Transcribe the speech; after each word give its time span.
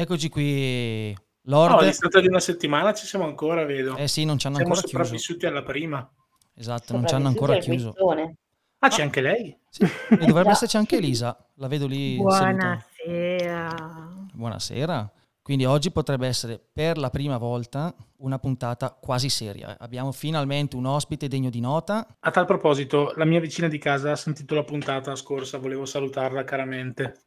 Eccoci 0.00 0.28
qui, 0.28 1.12
No, 1.42 1.64
a 1.64 1.68
Lord. 1.70 1.86
distanza 1.86 2.20
di 2.20 2.28
una 2.28 2.38
settimana 2.38 2.94
ci 2.94 3.04
siamo 3.04 3.24
ancora, 3.24 3.64
vedo. 3.64 3.96
Eh 3.96 4.06
sì, 4.06 4.24
non 4.24 4.38
ci 4.38 4.46
hanno 4.46 4.54
Siamo 4.54 4.70
ancora 4.70 4.86
chiuso. 4.86 5.02
sopravvissuti 5.04 5.46
alla 5.46 5.62
prima. 5.64 6.08
Esatto, 6.54 6.92
non 6.92 7.04
ci 7.04 7.14
hanno 7.14 7.26
ancora 7.26 7.56
chiuso. 7.58 7.90
quizzone. 7.90 8.36
Ah, 8.78 8.88
c'è 8.90 9.02
anche 9.02 9.20
lei? 9.20 9.58
Sì, 9.68 9.82
e 9.82 10.24
dovrebbe 10.24 10.50
esserci 10.54 10.76
anche 10.76 10.98
Elisa, 10.98 11.36
la 11.56 11.66
vedo 11.66 11.88
lì 11.88 12.16
seduta. 12.16 12.84
Buonasera. 13.04 14.26
Buonasera. 14.34 15.12
Quindi 15.42 15.64
oggi 15.64 15.90
potrebbe 15.90 16.28
essere 16.28 16.60
per 16.72 16.96
la 16.96 17.10
prima 17.10 17.36
volta 17.36 17.92
una 18.18 18.38
puntata 18.38 18.92
quasi 18.92 19.28
seria. 19.30 19.76
Abbiamo 19.80 20.12
finalmente 20.12 20.76
un 20.76 20.86
ospite 20.86 21.26
degno 21.26 21.50
di 21.50 21.58
nota. 21.58 22.06
A 22.20 22.30
tal 22.30 22.46
proposito, 22.46 23.14
la 23.16 23.24
mia 23.24 23.40
vicina 23.40 23.66
di 23.66 23.78
casa 23.78 24.12
ha 24.12 24.16
sentito 24.16 24.54
la 24.54 24.62
puntata 24.62 25.16
scorsa, 25.16 25.58
volevo 25.58 25.86
salutarla 25.86 26.44
caramente. 26.44 27.22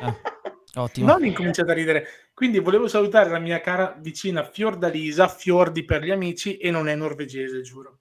Ah, 0.00 0.12
ottimo. 0.74 1.06
Non 1.06 1.24
incominciate 1.24 1.70
a 1.70 1.74
ridere. 1.74 2.06
Quindi 2.34 2.58
volevo 2.58 2.88
salutare 2.88 3.30
la 3.30 3.38
mia 3.38 3.60
cara 3.60 3.96
vicina 4.00 4.42
Fiordalisa, 4.44 5.28
Fiordi 5.28 5.84
per 5.84 6.02
gli 6.02 6.10
amici, 6.10 6.56
e 6.56 6.70
non 6.70 6.88
è 6.88 6.94
norvegese, 6.94 7.60
giuro. 7.62 7.98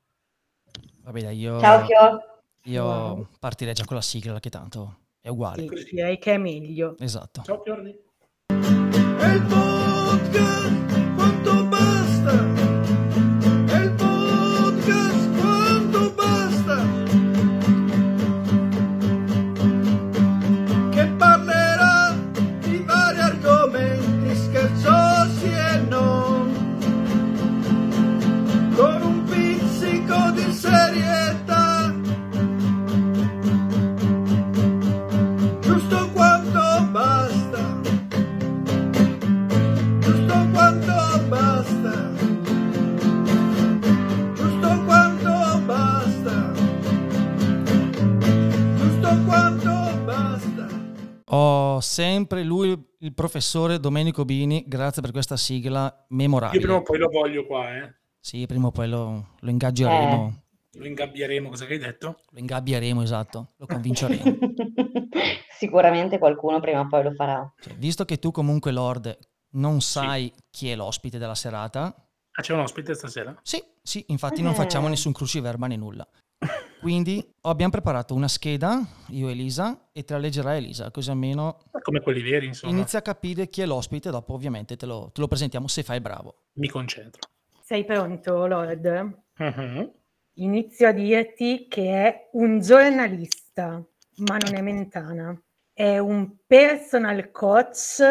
Vabbè, 1.03 1.21
dai, 1.21 1.37
io, 1.37 1.59
Ciao 1.59 1.85
Fio. 1.85 2.41
io 2.63 2.83
Wow. 2.83 3.27
partirei 3.39 3.73
già 3.73 3.83
con 3.85 3.95
la 3.97 4.01
sigla 4.01 4.39
che 4.39 4.49
tanto 4.49 4.99
è 5.21 5.27
uguale. 5.29 5.67
Sì, 5.75 5.95
direi 5.95 6.17
che 6.17 6.33
è 6.33 6.37
meglio. 6.37 6.95
Esatto. 6.99 7.41
Ciao 7.43 7.61
Fiordi. 7.61 7.89
E 7.89 8.55
il 8.55 9.45
podcast 9.47 11.13
quanto 11.15 11.63
basta? 11.65 12.52
Ho 51.35 51.79
sempre 51.79 52.43
lui, 52.43 52.79
il 52.99 53.13
professore 53.15 53.79
Domenico 53.79 54.23
Bini, 54.23 54.63
grazie 54.67 55.01
per 55.01 55.11
questa 55.11 55.35
sigla 55.35 55.85
Io 55.85 56.05
prima 56.05 56.05
memorabile. 56.21 56.71
o 56.71 56.81
poi 56.83 56.97
lo 56.99 57.09
voglio 57.09 57.45
qua, 57.47 57.75
eh. 57.75 57.91
Sì, 58.19 58.45
prima 58.45 58.67
o 58.67 58.71
poi 58.71 58.87
lo, 58.87 59.29
lo 59.39 59.49
ingaggeremo, 59.49 60.41
Lo 60.73 60.85
ingabbieremo, 60.85 61.49
cosa 61.49 61.65
che 61.65 61.73
hai 61.73 61.79
detto? 61.79 62.19
lo 62.29 62.37
ingabbieremo, 62.39 63.01
esatto, 63.01 63.53
lo 63.57 63.65
convinceremo. 63.65 64.37
Sicuramente 65.57 66.19
qualcuno 66.19 66.59
prima 66.59 66.81
o 66.81 66.87
poi 66.87 67.01
lo 67.03 67.11
farà. 67.13 67.51
Cioè, 67.59 67.73
visto 67.77 68.05
che 68.05 68.19
tu 68.19 68.29
comunque, 68.29 68.71
Lord, 68.71 69.17
non 69.53 69.81
sai 69.81 70.31
chi 70.51 70.69
è 70.69 70.75
l'ospite 70.75 71.17
della 71.17 71.35
serata, 71.35 71.95
Ah, 72.35 72.41
c'è 72.41 72.53
un 72.53 72.59
ospite 72.61 72.93
stasera? 72.95 73.35
sì, 73.43 73.63
sì, 73.81 74.03
infatti 74.07 74.41
non 74.43 74.51
Eh. 74.53 74.55
facciamo 74.55 74.87
nessun 74.87 75.11
cruciverba 75.13 75.65
né 75.67 75.77
nulla. 75.77 76.07
Quindi 76.79 77.25
abbiamo 77.41 77.71
preparato 77.71 78.13
una 78.13 78.27
scheda, 78.27 78.85
io 79.09 79.29
e 79.29 79.31
Elisa, 79.31 79.89
e 79.93 80.03
te 80.03 80.13
la 80.13 80.19
leggerà 80.19 80.55
Elisa, 80.57 80.91
così 80.91 81.09
almeno 81.11 81.59
Come 81.81 82.01
quelli 82.01 82.21
veri, 82.21 82.47
insomma. 82.47 82.73
inizia 82.73 82.99
a 82.99 83.01
capire 83.01 83.47
chi 83.49 83.61
è 83.61 83.65
l'ospite, 83.65 84.09
dopo 84.09 84.33
ovviamente 84.33 84.75
te 84.75 84.85
lo, 84.85 85.09
te 85.13 85.21
lo 85.21 85.27
presentiamo 85.27 85.67
se 85.67 85.83
fai 85.83 86.01
bravo. 86.01 86.43
Mi 86.53 86.67
concentro. 86.67 87.21
Sei 87.61 87.85
pronto, 87.85 88.45
Lord? 88.47 89.21
Mhm. 89.37 89.91
Inizio 90.37 90.87
a 90.87 90.91
dirti 90.91 91.67
che 91.69 91.89
è 91.91 92.29
un 92.33 92.59
giornalista, 92.59 93.81
ma 94.17 94.37
non 94.37 94.55
è 94.55 94.61
Mentana. 94.61 95.41
È 95.71 95.97
un 95.99 96.35
personal 96.45 97.31
coach, 97.31 98.01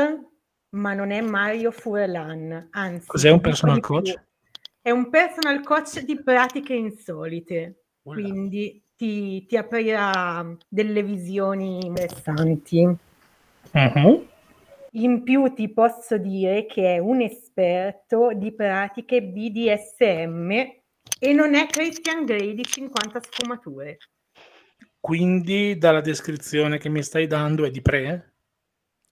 ma 0.70 0.94
non 0.94 1.10
è 1.10 1.20
Mario 1.20 1.70
Furlan. 1.70 2.68
Anzi, 2.70 3.06
Cos'è 3.06 3.30
un 3.30 3.40
personal 3.40 3.80
più. 3.80 3.88
coach? 3.88 4.14
È 4.80 4.90
un 4.90 5.10
personal 5.10 5.62
coach 5.62 6.00
di 6.00 6.20
pratiche 6.22 6.74
insolite, 6.74 7.81
Ulla. 8.04 8.20
quindi 8.20 8.82
ti, 8.96 9.44
ti 9.46 9.56
aprirà 9.56 10.56
delle 10.68 11.02
visioni 11.02 11.84
interessanti. 11.84 12.84
Mhm. 13.72 14.28
In 14.94 15.22
più 15.22 15.54
ti 15.54 15.72
posso 15.72 16.18
dire 16.18 16.66
che 16.66 16.96
è 16.96 16.98
un 16.98 17.20
esperto 17.20 18.32
di 18.34 18.52
pratiche 18.52 19.22
BDSM 19.22 20.50
e 21.18 21.32
non 21.32 21.54
è 21.54 21.66
Christian 21.66 22.24
Grey 22.24 22.54
di 22.54 22.64
50 22.64 23.20
sfumature. 23.22 23.96
Quindi 25.00 25.78
dalla 25.78 26.00
descrizione 26.00 26.78
che 26.78 26.88
mi 26.88 27.02
stai 27.02 27.26
dando 27.26 27.64
è 27.64 27.70
di 27.70 27.80
pre? 27.80 28.34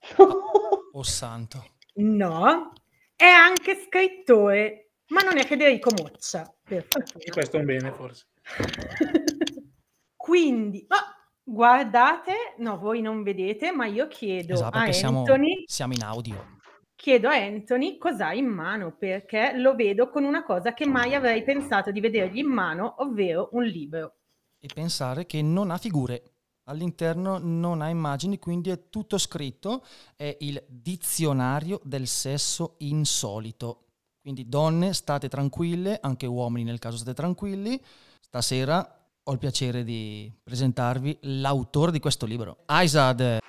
Oh 0.93 1.03
santo. 1.03 1.77
No, 1.95 2.73
è 3.15 3.23
anche 3.23 3.81
scrittore, 3.87 4.91
ma 5.07 5.21
non 5.21 5.37
è 5.37 5.45
Federico 5.45 5.89
Moccia, 5.97 6.53
per 6.61 6.85
fortuna. 6.85 7.23
E 7.23 7.31
questo 7.31 7.55
è 7.55 7.59
un 7.61 7.65
bene, 7.65 7.91
forse. 7.93 8.25
Quindi, 10.15 10.85
ah, 10.87 11.15
guardate, 11.43 12.55
no, 12.59 12.77
voi 12.77 13.01
non 13.01 13.23
vedete, 13.23 13.71
ma 13.71 13.85
io 13.87 14.07
chiedo 14.07 14.53
Esatto, 14.53 14.77
a 14.77 14.83
perché 14.83 14.93
siamo, 14.93 15.19
Anthony, 15.19 15.63
siamo 15.65 15.93
in 15.93 16.03
audio. 16.03 16.59
chiedo 16.95 17.27
a 17.27 17.35
Anthony 17.35 17.97
cos'ha 17.97 18.31
in 18.33 18.45
mano, 18.45 18.95
perché 18.97 19.51
lo 19.57 19.75
vedo 19.75 20.09
con 20.09 20.23
una 20.23 20.43
cosa 20.43 20.73
che 20.73 20.85
mai 20.85 21.13
avrei 21.15 21.43
pensato 21.43 21.91
di 21.91 21.99
vedergli 21.99 22.37
in 22.37 22.47
mano, 22.47 22.95
ovvero 22.99 23.49
un 23.53 23.63
libro. 23.65 24.15
E 24.59 24.69
pensare 24.73 25.25
che 25.25 25.41
non 25.41 25.71
ha 25.71 25.77
figure. 25.77 26.23
All'interno 26.65 27.37
non 27.39 27.81
ha 27.81 27.89
immagini, 27.89 28.37
quindi 28.37 28.69
è 28.69 28.89
tutto 28.89 29.17
scritto. 29.17 29.83
È 30.15 30.35
il 30.41 30.63
dizionario 30.67 31.79
del 31.83 32.07
sesso 32.07 32.75
insolito. 32.79 33.87
Quindi 34.21 34.47
donne, 34.47 34.93
state 34.93 35.27
tranquille, 35.29 35.97
anche 35.99 36.27
uomini 36.27 36.63
nel 36.65 36.77
caso 36.79 36.97
state 36.97 37.15
tranquilli. 37.15 37.81
Stasera 38.21 38.97
ho 39.23 39.31
il 39.33 39.37
piacere 39.37 39.83
di 39.83 40.31
presentarvi 40.41 41.19
l'autore 41.23 41.91
di 41.91 41.99
questo 41.99 42.25
libro, 42.25 42.63
Aizad. 42.65 43.39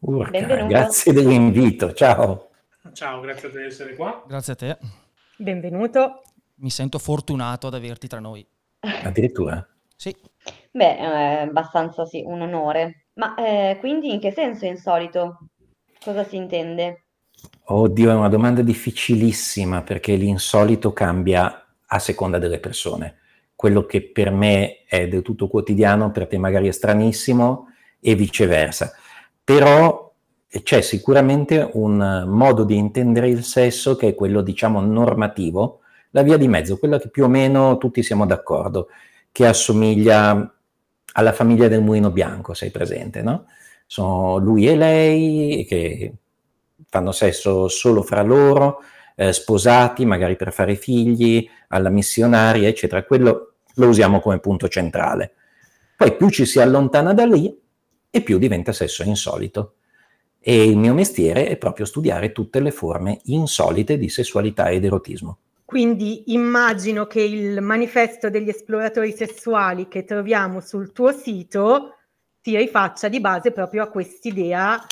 Urca, 0.00 0.30
Benvenuto. 0.30 0.66
grazie 0.66 1.12
dell'invito, 1.12 1.92
ciao. 1.92 2.50
Ciao, 2.92 3.20
grazie 3.20 3.50
di 3.50 3.64
essere 3.64 3.94
qua. 3.94 4.22
Grazie 4.26 4.52
a 4.52 4.56
te. 4.56 4.78
Benvenuto. 5.36 6.22
Mi 6.56 6.70
sento 6.70 6.98
fortunato 6.98 7.66
ad 7.66 7.74
averti 7.74 8.06
tra 8.06 8.20
noi. 8.20 8.46
Addirittura. 8.80 9.66
Sì, 9.96 10.14
Beh, 10.70 10.96
è 10.96 11.46
abbastanza 11.48 12.04
sì, 12.04 12.22
un 12.26 12.40
onore. 12.42 13.06
Ma 13.14 13.34
eh, 13.36 13.76
quindi 13.78 14.12
in 14.12 14.20
che 14.20 14.32
senso 14.32 14.66
insolito? 14.66 15.38
Cosa 16.02 16.24
si 16.24 16.36
intende? 16.36 17.03
Oddio, 17.66 18.10
è 18.10 18.14
una 18.14 18.28
domanda 18.28 18.62
difficilissima 18.62 19.82
perché 19.82 20.14
l'insolito 20.16 20.92
cambia 20.92 21.64
a 21.86 21.98
seconda 21.98 22.38
delle 22.38 22.58
persone. 22.58 23.16
Quello 23.54 23.86
che 23.86 24.02
per 24.02 24.30
me 24.30 24.84
è 24.84 25.08
del 25.08 25.22
tutto 25.22 25.48
quotidiano, 25.48 26.10
per 26.10 26.26
te 26.26 26.36
magari 26.36 26.68
è 26.68 26.72
stranissimo 26.72 27.68
e 28.00 28.14
viceversa. 28.14 28.92
Però 29.42 30.12
c'è 30.62 30.80
sicuramente 30.82 31.70
un 31.72 32.24
modo 32.28 32.64
di 32.64 32.76
intendere 32.76 33.28
il 33.28 33.42
sesso 33.44 33.96
che 33.96 34.08
è 34.08 34.14
quello, 34.14 34.42
diciamo, 34.42 34.80
normativo, 34.80 35.80
la 36.10 36.22
via 36.22 36.36
di 36.36 36.48
mezzo, 36.48 36.78
quella 36.78 36.98
che 36.98 37.08
più 37.08 37.24
o 37.24 37.28
meno 37.28 37.78
tutti 37.78 38.02
siamo 38.02 38.26
d'accordo, 38.26 38.88
che 39.32 39.46
assomiglia 39.46 40.54
alla 41.14 41.32
famiglia 41.32 41.68
del 41.68 41.82
mulino 41.82 42.10
bianco, 42.10 42.54
sei 42.54 42.70
presente, 42.70 43.22
no? 43.22 43.46
Sono 43.86 44.36
lui 44.38 44.68
e 44.68 44.76
lei 44.76 45.64
che 45.66 46.12
fanno 46.88 47.12
sesso 47.12 47.68
solo 47.68 48.02
fra 48.02 48.22
loro, 48.22 48.82
eh, 49.16 49.32
sposati, 49.32 50.04
magari 50.04 50.36
per 50.36 50.52
fare 50.52 50.74
figli, 50.74 51.48
alla 51.68 51.90
missionaria, 51.90 52.68
eccetera. 52.68 53.04
Quello 53.04 53.54
lo 53.74 53.88
usiamo 53.88 54.20
come 54.20 54.40
punto 54.40 54.68
centrale. 54.68 55.34
Poi 55.96 56.16
più 56.16 56.28
ci 56.30 56.44
si 56.44 56.60
allontana 56.60 57.12
da 57.14 57.24
lì 57.24 57.56
e 58.10 58.20
più 58.22 58.38
diventa 58.38 58.72
sesso 58.72 59.02
insolito. 59.02 59.74
E 60.40 60.64
il 60.64 60.76
mio 60.76 60.94
mestiere 60.94 61.46
è 61.46 61.56
proprio 61.56 61.86
studiare 61.86 62.32
tutte 62.32 62.60
le 62.60 62.70
forme 62.70 63.20
insolite 63.24 63.96
di 63.96 64.08
sessualità 64.08 64.68
ed 64.68 64.84
erotismo. 64.84 65.38
Quindi 65.64 66.32
immagino 66.32 67.06
che 67.06 67.22
il 67.22 67.62
manifesto 67.62 68.28
degli 68.28 68.50
esploratori 68.50 69.12
sessuali 69.12 69.88
che 69.88 70.04
troviamo 70.04 70.60
sul 70.60 70.92
tuo 70.92 71.12
sito 71.12 71.96
si 72.42 72.56
rifaccia 72.56 73.08
di 73.08 73.20
base 73.20 73.50
proprio 73.52 73.82
a 73.82 73.88
quest'idea 73.88 74.84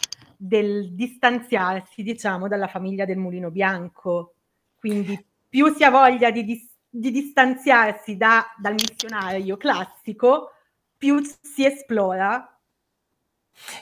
del 0.44 0.92
distanziarsi, 0.94 2.02
diciamo, 2.02 2.48
dalla 2.48 2.66
famiglia 2.66 3.04
del 3.04 3.16
mulino 3.16 3.50
bianco. 3.50 4.34
Quindi 4.76 5.24
più 5.48 5.72
si 5.72 5.84
ha 5.84 5.90
voglia 5.90 6.32
di, 6.32 6.44
dis- 6.44 6.74
di 6.88 7.12
distanziarsi 7.12 8.16
da- 8.16 8.46
dal 8.60 8.74
missionario 8.74 9.56
classico, 9.56 10.50
più 10.96 11.20
si 11.40 11.64
esplora 11.64 12.58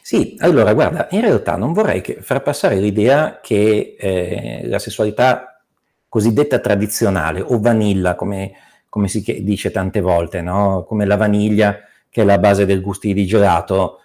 Sì, 0.02 0.36
allora 0.40 0.74
guarda, 0.74 1.08
in 1.12 1.22
realtà 1.22 1.56
non 1.56 1.72
vorrei 1.72 2.02
che, 2.02 2.20
far 2.20 2.42
passare 2.42 2.76
l'idea 2.78 3.40
che 3.40 3.96
eh, 3.98 4.62
la 4.66 4.78
sessualità 4.78 5.62
cosiddetta 6.08 6.58
tradizionale 6.58 7.40
o 7.40 7.58
vanilla, 7.58 8.16
come, 8.16 8.52
come 8.88 9.08
si 9.08 9.22
dice 9.42 9.70
tante 9.70 10.00
volte, 10.00 10.42
no? 10.42 10.84
come 10.86 11.06
la 11.06 11.16
vaniglia 11.16 11.78
che 12.10 12.22
è 12.22 12.24
la 12.24 12.38
base 12.38 12.66
del 12.66 12.82
gusti 12.82 13.14
di 13.14 13.24
gelato, 13.24 14.00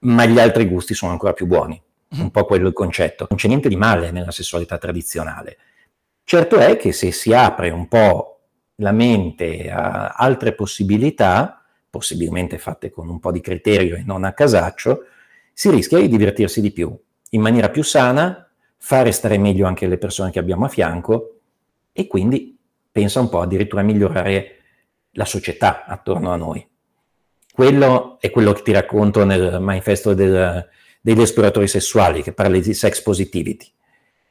ma 0.00 0.24
gli 0.24 0.38
altri 0.38 0.66
gusti 0.66 0.94
sono 0.94 1.12
ancora 1.12 1.32
più 1.32 1.46
buoni. 1.46 1.80
Un 2.18 2.30
po' 2.30 2.44
quello 2.44 2.68
il 2.68 2.74
concetto. 2.74 3.26
Non 3.28 3.38
c'è 3.38 3.48
niente 3.48 3.68
di 3.68 3.76
male 3.76 4.10
nella 4.10 4.32
sessualità 4.32 4.78
tradizionale. 4.78 5.56
Certo 6.24 6.56
è 6.56 6.76
che 6.76 6.92
se 6.92 7.12
si 7.12 7.32
apre 7.32 7.70
un 7.70 7.88
po' 7.88 8.40
la 8.76 8.92
mente 8.92 9.70
a 9.70 10.08
altre 10.08 10.54
possibilità, 10.54 11.64
possibilmente 11.88 12.58
fatte 12.58 12.90
con 12.90 13.08
un 13.08 13.20
po' 13.20 13.30
di 13.30 13.40
criterio 13.40 13.96
e 13.96 14.02
non 14.04 14.24
a 14.24 14.32
casaccio, 14.32 15.04
si 15.52 15.70
rischia 15.70 15.98
di 15.98 16.08
divertirsi 16.08 16.60
di 16.60 16.72
più, 16.72 16.96
in 17.30 17.40
maniera 17.40 17.68
più 17.68 17.82
sana, 17.82 18.48
fare 18.76 19.12
stare 19.12 19.38
meglio 19.38 19.66
anche 19.66 19.86
le 19.86 19.98
persone 19.98 20.30
che 20.30 20.38
abbiamo 20.38 20.64
a 20.64 20.68
fianco 20.68 21.40
e 21.92 22.06
quindi 22.06 22.56
pensa 22.90 23.20
un 23.20 23.28
po' 23.28 23.40
addirittura 23.40 23.82
a 23.82 23.84
migliorare 23.84 24.56
la 25.12 25.24
società 25.24 25.84
attorno 25.84 26.32
a 26.32 26.36
noi. 26.36 26.66
Quello 27.52 28.18
è 28.20 28.30
quello 28.30 28.52
che 28.52 28.62
ti 28.62 28.72
racconto 28.72 29.24
nel 29.24 29.60
manifesto 29.60 30.14
del, 30.14 30.66
degli 31.00 31.20
esploratori 31.20 31.66
sessuali, 31.66 32.22
che 32.22 32.32
parla 32.32 32.58
di 32.58 32.74
sex 32.74 33.00
positivity. 33.02 33.66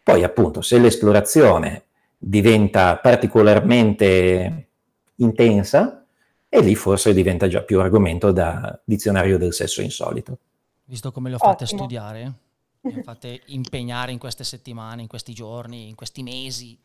Poi 0.04 0.24
appunto, 0.24 0.62
se 0.62 0.80
l'esplorazione 0.80 1.84
diventa 2.18 2.98
particolarmente 2.98 4.68
intensa, 5.16 6.06
e 6.50 6.62
lì 6.62 6.76
forse 6.76 7.14
diventa 7.14 7.48
già 7.48 7.62
più 7.62 7.80
argomento 7.80 8.32
da 8.32 8.78
dizionario 8.84 9.38
del 9.38 9.54
sesso 9.54 9.82
insolito. 9.82 10.38
Visto 10.86 11.12
come 11.12 11.30
lo 11.30 11.38
fate 11.38 11.66
Ottimo. 11.66 11.82
studiare, 11.82 12.34
lo 12.82 13.02
fate 13.06 13.42
impegnare 13.48 14.12
in 14.12 14.18
queste 14.18 14.44
settimane, 14.44 15.04
in 15.04 15.08
questi 15.08 15.34
giorni, 15.34 15.88
in 15.88 15.96
questi 15.96 16.24
mesi. 16.24 16.78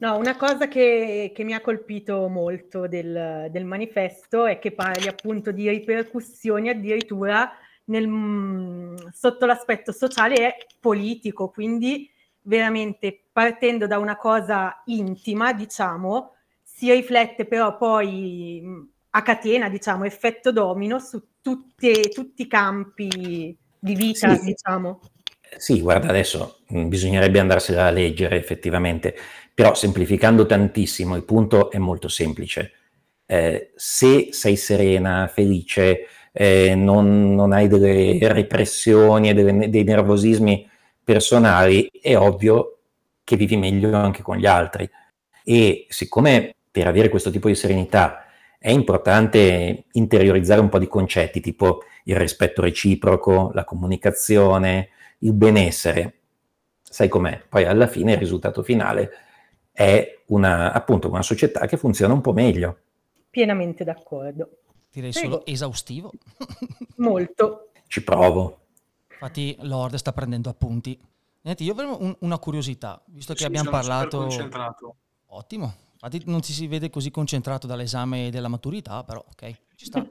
No, 0.00 0.16
una 0.16 0.36
cosa 0.36 0.68
che, 0.68 1.32
che 1.34 1.44
mi 1.44 1.52
ha 1.52 1.60
colpito 1.60 2.28
molto 2.28 2.86
del, 2.86 3.48
del, 3.50 3.64
manifesto 3.64 4.46
è 4.46 4.58
che 4.58 4.72
parli 4.72 5.08
appunto 5.08 5.52
di 5.52 5.68
ripercussioni 5.68 6.70
addirittura 6.70 7.50
nel, 7.84 8.08
mm, 8.08 8.96
sotto 9.12 9.46
l'aspetto 9.46 9.92
sociale 9.92 10.36
e 10.36 10.66
politico, 10.78 11.50
quindi 11.50 12.10
veramente 12.42 13.24
partendo 13.32 13.86
da 13.86 13.98
una 13.98 14.16
cosa 14.16 14.82
intima, 14.86 15.52
diciamo, 15.52 16.32
si 16.62 16.90
riflette 16.92 17.46
però 17.46 17.76
poi 17.76 18.60
mm, 18.62 18.82
a 19.10 19.22
catena, 19.22 19.68
diciamo, 19.68 20.04
effetto 20.04 20.52
domino 20.52 20.98
su 20.98 21.22
tutte, 21.40 22.08
tutti 22.08 22.42
i 22.42 22.46
campi 22.46 23.56
di 23.78 23.94
vita, 23.94 24.34
sì. 24.36 24.44
diciamo. 24.44 25.00
Sì, 25.56 25.80
guarda, 25.80 26.08
adesso 26.08 26.60
mm, 26.72 26.88
bisognerebbe 26.88 27.38
andarsela 27.38 27.86
a 27.86 27.90
leggere 27.90 28.36
effettivamente, 28.36 29.14
però 29.54 29.74
semplificando 29.74 30.46
tantissimo, 30.46 31.14
il 31.14 31.24
punto 31.24 31.70
è 31.70 31.78
molto 31.78 32.08
semplice. 32.08 32.72
Eh, 33.26 33.72
se 33.76 34.28
sei 34.32 34.56
serena, 34.56 35.26
felice, 35.28 36.06
eh, 36.32 36.74
non, 36.74 37.34
non, 37.34 37.52
hai 37.52 37.68
delle 37.68 38.32
repressioni 38.32 39.28
e 39.28 39.34
delle, 39.34 39.68
dei 39.68 39.84
nervosismi 39.84 40.68
personali, 41.04 41.90
è 42.00 42.16
ovvio 42.16 42.78
che 43.24 43.36
vivi 43.36 43.56
meglio 43.56 43.94
anche 43.94 44.22
con 44.22 44.36
gli 44.36 44.46
altri. 44.46 44.88
E 45.44 45.86
siccome 45.88 46.54
per 46.70 46.86
avere 46.86 47.08
questo 47.08 47.30
tipo 47.30 47.48
di 47.48 47.54
serenità 47.54 48.26
è 48.58 48.70
importante 48.70 49.84
interiorizzare 49.92 50.60
un 50.60 50.68
po' 50.68 50.78
di 50.78 50.86
concetti, 50.86 51.40
tipo 51.40 51.82
il 52.04 52.16
rispetto 52.16 52.62
reciproco, 52.62 53.50
la 53.52 53.64
comunicazione, 53.64 54.90
il 55.18 55.32
benessere. 55.32 56.14
Sai 56.82 57.08
com'è? 57.08 57.42
Poi 57.48 57.64
alla 57.64 57.86
fine 57.86 58.12
il 58.12 58.18
risultato 58.18 58.62
finale 58.62 59.10
è 59.72 60.20
una, 60.26 60.72
appunto 60.72 61.08
una 61.08 61.22
società 61.22 61.66
che 61.66 61.76
funziona 61.76 62.14
un 62.14 62.20
po' 62.20 62.32
meglio. 62.32 62.78
Pienamente 63.30 63.82
d'accordo. 63.82 64.61
Direi 64.92 65.10
Prego. 65.10 65.30
solo 65.30 65.46
esaustivo. 65.46 66.12
Molto. 66.96 67.70
Ci 67.86 68.02
provo. 68.04 68.60
Infatti 69.10 69.56
Lord 69.60 69.94
sta 69.94 70.12
prendendo 70.12 70.50
appunti. 70.50 70.98
Niente, 71.42 71.62
io 71.62 71.72
avrei 71.72 71.88
un, 71.98 72.14
una 72.20 72.38
curiosità, 72.38 73.02
visto 73.06 73.32
che 73.32 73.40
sì, 73.40 73.46
abbiamo 73.46 73.70
parlato... 73.70 74.28
Ottimo. 75.34 75.74
Infatti 75.94 76.22
non 76.26 76.42
si 76.42 76.66
vede 76.66 76.90
così 76.90 77.10
concentrato 77.10 77.66
dall'esame 77.66 78.30
della 78.30 78.48
maturità, 78.48 79.02
però 79.02 79.24
ok, 79.26 79.56
ci 79.76 79.86
sta. 79.86 80.04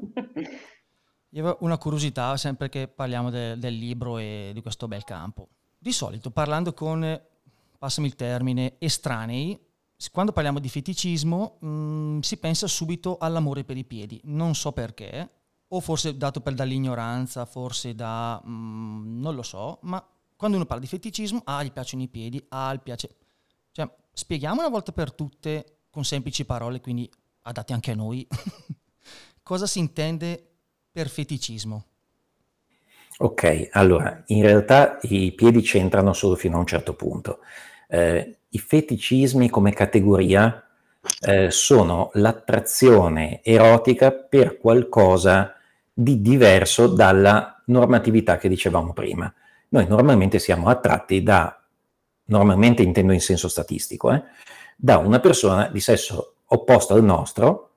Io 1.34 1.42
avevo 1.42 1.58
una 1.62 1.78
curiosità 1.78 2.36
sempre 2.36 2.68
che 2.68 2.88
parliamo 2.88 3.30
de, 3.30 3.58
del 3.58 3.76
libro 3.76 4.18
e 4.18 4.52
di 4.54 4.62
questo 4.62 4.88
bel 4.88 5.04
campo. 5.04 5.48
Di 5.78 5.94
solito 5.94 6.30
parlando 6.32 6.74
con, 6.74 7.22
passami 7.78 8.08
il 8.08 8.16
termine, 8.16 8.76
estranei, 8.80 9.58
quando 10.10 10.32
parliamo 10.32 10.60
di 10.60 10.70
feticismo 10.70 11.58
mh, 11.60 11.68
mm, 11.68 12.20
si 12.20 12.38
pensa 12.38 12.66
subito 12.68 13.18
all'amore 13.18 13.64
per 13.64 13.78
i 13.78 13.84
piedi. 13.84 14.20
Non 14.24 14.56
so 14.56 14.72
perché, 14.72 15.30
o 15.68 15.80
forse 15.80 16.18
dato 16.18 16.42
per 16.42 16.54
dall'ignoranza, 16.54 17.46
forse 17.46 17.94
da... 17.94 18.42
Mh, 18.44 18.50
mm, 18.50 19.22
non 19.22 19.36
lo 19.36 19.44
so, 19.44 19.80
ma 19.84 20.04
quando 20.36 20.58
uno 20.58 20.66
parla 20.66 20.82
di 20.82 20.90
feticismo, 20.90 21.42
ah, 21.44 21.62
gli 21.62 21.72
piacciono 21.72 22.02
i 22.02 22.08
piedi, 22.08 22.44
ah, 22.50 22.74
gli 22.74 22.80
piace... 22.80 23.16
Cioè, 23.72 23.88
spieghiamo 24.12 24.60
una 24.60 24.70
volta 24.70 24.92
per 24.92 25.14
tutte, 25.14 25.82
con 25.92 26.04
semplici 26.04 26.46
parole, 26.46 26.82
quindi 26.82 27.10
adatti 27.44 27.74
anche 27.74 27.92
a 27.92 27.96
noi, 27.96 28.28
cosa 29.44 29.68
si 29.68 29.80
intende 29.80 30.44
per 30.92 31.10
feticismo? 31.10 31.86
Ok, 33.18 33.70
allora, 33.74 34.24
in 34.28 34.42
realtà 34.42 34.98
i 35.04 35.32
piedi 35.34 35.62
c'entrano 35.62 36.12
solo 36.12 36.36
fino 36.36 36.56
a 36.56 36.60
un 36.60 36.66
certo 36.66 36.96
punto. 36.96 37.40
Eh, 37.88 38.40
I 38.54 38.60
feticismi 38.60 39.50
come 39.50 39.72
categoria 39.72 40.68
eh, 41.22 41.50
sono 41.52 42.12
l'attrazione 42.14 43.42
erotica 43.44 44.12
per 44.12 44.58
qualcosa 44.58 45.56
di 45.94 46.22
diverso 46.22 46.88
dalla 46.88 47.62
normatività 47.68 48.38
che 48.38 48.50
dicevamo 48.50 48.92
prima. 48.92 49.34
Noi 49.70 49.88
normalmente 49.88 50.38
siamo 50.38 50.68
attratti 50.68 51.24
da, 51.24 51.64
normalmente 52.26 52.82
intendo 52.82 53.14
in 53.14 53.22
senso 53.22 53.48
statistico, 53.48 54.12
eh, 54.12 54.22
da 54.76 54.98
una 54.98 55.22
persona 55.22 55.70
di 55.70 55.80
sesso 55.80 56.36
opposto 56.48 56.94
al 56.94 57.04
nostro 57.04 57.70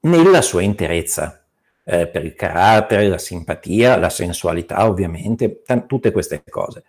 nella 0.00 0.40
sua 0.40 0.62
interezza 0.62 1.44
eh, 1.84 2.06
per 2.06 2.24
il 2.24 2.34
carattere, 2.34 3.08
la 3.08 3.18
simpatia, 3.18 3.98
la 3.98 4.08
sensualità 4.08 4.88
ovviamente, 4.88 5.62
t- 5.62 5.86
tutte 5.86 6.12
queste 6.12 6.42
cose. 6.48 6.84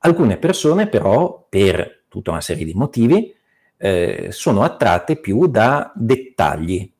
Alcune 0.00 0.36
persone 0.36 0.88
però, 0.88 1.46
per 1.48 1.97
tutta 2.08 2.30
una 2.30 2.40
serie 2.40 2.64
di 2.64 2.74
motivi, 2.74 3.34
eh, 3.76 4.28
sono 4.30 4.62
attratte 4.62 5.16
più 5.16 5.46
da 5.46 5.92
dettagli 5.94 6.90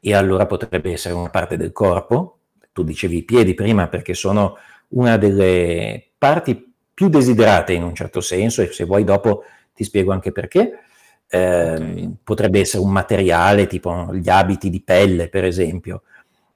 e 0.00 0.14
allora 0.14 0.46
potrebbe 0.46 0.92
essere 0.92 1.14
una 1.14 1.30
parte 1.30 1.56
del 1.56 1.72
corpo, 1.72 2.38
tu 2.72 2.82
dicevi 2.82 3.18
i 3.18 3.22
piedi 3.22 3.54
prima 3.54 3.88
perché 3.88 4.14
sono 4.14 4.56
una 4.88 5.16
delle 5.16 6.10
parti 6.16 6.72
più 6.94 7.08
desiderate 7.08 7.72
in 7.72 7.82
un 7.82 7.94
certo 7.94 8.20
senso 8.20 8.62
e 8.62 8.72
se 8.72 8.84
vuoi 8.84 9.04
dopo 9.04 9.44
ti 9.74 9.84
spiego 9.84 10.12
anche 10.12 10.32
perché. 10.32 10.80
Eh, 11.28 11.74
okay. 11.74 12.16
Potrebbe 12.22 12.60
essere 12.60 12.82
un 12.82 12.90
materiale 12.90 13.66
tipo 13.66 14.12
gli 14.14 14.28
abiti 14.28 14.70
di 14.70 14.82
pelle, 14.82 15.28
per 15.28 15.44
esempio, 15.44 16.02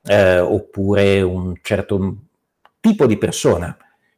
eh, 0.04 0.38
oppure 0.38 1.22
un 1.22 1.54
certo 1.62 2.16
tipo 2.80 3.06
di 3.06 3.16
persona. 3.16 3.76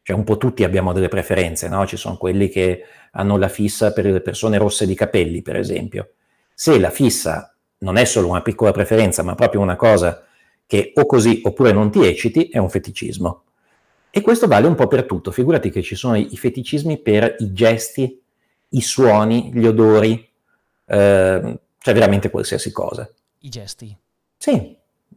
Cioè 0.08 0.16
un 0.16 0.24
po' 0.24 0.38
tutti 0.38 0.64
abbiamo 0.64 0.94
delle 0.94 1.08
preferenze, 1.08 1.68
no? 1.68 1.86
Ci 1.86 1.98
sono 1.98 2.16
quelli 2.16 2.48
che 2.48 2.82
hanno 3.10 3.36
la 3.36 3.48
fissa 3.48 3.92
per 3.92 4.06
le 4.06 4.22
persone 4.22 4.56
rosse 4.56 4.86
di 4.86 4.94
capelli, 4.94 5.42
per 5.42 5.56
esempio. 5.56 6.12
Se 6.54 6.78
la 6.78 6.88
fissa 6.88 7.54
non 7.80 7.98
è 7.98 8.06
solo 8.06 8.28
una 8.28 8.40
piccola 8.40 8.72
preferenza, 8.72 9.22
ma 9.22 9.34
proprio 9.34 9.60
una 9.60 9.76
cosa 9.76 10.24
che 10.66 10.92
o 10.94 11.04
così 11.04 11.42
oppure 11.44 11.72
non 11.72 11.90
ti 11.90 12.06
ecciti, 12.06 12.48
è 12.48 12.56
un 12.56 12.70
feticismo. 12.70 13.42
E 14.08 14.22
questo 14.22 14.46
vale 14.46 14.66
un 14.66 14.74
po' 14.76 14.86
per 14.86 15.04
tutto. 15.04 15.30
Figurati 15.30 15.68
che 15.68 15.82
ci 15.82 15.94
sono 15.94 16.16
i 16.16 16.36
feticismi 16.38 16.96
per 16.96 17.36
i 17.40 17.52
gesti, 17.52 18.18
i 18.70 18.80
suoni, 18.80 19.50
gli 19.52 19.66
odori, 19.66 20.26
eh, 20.86 21.58
cioè 21.78 21.94
veramente 21.94 22.30
qualsiasi 22.30 22.72
cosa. 22.72 23.06
I 23.40 23.48
gesti? 23.50 23.94
Sì, 24.38 24.74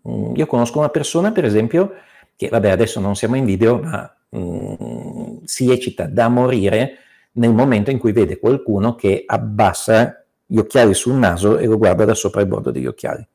Mm, 0.07 0.36
io 0.36 0.45
conosco 0.45 0.79
una 0.79 0.89
persona, 0.89 1.31
per 1.31 1.45
esempio, 1.45 1.93
che 2.36 2.50
vabbè, 2.50 2.69
adesso 2.69 3.00
non 3.00 3.15
siamo 3.15 3.36
in 3.36 3.45
video, 3.45 3.79
ma 3.79 4.15
mm, 4.36 5.38
si 5.46 5.72
eccita 5.72 6.06
da 6.06 6.30
morire 6.30 6.98
nel 7.34 7.54
momento 7.54 7.92
in 7.92 7.98
cui 7.98 8.12
vede 8.12 8.40
qualcuno 8.40 8.96
che 8.96 9.24
abbassa 9.26 10.24
gli 10.46 10.58
occhiali 10.58 10.94
sul 10.94 11.14
naso 11.14 11.58
e 11.58 11.66
lo 11.66 11.78
guarda 11.78 12.04
da 12.04 12.14
sopra 12.14 12.42
il 12.42 12.48
bordo 12.48 12.72
degli 12.72 12.86
occhiali. 12.86 13.26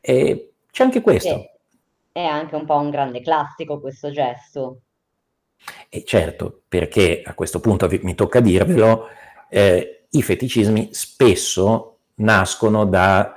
E 0.00 0.52
c'è 0.70 0.84
anche 0.84 1.00
questo. 1.00 1.50
È 2.12 2.22
anche 2.22 2.54
un 2.54 2.66
po' 2.66 2.76
un 2.76 2.90
grande 2.90 3.20
classico 3.22 3.80
questo 3.80 4.10
gesto. 4.10 4.80
E 5.88 6.04
certo, 6.04 6.62
perché 6.68 7.22
a 7.24 7.34
questo 7.34 7.60
punto 7.60 7.88
mi 8.02 8.14
tocca 8.14 8.40
dirvelo, 8.40 9.06
eh, 9.48 10.06
i 10.10 10.22
feticismi 10.22 10.90
spesso 10.92 11.98
nascono 12.16 12.84
da 12.84 13.36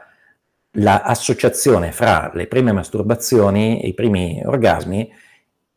l'associazione 0.73 1.91
fra 1.91 2.31
le 2.33 2.47
prime 2.47 2.71
masturbazioni 2.71 3.81
e 3.81 3.87
i 3.87 3.93
primi 3.93 4.41
orgasmi 4.45 5.11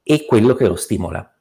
e 0.03 0.25
quello 0.25 0.55
che 0.55 0.67
lo 0.67 0.77
stimola. 0.77 1.33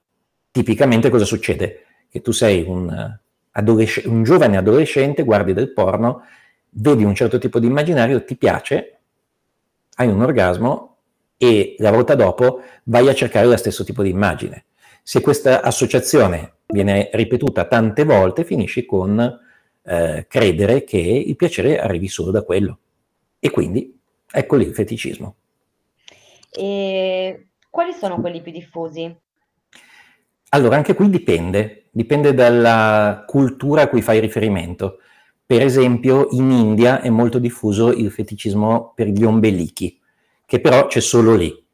Tipicamente 0.51 1.10
cosa 1.10 1.25
succede? 1.25 1.86
Che 2.10 2.22
tu 2.22 2.32
sei 2.32 2.63
un, 2.68 2.89
eh, 2.89 3.20
adolesc- 3.51 4.06
un 4.06 4.24
giovane 4.24 4.58
adolescente, 4.58 5.24
guardi 5.24 5.53
del 5.53 5.74
porno, 5.74 6.24
vedi 6.72 7.03
un 7.03 7.15
certo 7.15 7.38
tipo 7.38 7.60
di 7.60 7.68
immaginario, 7.68 8.24
ti 8.24 8.36
piace, 8.36 9.00
hai 9.96 10.08
un 10.08 10.22
orgasmo 10.22 10.98
e 11.38 11.75
la 11.80 11.91
volta 11.91 12.15
dopo 12.15 12.62
vai 12.84 13.08
a 13.08 13.13
cercare 13.13 13.48
lo 13.48 13.58
stesso 13.58 13.84
tipo 13.84 14.03
di 14.03 14.10
immagine. 14.10 14.65
Se 15.03 15.22
questa 15.22 15.62
associazione 15.62 16.58
viene 16.68 17.10
ripetuta 17.13 17.65
tante 17.65 18.03
volte, 18.03 18.44
finisci 18.44 18.86
con 18.86 19.39
eh, 19.84 20.25
credere 20.27 20.84
che 20.84 20.98
il 20.98 21.36
piacere 21.36 21.80
arrivi 21.80 22.08
solo 22.08 22.32
da 22.32 22.44
quello. 22.44 22.77
E 23.39 23.50
quindi 23.50 23.98
ecco 24.32 24.56
lì 24.56 24.65
il 24.68 24.74
feticismo. 24.74 25.36
E 26.51 27.48
quali 27.71 27.93
sono 27.93 28.19
quelli 28.19 28.41
più 28.41 28.51
diffusi? 28.51 29.17
Allora, 30.49 30.75
anche 30.75 30.93
qui 30.93 31.09
dipende, 31.09 31.85
dipende 31.89 32.33
dalla 32.33 33.23
cultura 33.25 33.83
a 33.83 33.87
cui 33.87 34.01
fai 34.01 34.19
riferimento. 34.19 34.99
Per 35.45 35.61
esempio, 35.61 36.27
in 36.31 36.51
India 36.51 37.01
è 37.01 37.09
molto 37.09 37.39
diffuso 37.39 37.91
il 37.91 38.11
feticismo 38.11 38.91
per 38.93 39.07
gli 39.07 39.23
ombelichi, 39.23 39.99
che 40.45 40.59
però 40.59 40.87
c'è 40.87 40.99
solo 40.99 41.35
lì, 41.35 41.65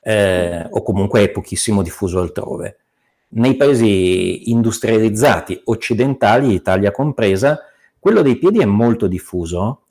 eh, 0.00 0.66
o 0.70 0.82
comunque 0.82 1.22
è 1.22 1.30
pochissimo 1.30 1.82
diffuso 1.82 2.20
altrove. 2.20 2.78
Nei 3.34 3.56
paesi 3.56 4.50
industrializzati 4.50 5.62
occidentali, 5.64 6.52
Italia 6.54 6.92
compresa, 6.92 7.60
quello 7.98 8.22
dei 8.22 8.36
piedi 8.36 8.60
è 8.60 8.64
molto 8.64 9.08
diffuso, 9.08 9.86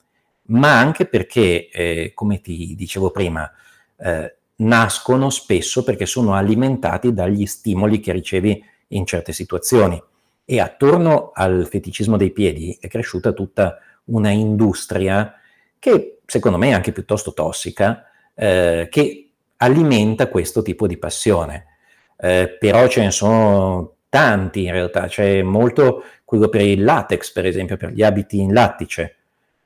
ma 0.48 0.78
anche 0.78 1.06
perché, 1.06 1.68
eh, 1.68 2.12
come 2.14 2.40
ti 2.40 2.74
dicevo 2.74 3.10
prima, 3.10 3.50
eh, 3.98 4.36
nascono 4.62 5.30
spesso 5.30 5.84
perché 5.84 6.06
sono 6.06 6.34
alimentati 6.34 7.12
dagli 7.12 7.46
stimoli 7.46 8.00
che 8.00 8.12
ricevi 8.12 8.64
in 8.88 9.06
certe 9.06 9.32
situazioni. 9.32 10.02
E 10.44 10.60
attorno 10.60 11.30
al 11.34 11.66
feticismo 11.70 12.16
dei 12.16 12.30
piedi 12.30 12.76
è 12.80 12.88
cresciuta 12.88 13.32
tutta 13.32 13.78
una 14.04 14.30
industria 14.30 15.34
che 15.78 16.18
secondo 16.26 16.58
me 16.58 16.68
è 16.68 16.72
anche 16.72 16.92
piuttosto 16.92 17.32
tossica, 17.32 18.06
eh, 18.34 18.88
che 18.90 19.28
alimenta 19.58 20.28
questo 20.28 20.62
tipo 20.62 20.86
di 20.86 20.96
passione. 20.96 21.66
Eh, 22.16 22.56
però 22.58 22.86
ce 22.88 23.02
ne 23.02 23.10
sono 23.10 23.94
tanti 24.08 24.64
in 24.64 24.72
realtà, 24.72 25.06
c'è 25.06 25.42
molto 25.42 26.04
quello 26.24 26.48
per 26.48 26.62
il 26.62 26.84
latex, 26.84 27.32
per 27.32 27.46
esempio, 27.46 27.76
per 27.76 27.90
gli 27.90 28.02
abiti 28.02 28.38
in 28.38 28.52
lattice, 28.52 29.16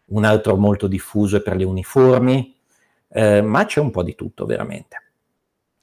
un 0.06 0.24
altro 0.24 0.56
molto 0.56 0.86
diffuso 0.86 1.36
è 1.36 1.42
per 1.42 1.56
le 1.56 1.64
uniformi, 1.64 2.55
eh, 3.08 3.40
ma 3.40 3.64
c'è 3.64 3.80
un 3.80 3.90
po' 3.90 4.02
di 4.02 4.14
tutto 4.14 4.46
veramente. 4.46 5.02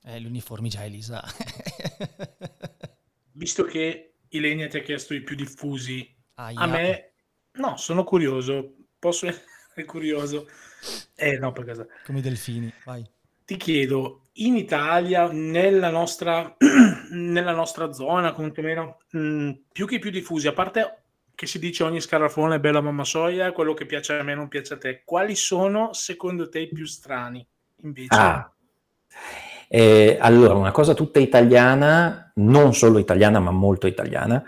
Eh, 0.04 0.20
gli 0.20 0.26
uniformi 0.26 0.70
già 0.70 0.84
Elisa. 0.84 1.24
Visto 3.34 3.64
che 3.64 4.14
Ilenia 4.30 4.68
ti 4.68 4.78
ha 4.78 4.82
chiesto 4.82 5.14
i 5.14 5.22
più 5.22 5.36
diffusi, 5.36 6.16
Aia. 6.36 6.60
a 6.60 6.68
me 6.68 7.14
no, 7.54 7.78
sono 7.78 8.04
curioso, 8.04 8.76
posso 9.00 9.28
essere 9.28 9.86
curioso. 9.86 10.48
Eh 11.16 11.38
no, 11.38 11.52
per 11.52 11.66
caso. 11.66 11.88
Come 12.06 12.20
i 12.20 12.22
delfini, 12.22 12.72
vai. 12.86 13.08
Ti 13.46 13.58
chiedo, 13.58 14.22
in 14.34 14.56
Italia, 14.56 15.30
nella 15.32 15.90
nostra, 15.90 16.56
nella 17.12 17.54
nostra 17.54 17.92
zona, 17.92 18.34
quantomeno, 18.34 19.00
mh, 19.12 19.52
più 19.72 19.86
che 19.86 19.96
i 19.96 20.00
più 20.00 20.10
diffusi, 20.10 20.48
a 20.48 20.54
parte 20.54 21.03
che 21.36 21.46
si 21.48 21.60
dice 21.60 21.84
ogni 21.84 22.00
scarafone 22.00 22.56
è 22.56 22.60
bella 22.60 22.82
mamma 22.82 23.04
soia, 23.04 23.52
quello 23.52 23.74
che 23.74 23.86
piace 23.86 24.14
a 24.14 24.24
me 24.24 24.36
non 24.36 24.48
piace 24.48 24.76
a 24.76 24.78
te, 24.78 25.02
quali 25.04 25.36
sono 25.36 25.94
secondo 25.94 26.50
te 26.50 26.60
i 26.60 26.68
più 26.68 26.86
strani 26.86 27.46
invece? 27.82 28.16
Ah. 28.16 28.54
Eh, 29.68 30.18
allora, 30.20 30.54
una 30.54 30.72
cosa 30.72 30.94
tutta 30.94 31.20
italiana, 31.20 32.32
non 32.36 32.76
solo 32.76 33.00
italiana, 33.00 33.40
ma 33.40 33.50
molto 33.50 33.88
italiana, 33.88 34.44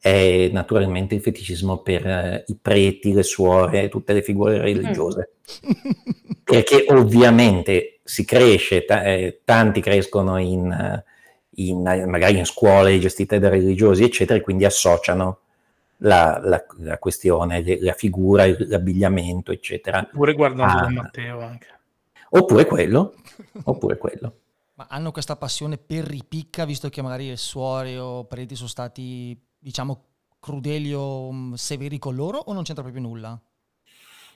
è 0.00 0.48
naturalmente 0.52 1.16
il 1.16 1.20
feticismo 1.20 1.78
per 1.78 2.06
eh, 2.06 2.44
i 2.46 2.56
preti, 2.60 3.12
le 3.12 3.24
suore, 3.24 3.88
tutte 3.88 4.12
le 4.12 4.22
figure 4.22 4.58
religiose. 4.58 5.38
Perché 6.44 6.84
ovviamente 6.88 7.98
si 8.04 8.24
cresce, 8.24 8.84
ta- 8.84 9.02
eh, 9.02 9.40
tanti 9.44 9.80
crescono 9.80 10.38
in, 10.38 10.70
eh, 10.70 11.04
in, 11.62 11.82
magari 12.06 12.38
in 12.38 12.46
scuole 12.46 12.98
gestite 13.00 13.40
da 13.40 13.48
religiosi, 13.48 14.04
eccetera, 14.04 14.38
e 14.38 14.42
quindi 14.42 14.64
associano 14.64 15.40
la, 15.98 16.40
la, 16.42 16.64
la 16.78 16.98
questione, 16.98 17.62
la 17.80 17.92
figura, 17.92 18.46
l'abbigliamento, 18.46 19.52
eccetera. 19.52 20.00
Oppure 20.00 20.34
guardando 20.34 20.86
Ah. 20.86 20.90
Matteo 20.90 21.40
anche. 21.40 21.66
Oppure 22.30 22.66
quello, 22.66 23.14
oppure 23.64 23.96
quello. 23.96 24.38
Ma 24.74 24.86
hanno 24.88 25.10
questa 25.10 25.36
passione 25.36 25.76
per 25.76 26.04
ripicca, 26.04 26.64
visto 26.64 26.88
che 26.88 27.02
magari 27.02 27.28
le 27.28 27.36
suore 27.36 27.98
o 27.98 28.26
preti 28.26 28.54
sono 28.54 28.68
stati, 28.68 29.36
diciamo, 29.58 30.04
crudeli 30.38 30.94
o 30.94 31.32
mm, 31.32 31.54
severi 31.54 31.98
con 31.98 32.14
loro, 32.14 32.38
o 32.38 32.52
non 32.52 32.62
c'entra 32.62 32.84
proprio 32.84 33.02
nulla? 33.02 33.40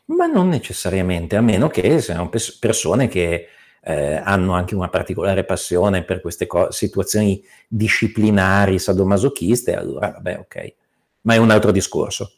Ma 0.06 0.26
non 0.26 0.48
necessariamente, 0.48 1.36
a 1.36 1.40
meno 1.40 1.68
che 1.68 2.00
siano 2.00 2.28
pers- 2.28 2.58
persone 2.58 3.08
che 3.08 3.46
eh, 3.82 4.14
hanno 4.16 4.52
anche 4.52 4.74
una 4.74 4.88
particolare 4.88 5.44
passione 5.44 6.04
per 6.04 6.20
queste 6.20 6.46
co- 6.46 6.70
situazioni 6.70 7.42
disciplinari, 7.68 8.78
sadomasochiste, 8.78 9.74
allora 9.74 10.10
vabbè, 10.10 10.38
ok. 10.38 10.74
Ma 11.22 11.34
è 11.34 11.36
un 11.38 11.50
altro 11.50 11.70
discorso. 11.70 12.32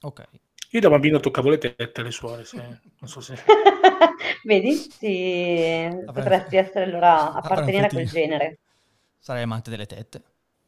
Ok. 0.00 0.24
Io 0.70 0.80
da 0.80 0.90
bambino 0.90 1.18
toccavo 1.20 1.48
le 1.48 1.58
tette 1.58 2.00
alle 2.00 2.10
suore, 2.10 2.44
se- 2.44 2.56
non 2.98 3.08
so 3.08 3.20
se... 3.20 3.36
Vedi? 4.44 4.74
Sì, 4.74 5.88
potresti 6.06 6.56
essere 6.56 6.84
allora 6.84 7.32
appartenere 7.32 7.86
a 7.86 7.88
quel 7.88 8.08
genere. 8.08 8.58
Sarei 9.18 9.42
amante 9.42 9.70
delle 9.70 9.86
tette. 9.86 10.22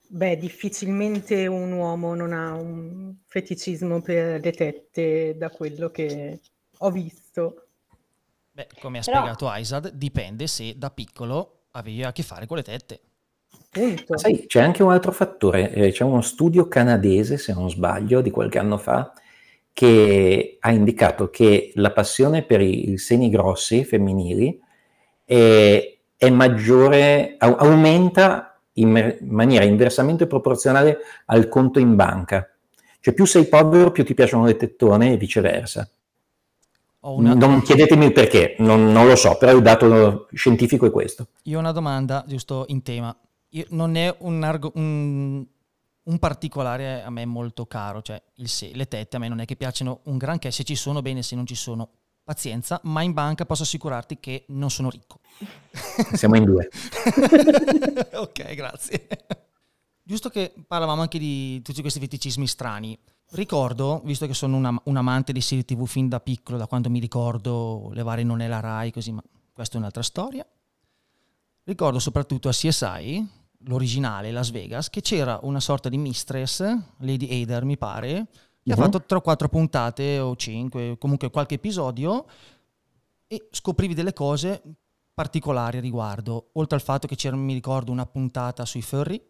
Beh, 0.06 0.36
difficilmente 0.38 1.46
un 1.46 1.70
uomo 1.72 2.14
non 2.14 2.32
ha 2.32 2.54
un 2.54 3.14
feticismo 3.26 4.00
per 4.00 4.40
le 4.42 4.52
tette 4.52 5.36
da 5.36 5.50
quello 5.50 5.90
che 5.90 6.40
ho 6.78 6.90
visto. 6.90 7.66
Beh, 8.50 8.68
come 8.80 8.98
ha 8.98 9.02
Però- 9.02 9.18
spiegato 9.18 9.48
Aizad, 9.48 9.90
dipende 9.92 10.46
se 10.46 10.76
da 10.76 10.90
piccolo 10.90 11.66
avevi 11.72 12.02
a 12.02 12.12
che 12.12 12.22
fare 12.22 12.46
con 12.46 12.56
le 12.56 12.62
tette. 12.64 13.00
Punto. 13.70 14.18
Sai, 14.18 14.46
c'è 14.48 14.60
anche 14.60 14.82
un 14.82 14.90
altro 14.90 15.12
fattore, 15.12 15.72
eh, 15.72 15.92
c'è 15.92 16.02
uno 16.02 16.22
studio 16.22 16.66
canadese, 16.66 17.38
se 17.38 17.52
non 17.52 17.70
sbaglio, 17.70 18.20
di 18.20 18.30
qualche 18.30 18.58
anno 18.58 18.76
fa, 18.78 19.12
che 19.72 20.56
ha 20.58 20.72
indicato 20.72 21.30
che 21.30 21.70
la 21.76 21.92
passione 21.92 22.42
per 22.42 22.60
i, 22.60 22.98
seni 22.98 23.30
grossi 23.30 23.84
femminili 23.84 24.60
è, 25.24 25.98
è 26.16 26.30
maggiore, 26.30 27.36
au- 27.38 27.54
aumenta 27.58 28.60
in 28.74 29.18
maniera 29.20 29.64
inversamente 29.64 30.26
proporzionale 30.26 30.98
al 31.26 31.48
conto 31.48 31.78
in 31.78 31.94
banca. 31.94 32.52
Cioè 32.98 33.14
più 33.14 33.24
sei 33.24 33.46
povero, 33.46 33.92
più 33.92 34.04
ti 34.04 34.14
piacciono 34.14 34.46
le 34.46 34.56
tettone 34.56 35.12
e 35.12 35.16
viceversa. 35.16 35.88
Una, 37.02 37.34
Non 37.34 37.62
chiedetemi 37.62 38.06
il 38.06 38.12
perché, 38.12 38.56
non, 38.58 38.90
non 38.90 39.06
lo 39.06 39.14
so, 39.16 39.38
però 39.38 39.52
il 39.52 39.62
dato 39.62 40.26
scientifico 40.32 40.86
è 40.86 40.90
questo. 40.90 41.28
io 41.44 41.56
ho 41.56 41.60
una 41.60 41.72
domanda 41.72 42.24
giusto 42.26 42.64
in 42.66 42.82
tema. 42.82 43.16
Io- 43.50 43.66
non 43.70 43.96
è 43.96 44.14
un, 44.20 44.42
argo- 44.42 44.72
un- 44.74 45.44
un 46.02 46.18
particolare 46.18 47.02
a 47.02 47.10
me 47.10 47.24
molto 47.24 47.66
caro, 47.66 48.02
cioè 48.02 48.20
il 48.36 48.48
se- 48.48 48.70
le 48.74 48.86
tette 48.88 49.16
a 49.16 49.18
me 49.18 49.28
non 49.28 49.40
è 49.40 49.44
che 49.44 49.56
piacciono 49.56 50.00
un 50.04 50.16
granché, 50.16 50.50
se 50.50 50.64
ci 50.64 50.74
sono 50.76 51.02
bene, 51.02 51.22
se 51.22 51.34
non 51.36 51.46
ci 51.46 51.54
sono 51.54 51.88
pazienza, 52.22 52.80
ma 52.84 53.02
in 53.02 53.12
banca 53.12 53.44
posso 53.44 53.62
assicurarti 53.64 54.18
che 54.20 54.44
non 54.48 54.70
sono 54.70 54.88
ricco. 54.90 55.18
Siamo 56.14 56.36
in 56.36 56.44
due. 56.44 56.68
ok, 58.14 58.54
grazie. 58.54 59.06
Giusto 60.02 60.28
che 60.28 60.52
parlavamo 60.66 61.02
anche 61.02 61.18
di 61.18 61.60
tutti 61.62 61.80
questi 61.80 61.98
feticismi 62.00 62.46
strani. 62.46 62.98
Ricordo, 63.32 64.00
visto 64.04 64.26
che 64.26 64.34
sono 64.34 64.56
una- 64.56 64.80
un 64.84 64.96
amante 64.96 65.32
di 65.32 65.40
serie 65.40 65.64
TV 65.64 65.86
fin 65.86 66.08
da 66.08 66.20
piccolo, 66.20 66.56
da 66.58 66.66
quando 66.66 66.90
mi 66.90 66.98
ricordo 67.00 67.90
le 67.92 68.02
varie 68.02 68.24
non 68.24 68.40
è 68.40 68.48
la 68.48 68.60
Rai, 68.60 68.90
così, 68.92 69.12
ma 69.12 69.22
questa 69.52 69.74
è 69.76 69.78
un'altra 69.78 70.02
storia. 70.02 70.44
Ricordo 71.64 71.98
soprattutto 72.00 72.48
a 72.48 72.52
CSI, 72.52 73.28
l'originale 73.64 74.30
Las 74.32 74.50
Vegas, 74.50 74.88
che 74.90 75.00
c'era 75.00 75.38
una 75.42 75.60
sorta 75.60 75.88
di 75.88 75.98
mistress, 75.98 76.60
Lady 76.98 77.42
Hader 77.42 77.64
mi 77.64 77.76
pare, 77.76 78.26
che 78.62 78.72
ha 78.72 78.76
Mhm. 78.76 78.82
fatto 78.82 79.02
3 79.04 79.18
o 79.18 79.20
4 79.20 79.48
puntate 79.48 80.18
o 80.18 80.34
5, 80.36 80.96
comunque 80.98 81.30
qualche 81.30 81.54
episodio 81.56 82.26
e 83.26 83.48
scoprivi 83.50 83.94
delle 83.94 84.12
cose 84.12 84.62
particolari 85.14 85.78
a 85.78 85.80
riguardo, 85.80 86.50
oltre 86.54 86.76
al 86.76 86.82
fatto 86.82 87.06
che 87.06 87.16
c'era, 87.16 87.36
mi 87.36 87.52
ricordo, 87.52 87.92
una 87.92 88.06
puntata 88.06 88.64
sui 88.64 88.82
furry, 88.82 89.20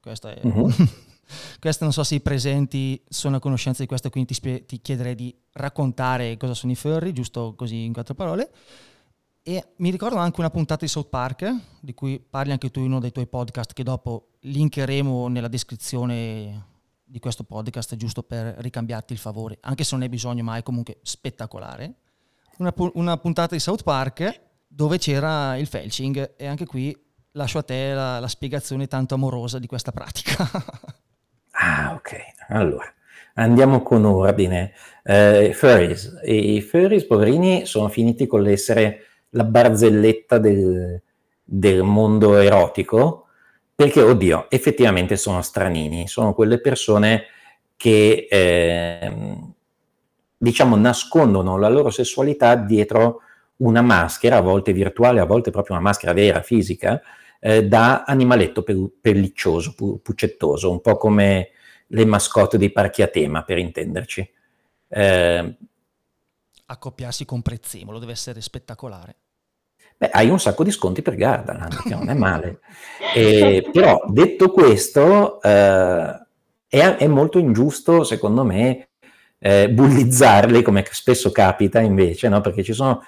questa 0.00 0.34
è... 0.34 0.40
Mhm. 0.46 0.72
questa 1.60 1.84
non 1.84 1.92
so 1.92 2.02
se 2.04 2.16
i 2.16 2.20
presenti 2.20 3.02
sono 3.08 3.36
a 3.36 3.40
conoscenza 3.40 3.82
di 3.82 3.88
questo, 3.88 4.10
quindi 4.10 4.28
ti, 4.30 4.34
spie- 4.34 4.64
ti 4.64 4.80
chiederei 4.80 5.14
di 5.14 5.34
raccontare 5.52 6.36
cosa 6.36 6.54
sono 6.54 6.72
i 6.72 6.76
furry, 6.76 7.12
giusto 7.12 7.54
così 7.56 7.84
in 7.84 7.92
quattro 7.92 8.14
parole. 8.14 8.50
E 9.46 9.62
mi 9.76 9.90
ricordo 9.90 10.16
anche 10.16 10.40
una 10.40 10.48
puntata 10.48 10.86
di 10.86 10.90
South 10.90 11.10
Park, 11.10 11.54
di 11.78 11.92
cui 11.92 12.18
parli 12.18 12.52
anche 12.52 12.70
tu 12.70 12.80
in 12.80 12.86
uno 12.86 12.98
dei 12.98 13.12
tuoi 13.12 13.26
podcast, 13.26 13.74
che 13.74 13.82
dopo 13.82 14.28
linkeremo 14.40 15.28
nella 15.28 15.48
descrizione 15.48 16.68
di 17.04 17.18
questo 17.18 17.44
podcast, 17.44 17.94
giusto 17.96 18.22
per 18.22 18.54
ricambiarti 18.60 19.12
il 19.12 19.18
favore, 19.18 19.58
anche 19.60 19.84
se 19.84 19.90
non 19.92 20.02
hai 20.02 20.08
bisogno, 20.08 20.42
ma 20.42 20.56
è 20.56 20.62
comunque 20.62 20.96
spettacolare. 21.02 21.96
Una, 22.56 22.72
pu- 22.72 22.92
una 22.94 23.18
puntata 23.18 23.54
di 23.54 23.60
South 23.60 23.82
Park 23.82 24.40
dove 24.66 24.96
c'era 24.96 25.58
il 25.58 25.66
felching 25.66 26.36
e 26.38 26.46
anche 26.46 26.64
qui 26.64 26.98
lascio 27.32 27.58
a 27.58 27.62
te 27.64 27.92
la, 27.92 28.20
la 28.20 28.28
spiegazione 28.28 28.86
tanto 28.86 29.12
amorosa 29.12 29.58
di 29.58 29.66
questa 29.66 29.92
pratica. 29.92 30.38
ah, 31.52 31.92
ok. 31.92 32.16
Allora, 32.48 32.90
andiamo 33.34 33.82
con 33.82 34.06
ordine. 34.06 34.72
Uh, 35.04 35.52
furries. 35.52 36.18
I 36.24 36.62
furries, 36.62 37.04
poverini, 37.04 37.66
sono 37.66 37.88
finiti 37.88 38.26
con 38.26 38.40
l'essere 38.40 39.08
la 39.34 39.44
barzelletta 39.44 40.38
del, 40.38 41.00
del 41.42 41.82
mondo 41.82 42.36
erotico, 42.36 43.26
perché, 43.74 44.00
oddio, 44.02 44.46
effettivamente 44.48 45.16
sono 45.16 45.42
stranini, 45.42 46.06
sono 46.06 46.34
quelle 46.34 46.60
persone 46.60 47.24
che, 47.76 48.26
eh, 48.30 49.12
diciamo, 50.36 50.76
nascondono 50.76 51.58
la 51.58 51.68
loro 51.68 51.90
sessualità 51.90 52.54
dietro 52.54 53.20
una 53.56 53.82
maschera, 53.82 54.36
a 54.36 54.40
volte 54.40 54.72
virtuale, 54.72 55.20
a 55.20 55.26
volte 55.26 55.50
proprio 55.50 55.74
una 55.74 55.84
maschera 55.84 56.12
vera, 56.12 56.40
fisica, 56.40 57.00
eh, 57.40 57.66
da 57.66 58.04
animaletto 58.04 58.62
pelliccioso, 59.00 59.74
pu- 59.74 60.00
puccettoso, 60.00 60.70
un 60.70 60.80
po' 60.80 60.96
come 60.96 61.50
le 61.88 62.04
mascotte 62.04 62.58
dei 62.58 62.70
parchi 62.70 63.02
a 63.02 63.08
tema, 63.08 63.42
per 63.42 63.58
intenderci. 63.58 64.32
Eh, 64.88 65.56
Accoppiarsi 66.66 67.24
con 67.24 67.42
Prezzemolo 67.42 67.98
deve 67.98 68.12
essere 68.12 68.40
spettacolare. 68.40 69.16
Beh, 69.96 70.10
hai 70.10 70.28
un 70.28 70.40
sacco 70.40 70.64
di 70.64 70.70
sconti 70.70 71.02
per 71.02 71.14
Gardaland, 71.14 71.82
che 71.82 71.94
non 71.94 72.08
è 72.08 72.14
male. 72.18 72.60
Eh, 73.14 73.68
però, 73.72 74.02
detto 74.08 74.50
questo, 74.50 75.40
eh, 75.40 76.22
è, 76.68 76.96
è, 76.96 77.06
molto 77.06 77.38
ingiusto, 77.38 78.02
secondo 78.04 78.44
me, 78.44 78.88
eh, 79.38 79.70
bullizzarli, 79.70 80.62
come 80.62 80.84
spesso 80.90 81.30
capita 81.30 81.80
invece, 81.80 82.28
no? 82.28 82.40
perché 82.40 82.62
ci 82.62 82.72
sono 82.72 83.02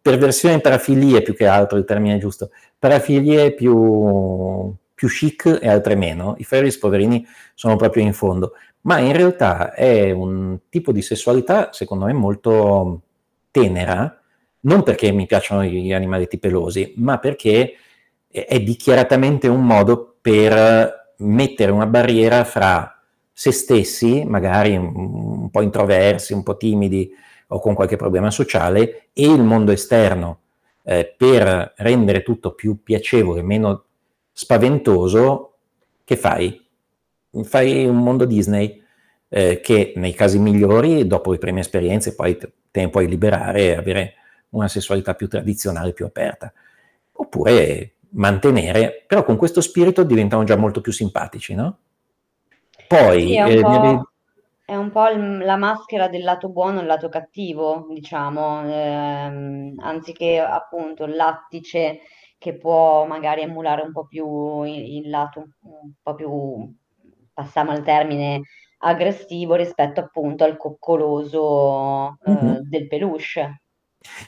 perversioni, 0.00 0.60
parafilie 0.60 1.22
più 1.22 1.34
che 1.34 1.46
altro, 1.46 1.78
il 1.78 1.84
termine 1.84 2.18
giusto, 2.18 2.50
parafilie 2.78 3.52
più, 3.52 4.72
più 4.94 5.08
chic 5.08 5.58
e 5.60 5.68
altre 5.68 5.96
meno. 5.96 6.36
I 6.38 6.44
fairies 6.44 6.78
poverini 6.78 7.26
sono 7.54 7.76
proprio 7.76 8.04
in 8.04 8.12
fondo, 8.12 8.52
ma 8.82 8.98
in 8.98 9.12
realtà 9.12 9.72
è 9.72 10.10
un 10.10 10.58
tipo 10.68 10.92
di 10.92 11.02
sessualità, 11.02 11.70
secondo 11.72 12.04
me, 12.04 12.12
molto 12.12 13.00
tenera, 13.50 14.20
non 14.64 14.82
perché 14.82 15.10
mi 15.12 15.26
piacciono 15.26 15.64
gli 15.64 15.92
animaletti 15.92 16.38
pelosi, 16.38 16.94
ma 16.96 17.18
perché 17.18 17.74
è 18.28 18.60
dichiaratamente 18.60 19.48
un 19.48 19.64
modo 19.64 20.16
per 20.20 21.14
mettere 21.18 21.70
una 21.70 21.86
barriera 21.86 22.44
fra 22.44 22.90
se 23.32 23.52
stessi, 23.52 24.24
magari 24.24 24.76
un 24.76 25.50
po' 25.50 25.60
introversi, 25.60 26.32
un 26.32 26.42
po' 26.42 26.56
timidi 26.56 27.12
o 27.48 27.60
con 27.60 27.74
qualche 27.74 27.96
problema 27.96 28.30
sociale, 28.30 29.08
e 29.12 29.26
il 29.26 29.42
mondo 29.42 29.70
esterno, 29.70 30.40
eh, 30.82 31.14
per 31.16 31.74
rendere 31.76 32.22
tutto 32.22 32.52
più 32.52 32.82
piacevole, 32.82 33.42
meno 33.42 33.84
spaventoso, 34.32 35.56
che 36.04 36.16
fai? 36.16 36.60
Fai 37.42 37.86
un 37.86 37.98
mondo 37.98 38.24
Disney 38.24 38.82
eh, 39.28 39.60
che 39.60 39.92
nei 39.96 40.12
casi 40.14 40.38
migliori, 40.38 41.06
dopo 41.06 41.32
le 41.32 41.38
prime 41.38 41.60
esperienze, 41.60 42.14
poi 42.14 42.36
te 42.36 42.50
ne 42.72 42.88
puoi 42.88 43.08
liberare 43.08 43.62
e 43.62 43.74
avere 43.76 44.14
una 44.54 44.68
sessualità 44.68 45.14
più 45.14 45.28
tradizionale, 45.28 45.92
più 45.92 46.06
aperta. 46.06 46.52
Oppure 47.12 47.94
mantenere, 48.10 49.04
però 49.06 49.24
con 49.24 49.36
questo 49.36 49.60
spirito 49.60 50.02
diventano 50.02 50.44
già 50.44 50.56
molto 50.56 50.80
più 50.80 50.92
simpatici, 50.92 51.54
no? 51.54 51.78
Poi... 52.86 53.26
Sì, 53.28 53.36
è, 53.36 53.42
un 53.42 53.84
eh, 53.84 54.02
è, 54.66 54.76
un 54.76 54.90
po', 54.90 55.08
la 55.08 55.56
maschera 55.56 56.08
del 56.08 56.22
lato 56.22 56.48
buono 56.48 56.78
e 56.78 56.82
il 56.82 56.86
lato 56.86 57.08
cattivo, 57.08 57.86
diciamo, 57.90 58.62
ehm, 58.68 59.74
anziché 59.78 60.38
appunto 60.38 61.04
il 61.04 61.16
lattice 61.16 62.00
che 62.38 62.56
può 62.56 63.06
magari 63.06 63.42
emulare 63.42 63.82
un 63.82 63.92
po' 63.92 64.06
più 64.06 64.62
il, 64.64 64.96
il 64.96 65.10
lato 65.10 65.40
un 65.62 65.92
po' 66.02 66.14
più, 66.14 66.72
passiamo 67.32 67.70
al 67.70 67.82
termine, 67.82 68.42
aggressivo 68.78 69.54
rispetto 69.54 70.00
appunto 70.00 70.44
al 70.44 70.56
coccoloso 70.56 72.18
eh, 72.24 72.30
mm-hmm. 72.30 72.54
del 72.68 72.86
peluche. 72.86 73.62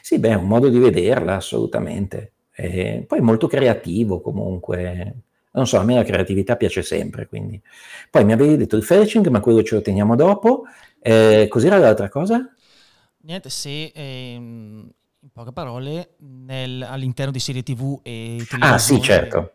Sì, 0.01 0.19
beh, 0.19 0.29
è 0.29 0.35
un 0.35 0.47
modo 0.47 0.69
di 0.69 0.79
vederla, 0.79 1.35
assolutamente. 1.35 2.33
E 2.53 3.03
poi 3.07 3.21
molto 3.21 3.47
creativo 3.47 4.21
comunque. 4.21 5.15
Non 5.51 5.65
so, 5.65 5.77
a 5.77 5.83
me 5.83 5.95
la 5.95 6.03
creatività 6.03 6.55
piace 6.55 6.81
sempre, 6.81 7.27
quindi. 7.27 7.59
Poi 8.09 8.25
mi 8.25 8.33
avevi 8.33 8.57
detto 8.57 8.75
il 8.75 8.83
fetching, 8.83 9.27
ma 9.27 9.39
quello 9.39 9.63
ce 9.63 9.75
lo 9.75 9.81
teniamo 9.81 10.15
dopo. 10.15 10.63
Eh, 10.99 11.47
cos'era 11.49 11.77
l'altra 11.77 12.09
cosa? 12.09 12.51
Niente, 13.21 13.49
se 13.49 13.91
ehm, 13.93 14.89
in 15.19 15.29
poche 15.33 15.51
parole 15.51 16.15
nel, 16.19 16.81
all'interno 16.83 17.31
di 17.31 17.39
serie 17.39 17.63
TV 17.63 17.99
e 18.03 18.45
televisione. 18.47 18.59
Ah, 18.59 18.77
sì, 18.77 19.01
certo. 19.01 19.53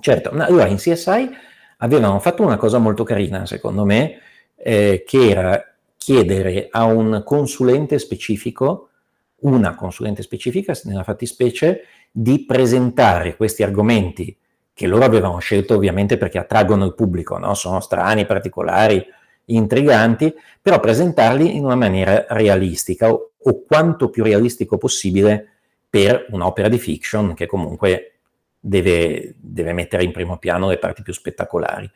Certo. 0.00 0.30
Allora, 0.30 0.66
in 0.66 0.76
CSI 0.76 1.30
avevano 1.78 2.18
fatto 2.18 2.42
una 2.42 2.56
cosa 2.56 2.78
molto 2.78 3.04
carina, 3.04 3.46
secondo 3.46 3.84
me, 3.84 4.20
eh, 4.56 5.04
che 5.06 5.30
era 5.30 5.74
chiedere 5.96 6.68
a 6.70 6.84
un 6.84 7.22
consulente 7.24 7.98
specifico 7.98 8.90
una 9.40 9.74
consulente 9.74 10.22
specifica, 10.22 10.72
nella 10.84 11.04
fattispecie, 11.04 11.82
di 12.10 12.44
presentare 12.44 13.36
questi 13.36 13.62
argomenti 13.62 14.36
che 14.72 14.86
loro 14.86 15.04
avevano 15.04 15.38
scelto 15.38 15.74
ovviamente 15.74 16.18
perché 16.18 16.38
attraggono 16.38 16.84
il 16.84 16.94
pubblico, 16.94 17.38
no? 17.38 17.54
sono 17.54 17.80
strani, 17.80 18.26
particolari, 18.26 19.04
intriganti, 19.46 20.34
però 20.60 20.80
presentarli 20.80 21.56
in 21.56 21.64
una 21.64 21.76
maniera 21.76 22.26
realistica 22.28 23.10
o, 23.10 23.32
o 23.38 23.62
quanto 23.66 24.10
più 24.10 24.22
realistico 24.22 24.76
possibile 24.76 25.48
per 25.88 26.26
un'opera 26.30 26.68
di 26.68 26.78
fiction 26.78 27.32
che 27.34 27.46
comunque 27.46 28.18
deve, 28.60 29.34
deve, 29.38 29.72
mettere 29.72 30.04
in 30.04 30.12
primo 30.12 30.38
piano 30.38 30.68
le 30.68 30.78
parti 30.78 31.02
più 31.02 31.12
spettacolari. 31.12 31.90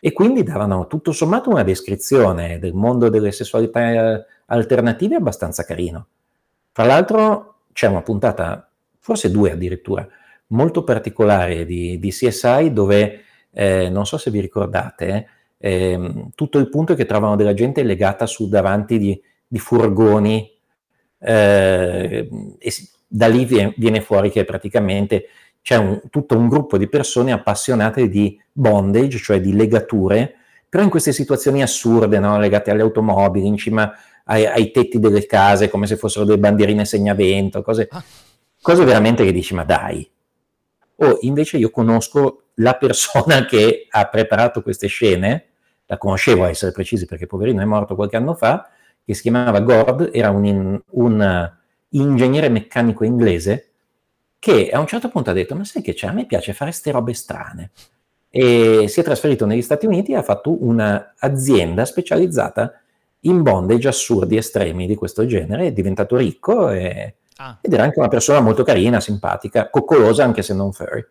E 0.00 0.12
quindi 0.12 0.42
davano 0.42 0.86
tutto 0.86 1.12
sommato 1.12 1.50
una 1.50 1.62
descrizione 1.62 2.58
del 2.58 2.74
mondo 2.74 3.08
delle 3.08 3.32
sessualità 3.32 4.24
alternative 4.46 5.16
abbastanza 5.16 5.64
carino. 5.64 6.06
Tra 6.76 6.84
l'altro 6.84 7.54
c'è 7.72 7.86
una 7.86 8.02
puntata, 8.02 8.70
forse 8.98 9.30
due 9.30 9.52
addirittura, 9.52 10.06
molto 10.48 10.84
particolare 10.84 11.64
di, 11.64 11.98
di 11.98 12.10
CSI 12.10 12.70
dove, 12.70 13.22
eh, 13.50 13.88
non 13.88 14.04
so 14.04 14.18
se 14.18 14.30
vi 14.30 14.40
ricordate, 14.40 15.26
eh, 15.56 16.26
tutto 16.34 16.58
il 16.58 16.68
punto 16.68 16.92
è 16.92 16.94
che 16.94 17.06
trovano 17.06 17.34
della 17.34 17.54
gente 17.54 17.82
legata 17.82 18.26
su 18.26 18.50
davanti 18.50 18.98
di, 18.98 19.18
di 19.48 19.58
furgoni 19.58 20.52
eh, 21.18 22.28
e 22.58 22.72
da 23.06 23.26
lì 23.26 23.46
viene, 23.46 23.72
viene, 23.78 24.02
fuori 24.02 24.30
che 24.30 24.44
praticamente 24.44 25.28
c'è 25.62 25.76
un, 25.76 26.02
tutto 26.10 26.36
un 26.36 26.46
gruppo 26.46 26.76
di 26.76 26.90
persone 26.90 27.32
appassionate 27.32 28.06
di 28.10 28.38
bondage, 28.52 29.16
cioè 29.16 29.40
di 29.40 29.54
legature, 29.54 30.34
però 30.68 30.82
in 30.82 30.90
queste 30.90 31.12
situazioni 31.12 31.62
assurde, 31.62 32.18
no? 32.18 32.38
legate 32.38 32.70
alle 32.70 32.82
automobili, 32.82 33.46
in 33.46 33.56
cima 33.56 33.90
ai, 34.28 34.46
ai, 34.46 34.70
tetti 34.70 34.98
delle 34.98 35.26
case 35.26 35.68
come 35.68 35.86
se 35.86 35.96
fossero 35.96 36.24
delle 36.24 36.38
bandierine 36.38 36.84
segnavento, 36.84 37.62
cose, 37.62 37.88
ah. 37.90 38.02
cose 38.60 38.84
veramente 38.84 39.24
che 39.24 39.32
dici 39.32 39.54
ma 39.54 39.64
dai. 39.64 40.08
O 40.96 41.18
invece 41.22 41.58
io 41.58 41.70
conosco 41.70 42.48
la 42.54 42.74
persona 42.76 43.44
che 43.44 43.86
ha 43.88 44.06
preparato 44.06 44.62
queste 44.62 44.86
scene, 44.86 45.46
la 45.86 45.98
conoscevo 45.98 46.44
a 46.44 46.48
essere 46.48 46.72
precisi 46.72 47.06
perché 47.06 47.26
poverino 47.26 47.60
è 47.60 47.64
morto 47.64 47.94
qualche 47.94 48.16
anno 48.16 48.34
fa, 48.34 48.68
che 49.04 49.14
si 49.14 49.22
chiamava 49.22 49.60
Gord, 49.60 50.10
era 50.12 50.30
un, 50.30 50.44
in, 50.44 50.82
un 50.90 51.52
ingegnere 51.90 52.48
meccanico 52.48 53.04
inglese 53.04 53.70
che 54.38 54.70
a 54.70 54.80
un 54.80 54.86
certo 54.86 55.08
punto 55.08 55.30
ha 55.30 55.32
detto 55.32 55.54
ma 55.54 55.64
sai 55.64 55.82
che 55.82 55.94
c'è, 55.94 56.08
a 56.08 56.12
me 56.12 56.26
piace 56.26 56.52
fare 56.52 56.70
queste 56.70 56.90
robe 56.90 57.14
strane 57.14 57.70
e 58.28 58.86
si 58.88 59.00
è 59.00 59.02
trasferito 59.02 59.46
negli 59.46 59.62
Stati 59.62 59.86
Uniti 59.86 60.12
e 60.12 60.16
ha 60.16 60.22
fatto 60.22 60.62
un'azienda 60.62 61.84
specializzata 61.84 62.80
in 63.28 63.42
bondage 63.42 63.88
assurdi 63.88 64.36
estremi 64.36 64.86
di 64.86 64.94
questo 64.94 65.26
genere, 65.26 65.68
è 65.68 65.72
diventato 65.72 66.16
ricco 66.16 66.70
e, 66.70 67.16
ah. 67.36 67.58
ed 67.60 67.72
era 67.72 67.84
anche 67.84 67.98
una 67.98 68.08
persona 68.08 68.40
molto 68.40 68.62
carina, 68.62 69.00
simpatica, 69.00 69.70
coccolosa 69.70 70.24
anche 70.24 70.42
se 70.42 70.54
non 70.54 70.72
furry. 70.72 71.04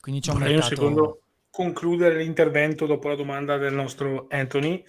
Quindi 0.00 0.20
c'è 0.20 0.32
un, 0.32 0.38
mercato... 0.38 0.56
un 0.56 0.62
secondo 0.62 1.20
concludere 1.50 2.18
l'intervento 2.18 2.86
dopo 2.86 3.08
la 3.08 3.16
domanda 3.16 3.56
del 3.56 3.74
nostro 3.74 4.26
Anthony 4.30 4.82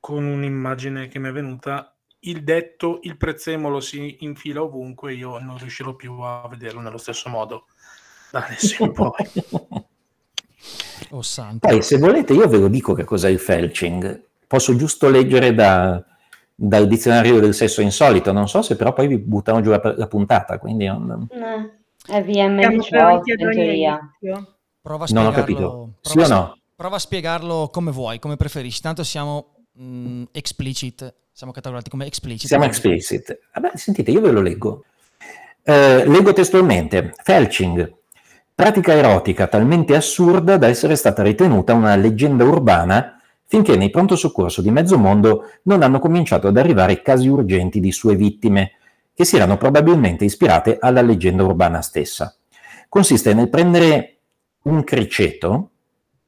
con 0.00 0.24
un'immagine 0.24 1.08
che 1.08 1.18
mi 1.18 1.28
è 1.28 1.32
venuta. 1.32 1.94
Il 2.20 2.42
detto 2.42 3.00
il 3.02 3.16
prezzemolo 3.16 3.80
si 3.80 4.16
infila 4.20 4.62
ovunque, 4.62 5.12
io 5.12 5.38
non 5.38 5.58
riuscirò 5.58 5.94
più 5.94 6.20
a 6.20 6.46
vederlo 6.48 6.80
nello 6.80 6.96
stesso 6.96 7.28
modo 7.28 7.66
da 8.30 8.44
adesso 8.44 8.82
in 8.82 8.92
poi. 8.92 9.12
Oh, 11.10 11.20
Poi, 11.60 11.82
se 11.82 11.98
volete, 11.98 12.32
io 12.32 12.48
ve 12.48 12.56
lo 12.58 12.68
dico 12.68 12.94
che 12.94 13.04
cos'è 13.04 13.28
il 13.28 13.38
felching 13.38 14.22
posso 14.46 14.76
giusto 14.76 15.08
leggere 15.08 15.54
da, 15.54 16.02
dal 16.54 16.86
dizionario 16.86 17.40
del 17.40 17.54
sesso 17.54 17.80
insolito, 17.80 18.32
non 18.32 18.48
so 18.48 18.62
se 18.62 18.76
però 18.76 18.92
poi 18.92 19.06
vi 19.06 19.18
buttano 19.18 19.60
giù 19.60 19.70
la, 19.70 19.80
la 19.96 20.06
puntata, 20.06 20.58
quindi... 20.58 20.86
Non... 20.86 21.28
È 22.06 22.20
VM18 22.20 23.20
in 23.24 23.36
teoria. 23.36 23.98
Prova 24.82 25.04
a 25.04 25.06
spiegarlo, 25.06 25.12
non 25.12 25.26
ho 25.26 25.30
capito. 25.32 25.92
Sì 26.02 26.18
o 26.18 26.28
no? 26.28 26.58
Prova 26.76 26.96
a 26.96 26.98
spiegarlo 26.98 27.70
come 27.72 27.90
vuoi, 27.90 28.18
come 28.18 28.36
preferisci. 28.36 28.82
Tanto 28.82 29.02
siamo 29.02 29.54
mh, 29.72 29.84
mm, 29.84 30.22
explicit, 30.32 31.14
siamo 31.32 31.52
catalogati 31.52 31.88
come 31.88 32.04
explicit. 32.04 32.46
Siamo 32.46 32.64
explicit. 32.64 33.38
Vabbè, 33.54 33.70
sentite, 33.76 34.10
io 34.10 34.20
ve 34.20 34.30
lo 34.30 34.42
leggo. 34.42 34.84
Eh, 35.62 36.06
leggo 36.06 36.34
testualmente. 36.34 37.14
Felching 37.22 38.02
pratica 38.54 38.92
erotica 38.92 39.46
talmente 39.48 39.96
assurda 39.96 40.56
da 40.56 40.68
essere 40.68 40.94
stata 40.94 41.22
ritenuta 41.22 41.74
una 41.74 41.96
leggenda 41.96 42.44
urbana 42.44 43.13
finché 43.46 43.76
nei 43.76 43.90
pronto 43.90 44.16
soccorso 44.16 44.62
di 44.62 44.70
mezzo 44.70 44.98
mondo 44.98 45.50
non 45.62 45.82
hanno 45.82 45.98
cominciato 45.98 46.48
ad 46.48 46.56
arrivare 46.56 47.02
casi 47.02 47.28
urgenti 47.28 47.80
di 47.80 47.92
sue 47.92 48.16
vittime, 48.16 48.72
che 49.14 49.24
si 49.24 49.36
erano 49.36 49.56
probabilmente 49.56 50.24
ispirate 50.24 50.78
alla 50.80 51.02
leggenda 51.02 51.44
urbana 51.44 51.80
stessa. 51.82 52.34
Consiste 52.88 53.34
nel 53.34 53.48
prendere 53.48 54.18
un 54.64 54.82
criceto, 54.82 55.70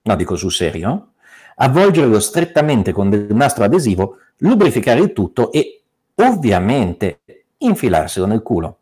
no 0.02 0.16
dico 0.16 0.36
sul 0.36 0.52
serio, 0.52 1.12
avvolgerlo 1.56 2.20
strettamente 2.20 2.92
con 2.92 3.10
del 3.10 3.26
nastro 3.30 3.64
adesivo, 3.64 4.18
lubrificare 4.38 5.00
il 5.00 5.12
tutto 5.12 5.50
e 5.50 5.82
ovviamente 6.16 7.20
infilarselo 7.58 8.26
nel 8.26 8.42
culo. 8.42 8.80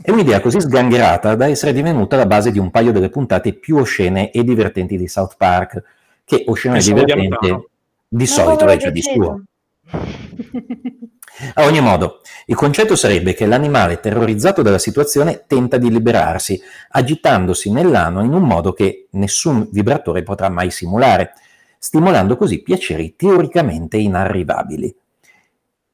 È 0.00 0.10
un'idea 0.10 0.40
così 0.40 0.60
sgangherata 0.60 1.34
da 1.34 1.46
essere 1.46 1.72
divenuta 1.72 2.16
la 2.16 2.26
base 2.26 2.50
di 2.50 2.58
un 2.58 2.70
paio 2.70 2.92
delle 2.92 3.10
puntate 3.10 3.52
più 3.52 3.76
oscene 3.76 4.30
e 4.30 4.44
divertenti 4.44 4.96
di 4.96 5.08
South 5.08 5.34
Park, 5.36 5.82
che 6.28 6.44
osceno 6.46 6.76
e 6.76 6.80
divertente 6.80 7.68
di 8.06 8.26
solito 8.26 8.66
legge 8.66 8.92
di 8.92 9.00
suo. 9.00 9.42
A 11.54 11.64
ogni 11.64 11.80
modo, 11.80 12.20
il 12.46 12.56
concetto 12.56 12.96
sarebbe 12.96 13.32
che 13.32 13.46
l'animale 13.46 14.00
terrorizzato 14.00 14.60
dalla 14.60 14.78
situazione 14.78 15.44
tenta 15.46 15.78
di 15.78 15.88
liberarsi, 15.88 16.60
agitandosi 16.90 17.70
nell'ano 17.70 18.24
in 18.24 18.32
un 18.32 18.42
modo 18.42 18.72
che 18.72 19.06
nessun 19.12 19.68
vibratore 19.70 20.24
potrà 20.24 20.48
mai 20.48 20.70
simulare, 20.70 21.32
stimolando 21.78 22.36
così 22.36 22.60
piaceri 22.60 23.14
teoricamente 23.16 23.96
inarrivabili. 23.96 24.94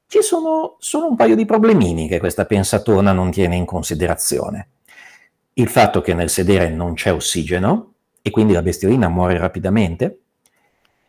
Ci 0.07 0.23
sono 0.23 0.77
solo 0.79 1.09
un 1.09 1.17
paio 1.17 1.37
di 1.37 1.45
problemini 1.45 2.09
che 2.09 2.19
questa 2.19 2.47
pensatona 2.47 3.13
non 3.13 3.31
tiene 3.31 3.57
in 3.57 3.67
considerazione. 3.67 4.69
Il 5.55 5.69
fatto 5.69 6.01
che 6.01 6.15
nel 6.15 6.31
sedere 6.31 6.71
non 6.71 6.95
c'è 6.95 7.13
ossigeno 7.13 7.93
e 8.23 8.31
quindi 8.31 8.55
la 8.55 8.63
bestiolina 8.63 9.09
muore 9.09 9.37
rapidamente, 9.37 10.21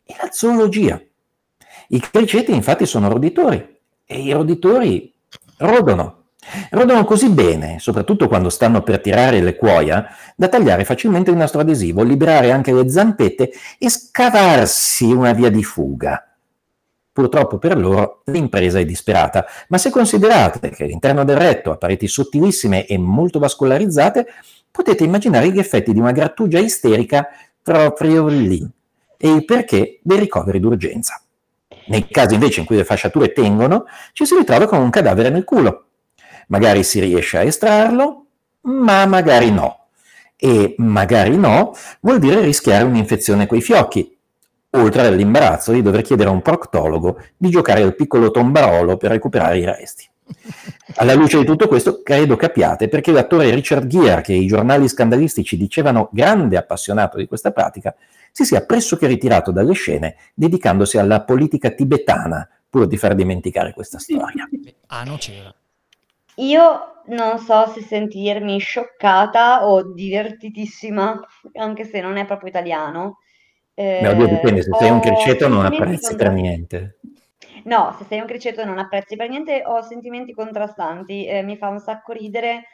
e 0.06 0.16
la 0.22 0.30
zoologia. 0.32 1.02
I 1.90 2.00
criceti 2.00 2.54
infatti 2.54 2.86
sono 2.86 3.10
roditori 3.10 3.78
e 4.06 4.20
i 4.20 4.32
roditori 4.32 5.12
rodono. 5.58 6.24
Rodono 6.70 7.04
così 7.06 7.30
bene, 7.30 7.80
soprattutto 7.80 8.28
quando 8.28 8.50
stanno 8.50 8.84
per 8.84 9.02
tirare 9.02 9.42
le 9.42 9.56
cuoia, 9.56 10.08
da 10.36 10.48
tagliare 10.48 10.86
facilmente 10.86 11.32
il 11.32 11.38
nastro 11.38 11.62
adesivo, 11.62 12.04
liberare 12.04 12.52
anche 12.52 12.72
le 12.72 12.88
zampette 12.88 13.52
e 13.80 13.90
scavarsi 13.90 15.06
una 15.12 15.34
via 15.34 15.50
di 15.50 15.64
fuga. 15.64 16.24
Purtroppo 17.12 17.58
per 17.58 17.78
loro 17.78 18.22
l'impresa 18.26 18.78
è 18.78 18.86
disperata, 18.86 19.46
ma 19.70 19.80
se 19.80 19.90
considerate 19.90 20.70
che 20.70 20.84
all'interno 20.84 21.24
del 21.24 21.38
retto 21.38 21.72
ha 21.72 21.78
pareti 21.78 22.08
sottilissime 22.08 22.86
e 22.86 22.98
molto 23.00 23.40
vascolarizzate, 23.40 24.28
potete 24.70 25.04
immaginare 25.04 25.50
gli 25.50 25.58
effetti 25.58 25.94
di 25.94 26.00
una 26.00 26.12
grattugia 26.12 26.60
isterica 26.60 27.28
proprio 27.64 28.28
lì 28.28 28.70
e 29.18 29.30
il 29.30 29.46
perché 29.46 30.00
dei 30.02 30.20
ricoveri 30.20 30.60
d'urgenza. 30.60 31.22
Nei 31.88 32.08
casi 32.08 32.34
invece 32.34 32.62
in 32.62 32.66
cui 32.66 32.78
le 32.78 32.84
fasciature 32.84 33.32
tengono, 33.32 33.86
ci 34.14 34.26
si 34.26 34.36
ritrova 34.36 34.66
con 34.66 34.80
un 34.80 34.90
cadavere 34.90 35.30
nel 35.30 35.44
culo. 35.44 35.86
Magari 36.48 36.84
si 36.84 37.00
riesce 37.00 37.38
a 37.38 37.44
estrarlo, 37.44 38.26
ma 38.62 39.06
magari 39.06 39.52
no. 39.52 39.88
E 40.36 40.76
magari 40.78 41.38
no 41.38 41.74
vuol 42.02 42.20
dire 42.20 42.42
rischiare 42.42 42.84
un'infezione 42.84 43.48
coi 43.48 43.62
fiocchi, 43.62 44.18
oltre 44.72 45.08
all'imbarazzo 45.08 45.72
di 45.72 45.82
dover 45.82 46.02
chiedere 46.02 46.30
a 46.30 46.34
un 46.34 46.42
proctologo 46.42 47.20
di 47.38 47.50
giocare 47.50 47.82
al 47.82 47.96
piccolo 47.96 48.32
tombarolo 48.32 48.98
per 48.98 49.12
recuperare 49.12 49.60
i 49.60 49.66
resti. 49.66 50.10
Alla 50.96 51.14
luce 51.14 51.38
di 51.38 51.46
tutto 51.46 51.68
questo, 51.68 52.02
credo 52.02 52.36
capiate 52.36 52.88
perché 52.88 53.12
l'attore 53.12 53.54
Richard 53.54 53.88
Gere, 53.88 54.22
che 54.22 54.34
i 54.34 54.48
giornali 54.48 54.88
scandalistici 54.88 55.56
dicevano 55.56 56.10
grande 56.12 56.58
appassionato 56.58 57.18
di 57.18 57.28
questa 57.28 57.52
pratica, 57.52 57.96
si 58.36 58.44
sia 58.44 58.66
pressoché 58.66 59.08
ritirato 59.08 59.54
dalle 59.54 59.72
scene 59.72 60.18
dedicandosi 60.34 60.98
alla 60.98 61.24
politica 61.24 61.70
tibetana, 61.70 62.46
pur 62.70 62.86
di 62.86 62.98
far 62.98 63.16
dimenticare 63.16 63.72
questa 63.72 63.98
storia. 63.98 64.46
Ah, 64.88 65.06
non 65.06 65.16
c'era. 65.16 65.56
Io 66.36 67.02
non 67.06 67.40
so 67.40 67.66
se 67.68 67.80
sentirmi 67.80 68.60
scioccata 68.60 69.66
o 69.66 69.94
divertitissima, 69.94 71.18
anche 71.54 71.86
se 71.86 72.02
non 72.02 72.18
è 72.18 72.26
proprio 72.26 72.50
italiano. 72.50 73.20
Eh, 73.74 74.00
Beh, 74.02 74.10
oddio, 74.10 74.28
dipende, 74.28 74.64
se 74.64 74.72
sei 74.80 74.90
un 74.90 75.00
criceto 75.00 75.48
non 75.48 75.64
apprezzi 75.64 76.14
per 76.18 76.32
niente. 76.34 77.00
No, 77.64 77.96
se 77.98 78.04
sei 78.04 78.20
un 78.20 78.26
criceto 78.26 78.66
non 78.66 78.80
apprezzi 78.80 79.16
per 79.16 79.30
niente, 79.30 79.64
ho 79.66 79.82
sentimenti 79.82 80.34
contrastanti, 80.34 81.26
eh, 81.26 81.42
mi 81.42 81.56
fa 81.56 81.70
un 81.70 81.80
sacco 81.80 82.12
ridere 82.12 82.66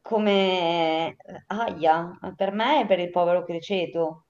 come 0.00 1.14
aia, 1.48 2.18
per 2.34 2.52
me 2.52 2.80
e 2.80 2.86
per 2.86 3.00
il 3.00 3.10
povero 3.10 3.44
criceto. 3.44 4.22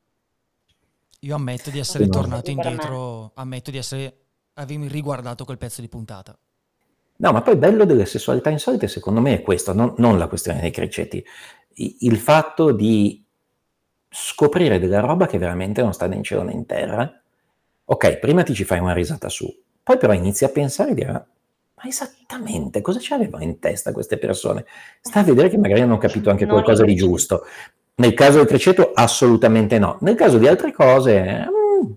Io 1.21 1.35
ammetto 1.35 1.71
di 1.71 1.79
essere 1.79 2.09
tornato 2.09 2.51
indietro, 2.51 3.33
ammetto 3.35 3.71
di 3.71 3.79
essere, 3.79 4.17
avermi 4.55 4.87
riguardato 4.87 5.45
quel 5.45 5.59
pezzo 5.59 5.81
di 5.81 5.89
puntata. 5.89 6.39
No, 7.17 7.33
ma 7.33 7.43
poi 7.43 7.55
il 7.55 7.59
bello 7.59 7.85
delle 7.85 8.07
sessualità 8.07 8.51
insolite 8.51 8.87
secondo 8.87 9.21
me 9.21 9.35
è 9.35 9.43
questo, 9.43 9.73
non, 9.73 9.95
non 9.97 10.19
la 10.19 10.29
questione 10.29 10.61
dei 10.61 10.71
criceti, 10.71 11.25
il 11.75 12.17
fatto 12.19 12.71
di 12.71 13.25
scoprire 14.09 14.79
della 14.79 15.01
roba 15.01 15.27
che 15.27 15.39
veramente 15.39 15.83
non 15.83 15.93
sta 15.93 16.07
né 16.07 16.15
in 16.15 16.23
cielo 16.23 16.43
né 16.43 16.53
in 16.53 16.67
terra. 16.67 17.21
Ok, 17.87 18.19
prima 18.19 18.45
ti 18.45 18.55
ci 18.55 18.65
fai 18.65 18.79
una 18.79 18.93
risata 18.93 19.29
su, 19.29 19.53
poi 19.83 19.97
però 19.99 20.13
inizi 20.13 20.45
a 20.45 20.51
pensare 20.51 20.93
e 20.93 20.95
dire, 20.95 21.11
ma 21.11 21.27
esattamente 21.83 22.81
cosa 22.81 23.01
ci 23.01 23.13
avevano 23.13 23.43
in 23.43 23.59
testa 23.59 23.93
queste 23.93 24.19
persone? 24.19 24.67
Sta 25.01 25.21
a 25.21 25.25
vedere 25.25 25.49
che 25.49 25.59
magari 25.59 25.81
hanno 25.81 25.99
capito 25.99 26.31
anche 26.31 26.47
qualcosa 26.47 26.85
di 26.85 26.95
giusto. 26.95 27.45
Nel 27.99 28.15
caso 28.15 28.39
del 28.39 28.47
criceto 28.47 28.93
assolutamente 28.95 29.79
no. 29.79 29.99
Nel 30.01 30.15
caso 30.15 30.39
di 30.39 30.47
altre 30.47 30.73
cose... 30.73 31.47
Mm. 31.49 31.93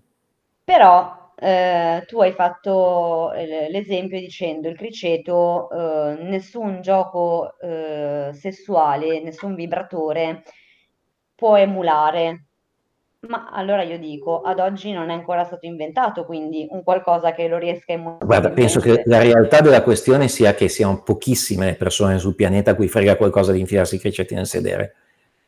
Però 0.64 1.34
eh, 1.36 2.04
tu 2.08 2.22
hai 2.22 2.32
fatto 2.32 3.32
eh, 3.34 3.68
l'esempio 3.70 4.20
dicendo 4.20 4.68
il 4.68 4.76
criceto, 4.76 5.70
eh, 5.70 6.24
nessun 6.24 6.82
gioco 6.82 7.56
eh, 7.60 8.32
sessuale, 8.34 9.22
nessun 9.22 9.54
vibratore 9.54 10.44
può 11.36 11.56
emulare. 11.56 12.46
Ma 13.28 13.52
allora 13.52 13.84
io 13.84 14.00
dico, 14.00 14.42
ad 14.42 14.60
oggi 14.60 14.92
non 14.92 15.12
è 15.12 15.14
ancora 15.14 15.44
stato 15.44 15.68
inventato, 15.68 16.26
quindi 16.26 16.68
un 16.72 16.82
qualcosa 16.82 17.34
che 17.34 17.48
lo 17.48 17.60
riesca 17.60 17.94
a 17.94 17.96
emulare. 17.96 18.26
Guarda, 18.26 18.50
penso 18.50 18.80
che 18.80 19.04
la 19.06 19.22
realtà 19.22 19.62
della 19.62 19.84
questione 19.84 20.28
sia 20.28 20.56
che 20.56 20.68
siano 20.68 21.04
pochissime 21.04 21.66
le 21.66 21.76
persone 21.76 22.18
sul 22.18 22.34
pianeta 22.34 22.72
a 22.72 22.76
cui 22.76 22.88
frega 22.88 23.18
qualcosa 23.18 23.52
di 23.52 23.60
infilarsi 23.60 23.96
i 23.96 24.00
criceti 24.00 24.34
nel 24.34 24.48
sedere 24.48 24.96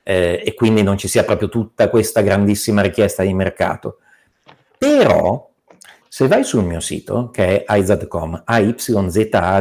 eh, 0.04 0.44
e 0.46 0.54
quindi 0.54 0.84
non 0.84 0.98
ci 0.98 1.08
sia 1.08 1.24
proprio 1.24 1.50
tutta 1.50 1.90
questa 1.90 2.22
grandissima 2.22 2.82
richiesta 2.82 3.24
di 3.24 3.34
mercato. 3.34 4.00
Però, 4.78 5.50
se 6.08 6.28
vai 6.28 6.44
sul 6.44 6.66
mio 6.66 6.82
sito, 6.82 7.30
che 7.32 7.64
è 7.64 7.78
izad.com, 7.78 8.44
ayzad.com, 8.46 9.58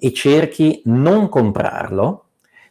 e 0.00 0.12
cerchi 0.12 0.80
non 0.84 1.28
comprarlo, 1.28 2.24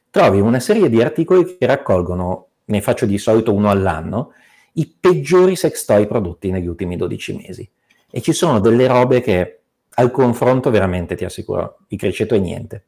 trovi 0.09 0.39
una 0.39 0.61
serie 0.61 0.89
di 0.89 1.01
articoli 1.01 1.57
che 1.57 1.65
raccolgono, 1.65 2.47
ne 2.65 2.81
faccio 2.81 3.05
di 3.05 3.17
solito 3.17 3.53
uno 3.53 3.69
all'anno, 3.69 4.31
i 4.73 4.87
peggiori 4.87 5.55
sex 5.55 5.83
toy 5.85 6.07
prodotti 6.07 6.49
negli 6.51 6.67
ultimi 6.67 6.95
12 6.95 7.35
mesi. 7.35 7.69
E 8.09 8.21
ci 8.21 8.31
sono 8.31 8.59
delle 8.59 8.87
robe 8.87 9.21
che 9.21 9.59
al 9.95 10.11
confronto 10.11 10.69
veramente 10.69 11.15
ti 11.15 11.25
assicuro, 11.25 11.79
il 11.89 11.97
criceto 11.97 12.35
è 12.35 12.39
niente. 12.39 12.85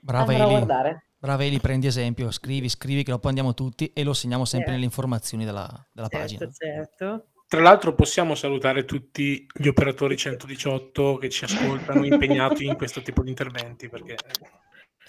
Brava 0.00 0.34
Eli. 0.34 0.66
Brava 1.22 1.44
Eli, 1.44 1.60
prendi 1.60 1.86
esempio, 1.86 2.32
scrivi, 2.32 2.68
scrivi 2.68 3.04
che 3.04 3.12
lo 3.12 3.20
prendiamo 3.20 3.54
tutti 3.54 3.92
e 3.94 4.02
lo 4.02 4.12
segniamo 4.12 4.44
sempre 4.44 4.70
eh. 4.70 4.72
nelle 4.72 4.86
informazioni 4.86 5.44
della, 5.44 5.68
della 5.92 6.08
certo, 6.08 6.18
pagina. 6.18 6.50
Certo. 6.50 7.26
Tra 7.46 7.60
l'altro 7.60 7.94
possiamo 7.94 8.34
salutare 8.34 8.84
tutti 8.84 9.46
gli 9.54 9.68
operatori 9.68 10.16
118 10.16 11.18
che 11.18 11.28
ci 11.28 11.44
ascoltano 11.44 12.04
impegnati 12.04 12.66
in 12.66 12.74
questo 12.74 13.02
tipo 13.02 13.22
di 13.22 13.28
interventi 13.28 13.88
perché 13.88 14.16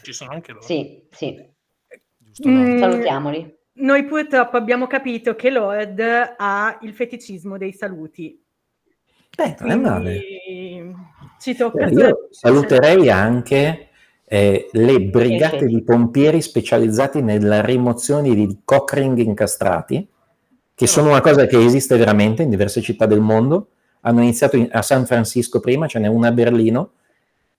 ci 0.04 0.14
sono 0.14 0.30
anche 0.30 0.52
loro. 0.52 0.64
Sì, 0.64 1.02
sì. 1.10 1.36
Giusto, 2.20 2.48
mm, 2.48 2.78
salutiamoli. 2.78 3.58
Noi 3.78 4.06
purtroppo 4.06 4.56
abbiamo 4.56 4.86
capito 4.86 5.36
che 5.36 5.50
Lord 5.50 6.00
ha 6.38 6.78
il 6.84 6.94
feticismo 6.94 7.58
dei 7.58 7.74
saluti. 7.74 8.40
Beh, 9.36 9.56
non 9.62 9.72
è 9.72 9.76
male. 9.78 10.22
Ci 11.40 11.56
tocca. 11.56 11.88
Eh, 11.88 11.92
io 11.92 12.28
saluterei 12.30 13.10
anche 13.10 13.88
eh, 14.34 14.68
le 14.72 15.00
brigate 15.00 15.68
di 15.68 15.84
pompieri 15.84 16.42
specializzati 16.42 17.22
nella 17.22 17.62
rimozione 17.62 18.34
di 18.34 18.62
cockring 18.66 19.20
incastrati, 19.20 20.08
che 20.74 20.88
sono 20.88 21.10
una 21.10 21.22
cosa 21.22 21.46
che 21.46 21.64
esiste 21.64 21.96
veramente 21.98 22.42
in 22.42 22.50
diverse 22.50 22.82
città 22.82 23.06
del 23.06 23.20
mondo. 23.20 23.68
Hanno 24.02 24.24
iniziato 24.24 24.58
in, 24.58 24.70
a 24.72 24.82
San 24.82 25.06
Francisco 25.06 25.60
prima, 25.60 25.86
ce 25.86 26.00
n'è 26.00 26.08
una 26.08 26.30
a 26.30 26.32
Berlino, 26.32 26.94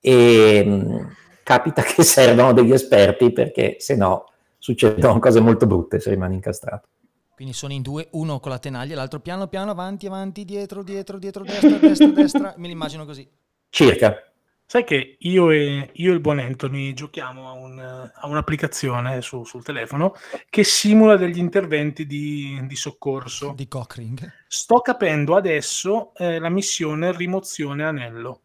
e 0.01 0.65
mh, 0.67 0.73
mm, 0.73 1.07
capita 1.45 1.83
che 1.83 2.03
servano 2.03 2.53
degli 2.53 2.73
esperti 2.73 3.31
perché 3.31 3.77
se 3.79 3.95
no 3.95 4.31
succedono 4.59 5.21
cose 5.21 5.39
molto 5.39 5.69
brutte 5.69 6.01
se 6.01 6.11
rimane 6.11 6.35
incastrato. 6.35 6.89
Quindi 7.37 7.55
sono 7.55 7.73
in 7.73 7.83
due, 7.83 8.09
uno 8.13 8.41
con 8.41 8.51
la 8.51 8.59
tenaglia, 8.59 8.97
l'altro 8.97 9.21
piano 9.21 9.47
piano, 9.47 9.71
avanti, 9.71 10.07
avanti, 10.07 10.45
dietro, 10.45 10.83
dietro, 10.83 11.21
dietro, 11.21 11.45
destra, 11.45 11.79
destra, 11.79 12.07
destra. 12.09 12.55
Me 12.59 12.67
l'immagino 12.67 13.05
così. 13.05 13.29
Circa. 13.69 14.34
Sai 14.75 14.83
che 14.83 15.19
io 15.21 15.53
e, 15.53 15.91
io 15.93 16.11
e 16.11 16.15
il 16.15 16.21
buon 16.21 16.41
Anthony 16.41 16.95
giochiamo 16.95 17.49
a, 17.49 17.53
un, 17.53 17.79
a 17.79 18.27
un'applicazione 18.27 19.23
su, 19.23 19.45
sul 19.45 19.63
telefono 19.63 20.15
che 20.51 20.65
simula 20.65 21.17
degli 21.17 21.39
interventi 21.39 22.07
di, 22.07 22.61
di 22.67 22.75
soccorso. 22.75 23.53
Di 23.55 23.69
Cockring. 23.69 24.29
Sto 24.49 24.81
capendo 24.81 25.37
adesso 25.37 26.13
eh, 26.17 26.41
la 26.41 26.49
missione 26.49 27.17
rimozione 27.17 27.85
anello. 27.85 28.41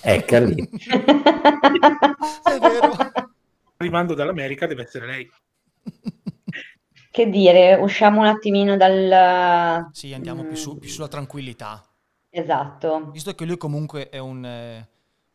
Ecco 0.00 0.38
lì. 0.38 0.54
È 0.72 2.58
vero. 2.58 2.96
Arrivando 3.76 4.14
dall'America 4.14 4.66
deve 4.66 4.84
essere 4.84 5.04
lei. 5.04 5.30
Che 7.10 7.28
dire, 7.28 7.74
usciamo 7.74 8.20
un 8.20 8.26
attimino 8.26 8.78
dal... 8.78 9.90
Sì, 9.92 10.14
andiamo 10.14 10.46
più, 10.46 10.56
su, 10.56 10.78
più 10.78 10.88
sulla 10.88 11.08
tranquillità. 11.08 11.84
Esatto. 12.30 13.10
Visto 13.10 13.34
che 13.34 13.44
lui 13.44 13.58
comunque 13.58 14.08
è 14.08 14.16
un... 14.16 14.46
Eh, 14.46 14.88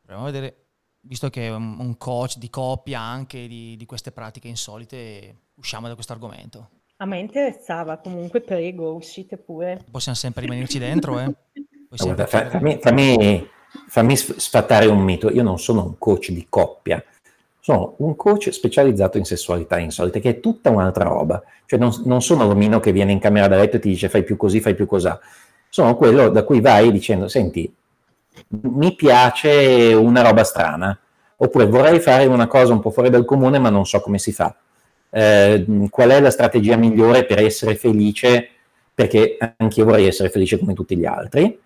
proviamo 0.08 0.30
a 0.30 0.32
vedere, 0.32 0.56
visto 1.02 1.30
che 1.30 1.48
è 1.48 1.54
un, 1.54 1.98
coach 1.98 2.38
di 2.38 2.50
coppia 2.50 3.02
anche 3.02 3.46
di, 3.46 3.76
di 3.76 3.86
queste 3.86 4.13
pratiche 4.13 4.48
insolite, 4.48 5.36
usciamo 5.56 5.89
da 5.89 5.96
questo 5.96 6.13
argomento. 6.13 6.70
A 6.98 7.06
me 7.06 7.20
interessava, 7.20 7.98
comunque 7.98 8.39
prego, 8.39 8.93
uscite 8.93 9.38
pure. 9.38 9.84
Possiamo 9.91 10.17
sempre 10.17 10.43
rimanerci 10.43 10.80
dentro, 10.80 11.20
eh? 11.20 11.32
Sempre 11.89 12.28
fa- 12.28 12.50
fammi, 12.50 12.80
fammi- 12.82 13.50
fammi 13.88 14.17
sf- 14.17 14.36
sfatare 14.36 14.88
un 14.88 15.00
mito. 15.00 15.30
Io 15.30 15.41
non 15.41 15.58
sono 15.58 15.86
un 15.86 15.98
coach 15.98 16.32
di 16.32 16.46
coppia, 16.50 17.02
sono 17.62 17.96
un 18.00 18.15
coach 18.17 18.52
specializzato 18.52 19.17
in 19.17 19.24
sessualità 19.24 19.78
insolite, 19.78 20.20
che 20.20 20.30
è 20.30 20.39
tutta 20.41 20.70
un'altra 20.70 21.06
roba. 21.06 21.41
Cioè 21.65 21.80
non, 21.80 21.93
non 22.04 22.22
sono 22.22 22.46
l'omino 22.46 22.82
che 22.82 22.91
viene 22.91 23.13
in 23.13 23.20
camera 23.20 23.48
da 23.48 23.56
letto 23.56 23.78
e 23.78 23.80
ti 23.80 23.88
dice 23.89 24.10
fai 24.10 24.24
più 24.24 24.36
così, 24.36 24.60
fai 24.60 24.76
più 24.76 24.86
cosà. 24.86 25.17
Sono 25.70 25.96
quello 25.96 26.30
da 26.30 26.43
cui 26.43 26.60
vai 26.60 26.91
dicendo, 26.91 27.30
senti, 27.30 27.74
mi 28.50 28.95
piace 28.95 29.93
una 29.93 30.21
roba 30.21 30.43
strana, 30.43 30.97
oppure 31.38 31.65
vorrei 31.67 32.00
fare 32.00 32.26
una 32.26 32.47
cosa 32.47 32.73
un 32.73 32.80
po' 32.80 32.91
fuori 32.91 33.10
dal 33.10 33.26
comune, 33.26 33.60
ma 33.60 33.69
non 33.69 33.86
so 33.86 34.00
come 34.00 34.19
si 34.19 34.32
fa. 34.32 34.56
Eh, 35.10 35.88
qual 35.89 36.10
è 36.10 36.19
la 36.19 36.32
strategia 36.32 36.76
migliore 36.76 37.26
per 37.26 37.39
essere 37.39 37.76
felice? 37.76 38.50
Perché 38.93 39.38
anch'io 39.58 39.86
vorrei 39.86 40.08
essere 40.08 40.30
felice 40.30 40.58
come 40.58 40.73
tutti 40.73 40.97
gli 40.97 41.06
altri. 41.06 41.60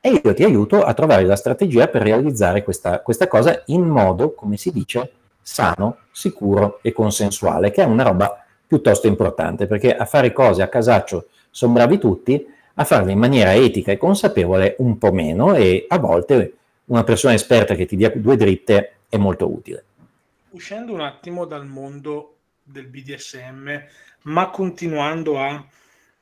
E 0.00 0.20
io 0.22 0.34
ti 0.34 0.44
aiuto 0.44 0.84
a 0.84 0.94
trovare 0.94 1.24
la 1.24 1.34
strategia 1.34 1.88
per 1.88 2.02
realizzare 2.02 2.62
questa, 2.62 3.00
questa 3.00 3.26
cosa 3.26 3.62
in 3.66 3.82
modo, 3.82 4.34
come 4.34 4.56
si 4.56 4.70
dice, 4.70 5.10
sano, 5.42 5.98
sicuro 6.12 6.78
e 6.82 6.92
consensuale, 6.92 7.70
che 7.70 7.82
è 7.82 7.86
una 7.86 8.04
roba 8.04 8.44
piuttosto 8.66 9.06
importante, 9.06 9.66
perché 9.66 9.94
a 9.96 10.04
fare 10.04 10.32
cose 10.32 10.62
a 10.62 10.68
casaccio 10.68 11.26
sono 11.50 11.72
bravi 11.72 11.98
tutti, 11.98 12.46
a 12.78 12.84
farle 12.84 13.12
in 13.12 13.18
maniera 13.18 13.54
etica 13.54 13.92
e 13.92 13.96
consapevole 13.96 14.76
un 14.78 14.98
po' 14.98 15.12
meno 15.12 15.54
e 15.54 15.86
a 15.88 15.98
volte 15.98 16.56
una 16.86 17.04
persona 17.04 17.34
esperta 17.34 17.74
che 17.74 17.86
ti 17.86 17.96
dia 17.96 18.10
due 18.14 18.36
dritte 18.36 18.98
è 19.08 19.16
molto 19.16 19.50
utile. 19.50 19.84
Uscendo 20.50 20.92
un 20.92 21.00
attimo 21.00 21.46
dal 21.46 21.66
mondo 21.66 22.36
del 22.62 22.86
BDSM, 22.86 23.82
ma 24.22 24.50
continuando 24.50 25.38
a, 25.38 25.64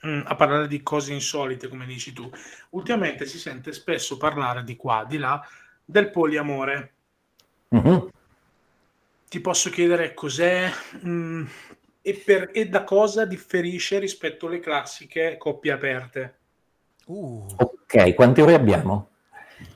mm, 0.06 0.20
a 0.24 0.34
parlare 0.36 0.68
di 0.68 0.82
cose 0.82 1.12
insolite, 1.12 1.68
come 1.68 1.86
dici 1.86 2.12
tu, 2.12 2.30
ultimamente 2.70 3.26
si 3.26 3.38
sente 3.38 3.72
spesso 3.72 4.16
parlare 4.16 4.62
di 4.62 4.76
qua, 4.76 5.04
di 5.08 5.18
là, 5.18 5.44
del 5.84 6.10
poliamore. 6.10 6.92
Mhm. 7.68 8.08
Ti 9.28 9.40
posso 9.40 9.70
chiedere 9.70 10.14
cos'è 10.14 10.70
mm, 11.04 11.44
e, 12.00 12.22
per- 12.24 12.50
e 12.52 12.68
da 12.68 12.84
cosa 12.84 13.24
differisce 13.24 13.98
rispetto 13.98 14.46
alle 14.46 14.60
classiche 14.60 15.36
coppie 15.36 15.72
aperte? 15.72 16.38
Uh, 17.06 17.46
Ok, 17.56 18.14
quante 18.14 18.42
ore 18.42 18.54
abbiamo? 18.54 19.08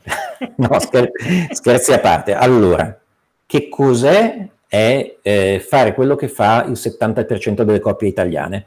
no, 0.57 0.81
scher- 0.81 1.13
scherzi 1.53 1.93
a 1.93 2.01
parte. 2.01 2.35
Allora, 2.35 2.99
che 3.47 3.69
cos'è 3.69 4.49
è 4.67 5.17
eh, 5.23 5.65
fare 5.67 5.95
quello 5.95 6.17
che 6.17 6.29
fa 6.29 6.65
il 6.65 6.73
70% 6.73 7.63
delle 7.63 7.81
coppie 7.81 8.09
italiane? 8.09 8.67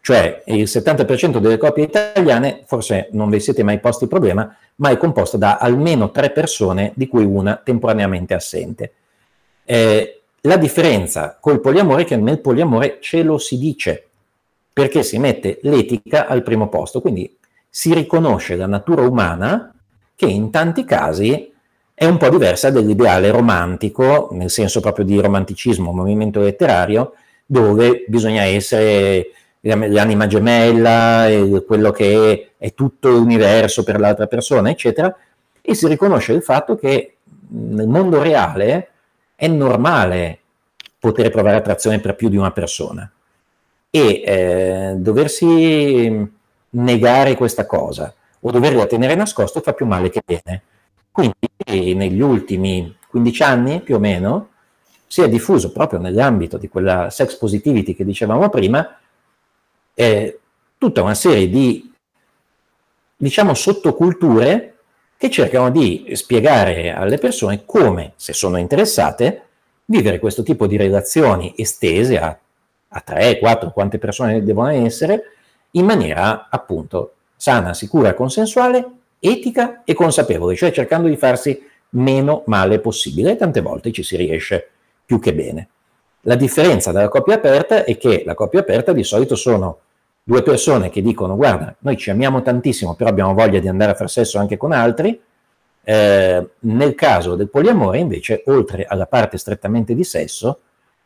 Cioè, 0.00 0.42
il 0.46 0.64
70% 0.64 1.38
delle 1.38 1.58
coppie 1.58 1.84
italiane, 1.84 2.62
forse 2.66 3.08
non 3.12 3.30
vi 3.30 3.38
siete 3.38 3.62
mai 3.62 3.78
posti 3.78 4.04
il 4.04 4.10
problema, 4.10 4.52
ma 4.76 4.90
è 4.90 4.96
composto 4.96 5.36
da 5.36 5.58
almeno 5.58 6.10
tre 6.10 6.30
persone, 6.30 6.90
di 6.96 7.06
cui 7.06 7.24
una 7.24 7.54
temporaneamente 7.62 8.34
assente. 8.34 8.92
Eh, 9.64 10.22
la 10.40 10.56
differenza 10.56 11.38
col 11.40 11.60
poliamore 11.60 12.02
è 12.02 12.04
che 12.04 12.16
nel 12.16 12.40
poliamore 12.40 12.98
ce 13.00 13.22
lo 13.22 13.38
si 13.38 13.58
dice, 13.58 14.08
perché 14.72 15.04
si 15.04 15.18
mette 15.18 15.60
l'etica 15.62 16.26
al 16.26 16.42
primo 16.42 16.68
posto, 16.68 17.00
quindi 17.00 17.38
si 17.74 17.94
riconosce 17.94 18.54
la 18.54 18.66
natura 18.66 19.00
umana 19.00 19.72
che 20.14 20.26
in 20.26 20.50
tanti 20.50 20.84
casi 20.84 21.50
è 21.94 22.04
un 22.04 22.18
po' 22.18 22.28
diversa 22.28 22.68
dall'ideale 22.68 23.30
romantico, 23.30 24.28
nel 24.32 24.50
senso 24.50 24.80
proprio 24.80 25.06
di 25.06 25.18
romanticismo, 25.18 25.90
movimento 25.90 26.40
letterario, 26.40 27.14
dove 27.46 28.04
bisogna 28.08 28.42
essere 28.42 29.28
l'anima 29.60 30.26
gemella, 30.26 31.28
quello 31.66 31.92
che 31.92 32.32
è, 32.58 32.66
è 32.66 32.74
tutto 32.74 33.08
l'universo 33.08 33.84
per 33.84 33.98
l'altra 33.98 34.26
persona, 34.26 34.68
eccetera, 34.68 35.16
e 35.62 35.74
si 35.74 35.88
riconosce 35.88 36.34
il 36.34 36.42
fatto 36.42 36.76
che 36.76 37.16
nel 37.48 37.88
mondo 37.88 38.22
reale 38.22 38.88
è 39.34 39.46
normale 39.46 40.40
poter 40.98 41.30
provare 41.30 41.56
attrazione 41.56 42.00
per 42.00 42.16
più 42.16 42.28
di 42.28 42.36
una 42.36 42.50
persona. 42.50 43.10
E 43.88 44.22
eh, 44.24 44.94
doversi 44.96 46.40
negare 46.72 47.36
questa 47.36 47.66
cosa 47.66 48.14
o 48.40 48.50
doverla 48.50 48.86
tenere 48.86 49.14
nascosto 49.14 49.60
fa 49.60 49.72
più 49.72 49.86
male 49.86 50.10
che 50.10 50.22
bene. 50.24 50.62
Quindi 51.10 51.94
negli 51.94 52.20
ultimi 52.20 52.96
15 53.08 53.42
anni 53.42 53.80
più 53.80 53.96
o 53.96 53.98
meno 53.98 54.48
si 55.06 55.20
è 55.20 55.28
diffuso 55.28 55.72
proprio 55.72 55.98
nell'ambito 55.98 56.56
di 56.56 56.68
quella 56.68 57.10
sex 57.10 57.36
positivity 57.36 57.94
che 57.94 58.04
dicevamo 58.04 58.48
prima 58.48 58.98
eh, 59.94 60.38
tutta 60.78 61.02
una 61.02 61.14
serie 61.14 61.48
di 61.48 61.92
diciamo 63.16 63.54
sottoculture 63.54 64.74
che 65.16 65.30
cercano 65.30 65.70
di 65.70 66.10
spiegare 66.14 66.92
alle 66.92 67.18
persone 67.18 67.64
come, 67.64 68.14
se 68.16 68.32
sono 68.32 68.56
interessate, 68.56 69.42
vivere 69.84 70.18
questo 70.18 70.42
tipo 70.42 70.66
di 70.66 70.76
relazioni 70.76 71.54
estese 71.56 72.18
a, 72.18 72.36
a 72.88 73.00
3, 73.00 73.38
4, 73.38 73.70
quante 73.70 73.98
persone 73.98 74.42
devono 74.42 74.70
essere, 74.70 75.22
in 75.72 75.84
maniera 75.84 76.48
appunto 76.50 77.14
sana, 77.36 77.74
sicura, 77.74 78.14
consensuale, 78.14 78.86
etica 79.18 79.82
e 79.84 79.94
consapevole, 79.94 80.56
cioè 80.56 80.72
cercando 80.72 81.08
di 81.08 81.16
farsi 81.16 81.60
meno 81.90 82.42
male 82.46 82.78
possibile 82.78 83.32
e 83.32 83.36
tante 83.36 83.60
volte 83.60 83.92
ci 83.92 84.02
si 84.02 84.16
riesce 84.16 84.68
più 85.04 85.18
che 85.18 85.34
bene. 85.34 85.68
La 86.22 86.36
differenza 86.36 86.92
dalla 86.92 87.08
coppia 87.08 87.34
aperta 87.34 87.84
è 87.84 87.96
che 87.98 88.22
la 88.24 88.34
coppia 88.34 88.60
aperta 88.60 88.92
di 88.92 89.02
solito 89.02 89.34
sono 89.34 89.78
due 90.22 90.42
persone 90.42 90.88
che 90.88 91.02
dicono 91.02 91.34
guarda, 91.34 91.74
noi 91.80 91.96
ci 91.96 92.10
amiamo 92.10 92.42
tantissimo, 92.42 92.94
però 92.94 93.10
abbiamo 93.10 93.34
voglia 93.34 93.58
di 93.58 93.68
andare 93.68 93.92
a 93.92 93.94
fare 93.94 94.08
sesso 94.08 94.38
anche 94.38 94.56
con 94.56 94.72
altri. 94.72 95.20
Eh, 95.84 96.48
nel 96.60 96.94
caso 96.94 97.34
del 97.34 97.48
poliamore, 97.48 97.98
invece, 97.98 98.44
oltre 98.46 98.84
alla 98.84 99.06
parte 99.06 99.36
strettamente 99.36 99.96
di 99.96 100.04
sesso, 100.04 100.60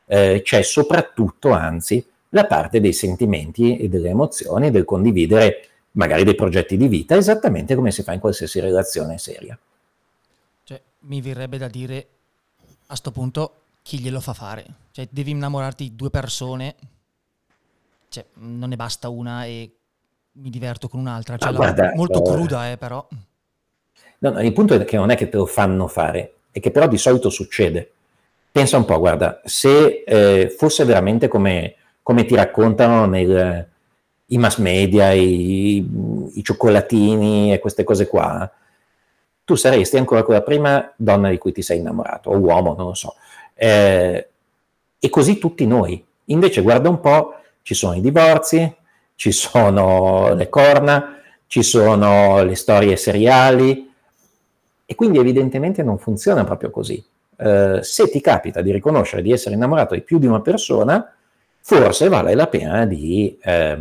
eh, 0.07 0.43
c'è 0.45 0.61
soprattutto, 0.61 1.51
anzi, 1.51 2.05
la 2.31 2.47
parte 2.47 2.81
dei 2.81 2.93
sentimenti 2.93 3.77
e 3.79 3.89
delle 3.89 4.11
emozioni, 4.11 4.71
del 4.71 4.85
condividere 4.85 5.69
magari 5.93 6.25
dei 6.25 6.35
progetti 6.35 6.77
di 6.77 6.89
vita, 6.89 7.17
esattamente 7.17 7.75
come 7.75 7.91
si 7.91 8.03
fa 8.03 8.13
in 8.13 8.21
qualsiasi 8.21 8.61
relazione 8.61 9.19
seria. 9.19 9.59
cioè, 10.65 10.81
mi 11.01 11.21
verrebbe 11.21 11.59
da 11.59 11.69
dire 11.69 12.07
a 12.87 12.97
sto 12.97 13.11
punto 13.11 13.53
chi 13.83 13.99
glielo 14.01 14.21
fa 14.21 14.35
fare? 14.35 14.67
Cioè, 14.91 15.09
devi 15.11 15.31
innamorarti 15.31 15.85
di 15.85 15.97
due 15.97 16.11
persone, 16.11 16.75
cioè, 18.09 18.25
non 18.35 18.69
ne 18.69 18.77
basta 18.77 19.09
una 19.09 19.45
e 19.45 19.71
mi 20.33 20.51
diverto 20.51 20.89
con 20.89 21.01
un'altra. 21.01 21.37
Cioè, 21.37 21.49
Ah, 21.49 21.53
guarda, 21.53 21.93
molto 21.95 22.19
eh, 22.21 22.23
cruda, 22.33 22.71
eh, 22.71 22.77
però. 22.77 23.07
No, 24.19 24.31
no, 24.31 24.43
il 24.43 24.53
punto 24.53 24.75
è 24.75 24.85
che 24.85 24.97
non 24.97 25.11
è 25.11 25.17
che 25.17 25.29
te 25.29 25.37
lo 25.37 25.47
fanno 25.47 25.87
fare, 25.89 26.35
è 26.51 26.61
che 26.61 26.71
però 26.71 26.89
di 26.89 26.99
solito 26.99 27.31
succede. 27.31 27.93
Pensa 28.51 28.77
un 28.77 28.85
po', 28.87 28.99
guarda, 28.99 29.41
se 29.45 30.03
eh, 30.07 30.49
fosse 30.49 30.85
veramente 30.85 31.29
come, 31.29 31.75
come 32.07 32.25
ti 32.25 32.37
raccontano 32.37 33.05
nel, 33.07 33.67
i 34.27 34.39
mass 34.39 34.59
media, 34.59 35.11
i, 35.11 35.85
i 36.35 36.45
cioccolatini 36.45 37.53
e 37.53 37.59
queste 37.59 37.83
cose 37.83 38.07
qua, 38.07 38.49
tu 39.45 39.57
saresti 39.57 39.97
ancora 39.97 40.23
quella 40.23 40.43
prima 40.43 40.93
donna 40.95 41.31
di 41.31 41.39
cui 41.39 41.51
ti 41.51 41.63
sei 41.63 41.79
innamorato, 41.79 42.31
o 42.31 42.37
uomo, 42.37 42.77
non 42.79 42.87
lo 42.87 42.95
so. 42.95 43.17
Eh, 43.55 44.29
e 45.01 45.09
così 45.11 45.39
tutti 45.39 45.67
noi. 45.67 46.07
Invece, 46.27 46.63
guarda 46.63 46.89
un 46.89 47.01
po', 47.01 47.41
ci 47.63 47.75
sono 47.75 47.95
i 47.95 48.01
divorzi, 48.01 48.73
ci 49.17 49.33
sono 49.33 50.33
le 50.33 50.49
corna, 50.49 51.19
ci 51.49 51.65
sono 51.65 52.41
le 52.45 52.55
storie 52.55 52.97
seriali, 52.97 53.93
e 54.87 54.95
quindi 54.95 55.19
evidentemente 55.19 55.83
non 55.83 55.99
funziona 55.99 56.45
proprio 56.45 56.71
così. 56.71 57.05
Eh, 57.37 57.81
se 57.83 58.09
ti 58.11 58.21
capita 58.21 58.63
di 58.63 58.71
riconoscere 58.71 59.23
di 59.23 59.33
essere 59.33 59.57
innamorato 59.57 59.95
di 59.95 60.03
più 60.03 60.21
di 60.21 60.27
una 60.27 60.41
persona, 60.41 61.11
forse 61.67 62.09
vale 62.09 62.37
la 62.37 62.47
pena 62.47 62.87
di 62.87 63.37
eh, 63.43 63.77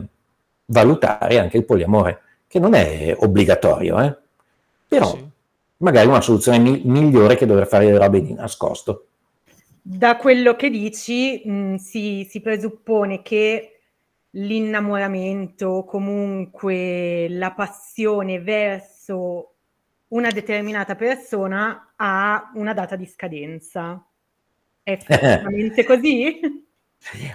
valutare 0.66 1.38
anche 1.38 1.58
il 1.58 1.66
poliamore, 1.66 2.22
che 2.48 2.58
non 2.58 2.74
è 2.74 3.16
obbligatorio, 3.16 4.02
eh. 4.02 4.18
però 4.88 5.12
Sì. 5.12 5.24
magari 5.78 6.08
una 6.08 6.22
soluzione 6.22 6.58
mi- 6.58 6.82
migliore 6.84 7.36
che 7.36 7.46
dover 7.46 7.68
fare 7.68 7.86
le 7.86 7.98
robe 8.00 8.24
di 8.24 8.34
nascosto. 8.34 9.06
Da 9.84 10.18
quello 10.18 10.56
che 10.56 10.72
dici 10.72 11.44
mh, 11.46 11.52
mm, 11.52 11.76
si, 11.76 12.28
si 12.28 12.42
presuppone 12.42 13.22
che 13.22 13.82
l'innamoramento, 14.32 15.84
comunque 15.84 17.28
la 17.30 17.52
passione 17.52 18.42
verso 18.42 19.54
una 20.08 20.32
determinata 20.32 20.96
persona 20.96 21.94
ha 21.96 22.52
una 22.56 22.74
data 22.74 22.96
di 22.96 23.06
scadenza. 23.06 24.04
È 24.82 24.90
effettivamente 25.00 25.84
così? 25.84 26.65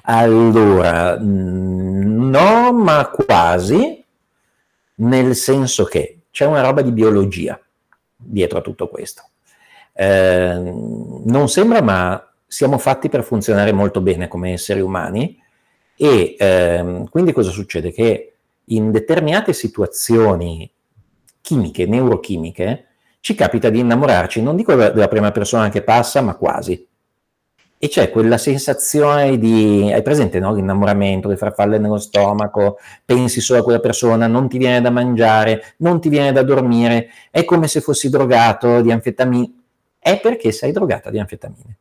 Allora, 0.02 1.18
mm, 1.18 2.28
no, 2.30 2.72
ma 2.72 3.08
quasi, 3.08 4.04
nel 4.96 5.34
senso 5.34 5.84
che 5.84 6.20
c'è 6.30 6.46
una 6.46 6.60
roba 6.60 6.82
di 6.82 6.92
biologia 6.92 7.60
dietro 8.16 8.58
a 8.58 8.62
tutto 8.62 8.88
questo. 8.88 9.22
Eh, 9.92 10.72
non 11.24 11.48
sembra, 11.48 11.82
ma 11.82 12.30
siamo 12.46 12.78
fatti 12.78 13.08
per 13.08 13.22
funzionare 13.22 13.72
molto 13.72 14.00
bene 14.00 14.28
come 14.28 14.52
esseri 14.52 14.80
umani 14.80 15.40
e 15.96 16.34
eh, 16.38 17.04
quindi 17.10 17.32
cosa 17.32 17.50
succede? 17.50 17.92
Che 17.92 18.32
in 18.64 18.90
determinate 18.90 19.52
situazioni 19.52 20.70
chimiche, 21.40 21.86
neurochimiche, 21.86 22.86
ci 23.20 23.34
capita 23.34 23.68
di 23.68 23.80
innamorarci, 23.80 24.40
non 24.40 24.56
dico 24.56 24.74
della 24.74 25.08
prima 25.08 25.30
persona 25.30 25.68
che 25.68 25.82
passa, 25.82 26.20
ma 26.22 26.34
quasi. 26.36 26.86
E 27.82 27.88
c'è 27.88 28.10
quella 28.10 28.36
sensazione 28.36 29.38
di, 29.38 29.90
hai 29.90 30.02
presente 30.02 30.38
no? 30.38 30.52
l'innamoramento, 30.52 31.28
le 31.28 31.38
farfalle 31.38 31.78
nello 31.78 31.96
stomaco, 31.96 32.78
pensi 33.06 33.40
solo 33.40 33.60
a 33.60 33.62
quella 33.62 33.80
persona, 33.80 34.26
non 34.26 34.50
ti 34.50 34.58
viene 34.58 34.82
da 34.82 34.90
mangiare, 34.90 35.76
non 35.78 35.98
ti 35.98 36.10
viene 36.10 36.30
da 36.30 36.42
dormire, 36.42 37.08
è 37.30 37.42
come 37.46 37.68
se 37.68 37.80
fossi 37.80 38.10
drogato 38.10 38.82
di 38.82 38.92
anfetamine. 38.92 39.52
È 39.98 40.20
perché 40.20 40.52
sei 40.52 40.72
drogata 40.72 41.08
di 41.08 41.18
anfetamine. 41.20 41.78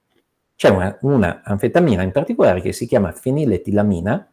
C'è 0.55 0.69
una, 0.69 0.97
una 1.01 1.41
anfetamina 1.43 2.01
in 2.01 2.11
particolare 2.11 2.61
che 2.61 2.71
si 2.71 2.87
chiama 2.87 3.11
feniletilamina, 3.11 4.25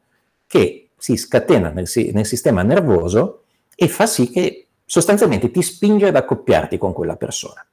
che 0.46 0.90
si 0.96 1.16
scatena 1.16 1.70
nel, 1.70 1.90
nel 2.12 2.26
sistema 2.26 2.62
nervoso 2.62 3.42
e 3.74 3.88
fa 3.88 4.06
sì 4.06 4.30
che 4.30 4.68
sostanzialmente 4.84 5.50
ti 5.50 5.62
spinge 5.62 6.06
ad 6.06 6.14
accoppiarti 6.14 6.78
con 6.78 6.92
quella 6.92 7.16
persona. 7.16 7.66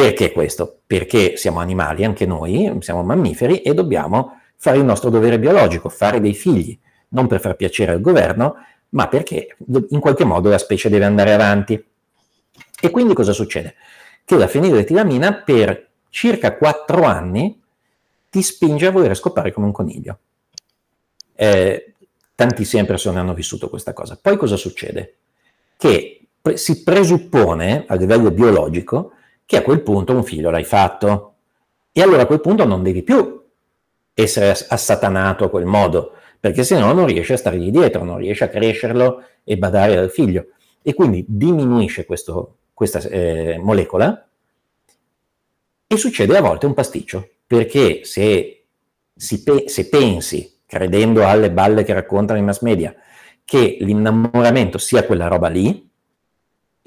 Perché 0.00 0.32
questo? 0.32 0.80
Perché 0.86 1.36
siamo 1.36 1.60
animali, 1.60 2.04
anche 2.04 2.26
noi, 2.26 2.76
siamo 2.80 3.02
mammiferi 3.02 3.60
e 3.60 3.74
dobbiamo 3.74 4.40
fare 4.56 4.78
il 4.78 4.84
nostro 4.84 5.10
dovere 5.10 5.38
biologico, 5.38 5.88
fare 5.88 6.20
dei 6.20 6.34
figli, 6.34 6.78
non 7.08 7.26
per 7.26 7.40
far 7.40 7.56
piacere 7.56 7.92
al 7.92 8.00
governo, 8.00 8.56
ma 8.90 9.08
perché 9.08 9.56
in 9.90 10.00
qualche 10.00 10.24
modo 10.24 10.48
la 10.48 10.58
specie 10.58 10.88
deve 10.88 11.04
andare 11.04 11.32
avanti. 11.32 11.84
E 12.80 12.90
quindi 12.90 13.14
cosa 13.14 13.32
succede? 13.32 13.74
Che 14.24 14.36
la 14.36 14.48
feniletilamina 14.48 15.34
per 15.34 15.88
circa 16.08 16.56
4 16.56 17.02
anni 17.02 17.60
ti 18.28 18.42
spinge 18.42 18.86
a 18.86 18.90
voler 18.90 19.16
scopare 19.16 19.52
come 19.52 19.66
un 19.66 19.72
coniglio. 19.72 20.18
Eh, 21.34 21.94
tantissime 22.34 22.84
persone 22.84 23.18
hanno 23.18 23.34
vissuto 23.34 23.68
questa 23.68 23.92
cosa. 23.92 24.18
Poi 24.20 24.36
cosa 24.36 24.56
succede? 24.56 25.16
che 25.80 26.28
si 26.56 26.82
presuppone 26.82 27.86
a 27.88 27.94
livello 27.94 28.30
biologico 28.30 29.12
che 29.50 29.56
a 29.56 29.62
quel 29.62 29.82
punto 29.82 30.12
un 30.12 30.22
figlio 30.22 30.48
l'hai 30.50 30.62
fatto. 30.62 31.34
E 31.90 32.00
allora 32.00 32.22
a 32.22 32.26
quel 32.26 32.40
punto 32.40 32.64
non 32.64 32.84
devi 32.84 33.02
più 33.02 33.42
essere 34.14 34.50
assatanato 34.68 35.42
a 35.42 35.50
quel 35.50 35.64
modo 35.64 36.12
perché 36.38 36.62
se 36.62 36.78
no 36.78 36.92
non 36.92 37.06
riesci 37.06 37.32
a 37.32 37.36
stargli 37.36 37.72
dietro, 37.72 38.04
non 38.04 38.18
riesci 38.18 38.44
a 38.44 38.48
crescerlo 38.48 39.24
e 39.42 39.58
badare 39.58 39.96
al 39.96 40.08
figlio. 40.08 40.50
E 40.80 40.94
quindi 40.94 41.24
diminuisce 41.26 42.06
questo, 42.06 42.58
questa 42.72 43.00
eh, 43.00 43.58
molecola 43.60 44.24
e 45.84 45.96
succede 45.96 46.36
a 46.36 46.42
volte 46.42 46.66
un 46.66 46.74
pasticcio 46.74 47.28
perché 47.44 48.04
se, 48.04 48.66
pe- 49.44 49.64
se 49.66 49.88
pensi, 49.88 50.60
credendo 50.64 51.26
alle 51.26 51.50
balle 51.50 51.82
che 51.82 51.92
raccontano 51.92 52.38
i 52.38 52.42
mass 52.42 52.60
media, 52.60 52.94
che 53.44 53.78
l'innamoramento 53.80 54.78
sia 54.78 55.04
quella 55.04 55.26
roba 55.26 55.48
lì, 55.48 55.89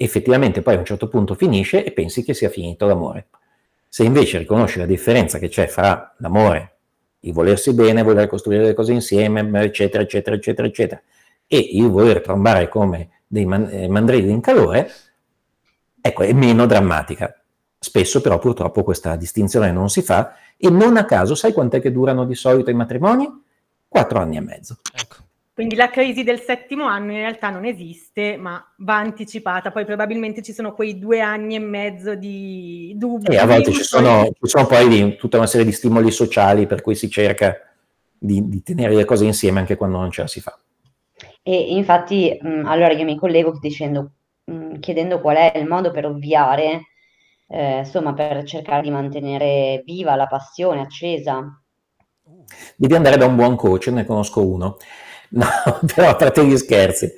effettivamente 0.04 0.62
poi 0.62 0.74
a 0.74 0.78
un 0.78 0.84
certo 0.84 1.08
punto 1.08 1.34
finisce 1.34 1.84
e 1.84 1.92
pensi 1.92 2.22
che 2.22 2.34
sia 2.34 2.48
finito 2.48 2.86
l'amore. 2.86 3.26
Se 3.88 4.04
invece 4.04 4.38
riconosci 4.38 4.78
la 4.78 4.86
differenza 4.86 5.38
che 5.38 5.48
c'è 5.48 5.66
fra 5.66 6.14
l'amore, 6.18 6.72
il 7.20 7.32
volersi 7.32 7.72
bene, 7.72 8.02
voler 8.02 8.26
costruire 8.26 8.64
le 8.64 8.74
cose 8.74 8.92
insieme, 8.92 9.40
eccetera, 9.62 10.02
eccetera, 10.02 10.36
eccetera, 10.36 10.68
eccetera, 10.68 11.02
e 11.46 11.58
il 11.58 11.88
voler 11.88 12.20
trombare 12.20 12.68
come 12.68 13.10
dei 13.26 13.44
eh, 13.44 13.88
mandrilli 13.88 14.30
in 14.30 14.40
calore, 14.40 14.90
ecco, 16.00 16.22
è 16.22 16.32
meno 16.32 16.66
drammatica. 16.66 17.34
Spesso 17.78 18.20
però 18.20 18.38
purtroppo 18.38 18.82
questa 18.82 19.16
distinzione 19.16 19.70
non 19.70 19.90
si 19.90 20.02
fa 20.02 20.34
e 20.56 20.70
non 20.70 20.96
a 20.96 21.04
caso, 21.04 21.34
sai 21.34 21.52
quant'è 21.52 21.80
che 21.80 21.92
durano 21.92 22.24
di 22.24 22.34
solito 22.34 22.70
i 22.70 22.74
matrimoni? 22.74 23.28
Quattro 23.86 24.18
anni 24.18 24.36
e 24.36 24.40
mezzo. 24.40 24.78
Ecco. 24.92 25.23
Quindi 25.54 25.76
la 25.76 25.88
crisi 25.88 26.24
del 26.24 26.40
settimo 26.40 26.84
anno 26.86 27.12
in 27.12 27.18
realtà 27.18 27.48
non 27.48 27.64
esiste, 27.64 28.36
ma 28.36 28.60
va 28.78 28.96
anticipata. 28.96 29.70
Poi 29.70 29.84
probabilmente 29.84 30.42
ci 30.42 30.52
sono 30.52 30.72
quei 30.72 30.98
due 30.98 31.20
anni 31.20 31.54
e 31.54 31.60
mezzo 31.60 32.16
di 32.16 32.92
dubbi. 32.96 33.32
E 33.32 33.38
a 33.38 33.46
volte 33.46 33.70
ci 33.70 33.84
sono, 33.84 34.24
ci 34.24 34.48
sono 34.48 34.66
poi 34.66 35.14
tutta 35.16 35.36
una 35.36 35.46
serie 35.46 35.64
di 35.64 35.70
stimoli 35.70 36.10
sociali 36.10 36.66
per 36.66 36.82
cui 36.82 36.96
si 36.96 37.08
cerca 37.08 37.56
di, 38.18 38.48
di 38.48 38.64
tenere 38.64 38.96
le 38.96 39.04
cose 39.04 39.26
insieme 39.26 39.60
anche 39.60 39.76
quando 39.76 39.98
non 39.98 40.10
ce 40.10 40.22
la 40.22 40.26
si 40.26 40.40
fa. 40.40 40.58
E 41.40 41.76
infatti, 41.76 42.36
mh, 42.40 42.66
allora 42.66 42.90
io 42.90 43.04
mi 43.04 43.16
collego 43.16 43.56
dicendo, 43.60 44.10
mh, 44.46 44.80
chiedendo 44.80 45.20
qual 45.20 45.36
è 45.36 45.56
il 45.56 45.68
modo 45.68 45.92
per 45.92 46.06
ovviare, 46.06 46.88
eh, 47.46 47.78
insomma, 47.78 48.12
per 48.12 48.42
cercare 48.42 48.82
di 48.82 48.90
mantenere 48.90 49.84
viva 49.86 50.16
la 50.16 50.26
passione 50.26 50.80
accesa. 50.80 51.62
Devi 52.74 52.94
andare 52.96 53.16
da 53.16 53.26
un 53.26 53.36
buon 53.36 53.54
coach, 53.54 53.86
ne 53.86 54.04
conosco 54.04 54.44
uno 54.44 54.78
No, 55.30 55.46
però 55.94 56.10
a 56.10 56.16
parte 56.16 56.46
gli 56.46 56.56
scherzi. 56.56 57.12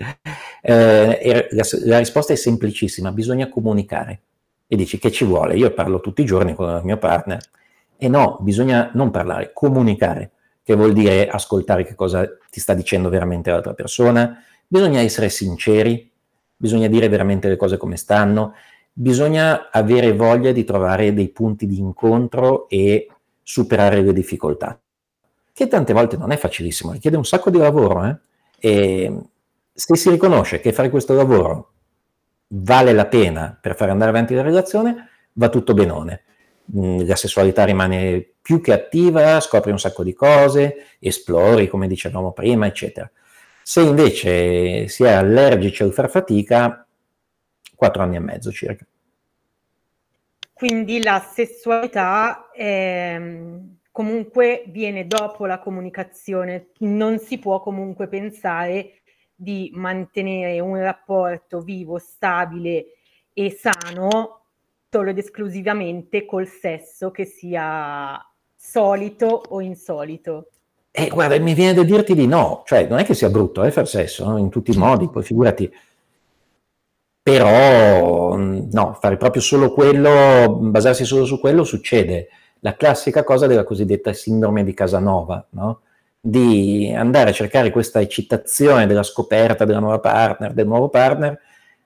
Eh, 0.63 1.49
la, 1.51 1.63
la, 1.85 1.99
risposta 1.99 2.33
è 2.33 2.37
semplicissima, 2.37 3.13
bisogna 3.13 3.49
comunicare. 3.49 4.21
E 4.67 4.77
dici 4.77 4.99
che 4.99 5.11
ci 5.13 5.25
vuole? 5.25 5.57
Io 5.57 5.73
parlo 5.73 6.01
tutti 6.01 6.23
i 6.23 6.27
giorni 6.27 6.55
con 6.55 6.69
il 6.77 6.85
mio 6.85 6.99
partner. 6.99 7.41
E 7.97 8.09
no, 8.09 8.39
bisogna 8.41 8.91
non 8.95 9.11
parlare, 9.11 9.53
comunicare, 9.55 10.33
che 10.63 10.75
vuol 10.75 10.93
dire 10.93 11.29
ascoltare 11.29 11.85
che 11.85 11.95
cosa 11.95 12.29
ti 12.51 12.61
sta 12.61 12.75
dicendo 12.75 13.09
veramente 13.09 13.51
l'altra 13.51 13.75
persona. 13.75 14.43
Bisogna 14.67 15.01
essere 15.01 15.29
sinceri, 15.29 16.11
bisogna 16.57 16.89
dire 16.89 17.09
veramente 17.09 17.49
le 17.49 17.57
cose 17.57 17.77
come 17.77 17.97
stanno, 17.97 18.55
bisogna 18.93 19.71
avere 19.71 20.13
voglia 20.13 20.53
di 20.53 20.65
trovare 20.65 21.15
dei 21.15 21.29
punti 21.29 21.67
di 21.67 21.79
incontro 21.79 22.69
e 22.69 23.09
superare 23.43 24.03
le 24.03 24.13
difficoltà 24.13 24.79
che 25.57 25.69
tante 25.69 25.95
volte 25.95 26.19
non 26.19 26.33
è 26.33 26.37
facilissimo, 26.37 26.93
richiede 26.93 27.17
un 27.17 27.25
sacco 27.25 27.49
di 27.49 27.57
lavoro. 27.57 28.05
Eh? 28.05 28.17
E 28.59 29.21
se 29.73 29.97
si 29.97 30.11
riconosce 30.11 30.61
che 30.61 30.71
fare 30.71 30.91
questo 30.91 31.15
lavoro 31.15 31.73
vale 32.49 32.93
la 32.93 33.07
pena 33.07 33.59
per 33.59 33.75
fare 33.75 33.91
andare 33.91 34.11
avanti 34.11 34.35
la 34.35 34.43
relazione, 34.43 35.09
va 35.33 35.49
tutto 35.49 35.73
benone. 35.73 36.25
Mm, 36.77 37.07
la 37.07 37.17
sessualità 37.17 37.65
rimane 37.65 38.33
più 38.43 38.61
che 38.61 38.75
attiva, 38.75 39.41
scopri 39.41 39.71
un 39.71 39.79
sacco 39.79 40.05
di 40.05 40.13
cose, 40.13 40.89
esplori, 40.99 41.69
come 41.69 41.89
dicevamo 41.89 42.33
prima, 42.33 42.67
eccetera. 42.67 43.11
Se 43.63 43.81
invece 43.81 44.89
si 44.89 45.05
è 45.05 45.13
allergici 45.13 45.83
o 45.83 45.91
far 45.91 46.11
fatica, 46.11 46.87
quattro 47.75 48.03
anni 48.03 48.17
e 48.17 48.21
mezzo 48.21 48.53
circa. 48.53 48.85
Quindi 50.53 51.03
la 51.03 51.27
sessualità 51.33 52.51
è 52.51 53.19
comunque 53.97 54.65
viene 54.67 55.07
dopo 55.07 55.47
la 55.47 55.59
comunicazione, 55.59 56.67
non 56.81 57.19
si 57.19 57.39
può 57.39 57.63
comunque 57.63 58.09
pensare 58.09 59.01
di 59.35 59.71
mantenere 59.73 60.61
un 60.61 60.77
rapporto 60.77 61.63
vivo, 61.63 61.97
stabile 61.97 62.89
e 63.33 63.51
sano 63.59 64.43
solo 64.91 65.09
ed 65.09 65.17
esclusivamente 65.17 66.27
col 66.27 66.47
sesso 66.47 67.11
che 67.11 67.25
sia 67.25 68.21
solito 68.55 69.45
o 69.49 69.63
insolito. 69.63 70.51
Eh, 70.91 71.09
guarda, 71.09 71.39
mi 71.39 71.55
viene 71.55 71.73
da 71.73 71.83
dirti 71.83 72.15
di 72.15 72.27
no, 72.27 72.65
cioè 72.67 72.87
non 72.87 72.99
è 72.99 73.05
che 73.05 73.15
sia 73.15 73.31
brutto 73.31 73.65
eh, 73.65 73.71
far 73.71 73.89
sesso 73.89 74.29
no? 74.29 74.37
in 74.37 74.51
tutti 74.51 74.73
i 74.73 74.77
modi, 74.77 75.09
poi 75.09 75.23
figurati. 75.23 75.73
Però 77.23 78.37
no, 78.37 78.99
fare 79.01 79.17
proprio 79.17 79.41
solo 79.41 79.73
quello, 79.73 80.55
basarsi 80.55 81.07
solo 81.07 81.25
su 81.25 81.41
quello 81.41 81.65
succede 81.65 82.29
la 82.67 82.75
classica 82.75 83.23
cosa 83.23 83.47
della 83.47 83.63
cosiddetta 83.63 84.13
sindrome 84.13 84.65
di 84.65 84.75
Casanova, 84.75 85.47
no? 85.51 85.83
di 86.19 86.93
andare 86.93 87.31
a 87.31 87.33
cercare 87.33 87.71
questa 87.71 88.01
eccitazione 88.01 88.89
della 88.89 89.05
scoperta 89.05 89.65
della 89.65 89.79
nuova 89.79 90.01
partner, 90.01 90.53
del 90.53 90.67
nuovo 90.67 90.89
partner, 90.89 91.39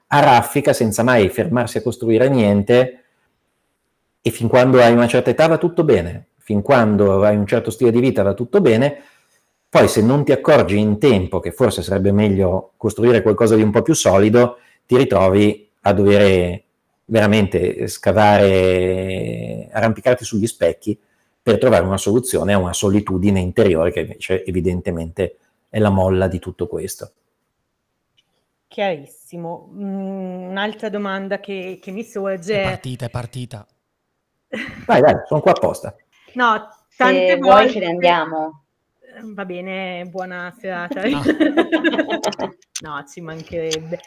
a 0.06 0.20
raffica 0.20 0.72
senza 0.72 1.02
mai 1.02 1.28
fermarsi 1.28 1.76
a 1.76 1.82
costruire 1.82 2.30
niente 2.30 3.04
e 4.22 4.30
fin 4.30 4.48
quando 4.48 4.80
hai 4.80 4.94
una 4.94 5.06
certa 5.06 5.28
età 5.28 5.48
va 5.48 5.58
tutto 5.58 5.84
bene, 5.84 6.28
fin 6.38 6.62
quando 6.62 7.24
hai 7.24 7.36
un 7.36 7.46
certo 7.46 7.70
stile 7.70 7.90
di 7.90 8.00
vita 8.00 8.22
va 8.22 8.32
tutto 8.32 8.62
bene, 8.62 9.02
poi 9.68 9.86
se 9.86 10.00
non 10.00 10.24
ti 10.24 10.32
accorgi 10.32 10.78
in 10.78 10.98
tempo 10.98 11.40
che 11.40 11.52
forse 11.52 11.82
sarebbe 11.82 12.10
meglio 12.10 12.72
costruire 12.78 13.20
qualcosa 13.20 13.54
di 13.54 13.62
un 13.62 13.70
po' 13.70 13.82
più 13.82 13.92
solido, 13.92 14.56
ti 14.86 14.96
ritrovi 14.96 15.70
a 15.82 15.92
dover 15.92 16.62
veramente 17.10 17.88
scavare, 17.88 19.68
arrampicarti 19.70 20.24
sugli 20.24 20.46
specchi 20.46 20.98
per 21.42 21.58
trovare 21.58 21.84
una 21.84 21.98
soluzione 21.98 22.52
a 22.52 22.58
una 22.58 22.72
solitudine 22.72 23.40
interiore 23.40 23.90
che 23.90 24.00
invece 24.00 24.44
evidentemente 24.44 25.36
è 25.68 25.78
la 25.78 25.90
molla 25.90 26.28
di 26.28 26.38
tutto 26.38 26.66
questo. 26.66 27.12
Chiarissimo. 28.68 29.68
Mm, 29.72 30.50
un'altra 30.50 30.88
domanda 30.88 31.40
che, 31.40 31.78
che 31.82 31.90
mi 31.90 32.04
sorge 32.04 32.62
è 32.62 32.64
partita, 32.64 33.06
è 33.06 33.10
partita. 33.10 33.66
Vai, 34.86 35.00
dai, 35.00 35.14
sono 35.26 35.40
qua 35.40 35.50
apposta. 35.50 35.94
No, 36.34 36.68
tante 36.96 37.28
Se 37.28 37.36
volte... 37.38 37.70
ce 37.72 37.78
ne 37.80 37.86
andiamo. 37.86 38.64
Va 39.22 39.44
bene, 39.44 40.06
buona 40.06 40.54
serata. 40.58 41.02
No, 42.82 42.94
no 42.94 43.04
ci 43.04 43.20
mancherebbe. 43.20 44.00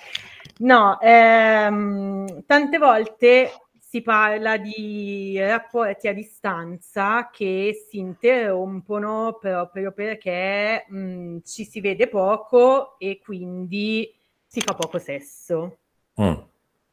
No, 0.60 1.00
ehm, 1.00 2.44
tante 2.48 2.78
volte 2.80 3.52
si 3.94 4.02
parla 4.02 4.58
di 4.58 5.40
rapporti 5.40 6.08
a 6.08 6.14
distanza 6.14 7.30
che 7.32 7.86
si 7.88 8.00
interrompono 8.00 9.38
proprio 9.40 9.92
perché 9.92 10.86
mh, 10.88 11.42
ci 11.44 11.64
si 11.64 11.80
vede 11.80 12.08
poco 12.08 12.98
e 12.98 13.20
quindi 13.24 14.12
si 14.48 14.62
fa 14.62 14.74
poco 14.74 14.98
sesso. 14.98 15.78
Mm. 16.20 16.34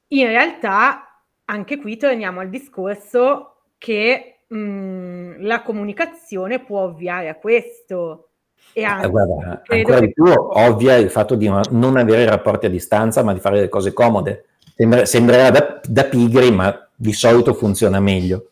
In 0.09 0.27
realtà, 0.27 1.23
anche 1.47 1.79
qui 1.79 1.97
torniamo 1.97 2.41
al 2.41 2.51
discorso 2.51 3.63
che 3.79 4.40
mh, 4.55 5.45
la 5.45 5.63
comunicazione 5.63 6.61
può 6.61 6.83
ovviare 6.83 7.29
a 7.29 7.35
questo. 7.35 8.29
E 8.73 8.85
anzi, 8.85 9.07
eh, 9.07 9.11
guarda, 9.11 9.63
ancora 9.67 10.01
di 10.01 10.13
più 10.13 10.25
ovvia 10.27 10.97
il 10.97 11.11
fatto 11.11 11.35
di 11.35 11.51
non 11.71 11.97
avere 11.97 12.25
rapporti 12.27 12.67
a 12.67 12.71
distanza, 12.71 13.23
ma 13.23 13.33
di 13.33 13.41
fare 13.41 13.61
le 13.61 13.69
cose 13.69 13.93
comode. 13.93 14.45
Sembra, 14.77 15.05
sembrerà 15.05 15.51
da, 15.51 15.81
da 15.83 16.05
pigri, 16.05 16.51
ma 16.51 16.89
di 16.95 17.13
solito 17.13 17.55
funziona 17.55 18.01
meglio. 18.01 18.51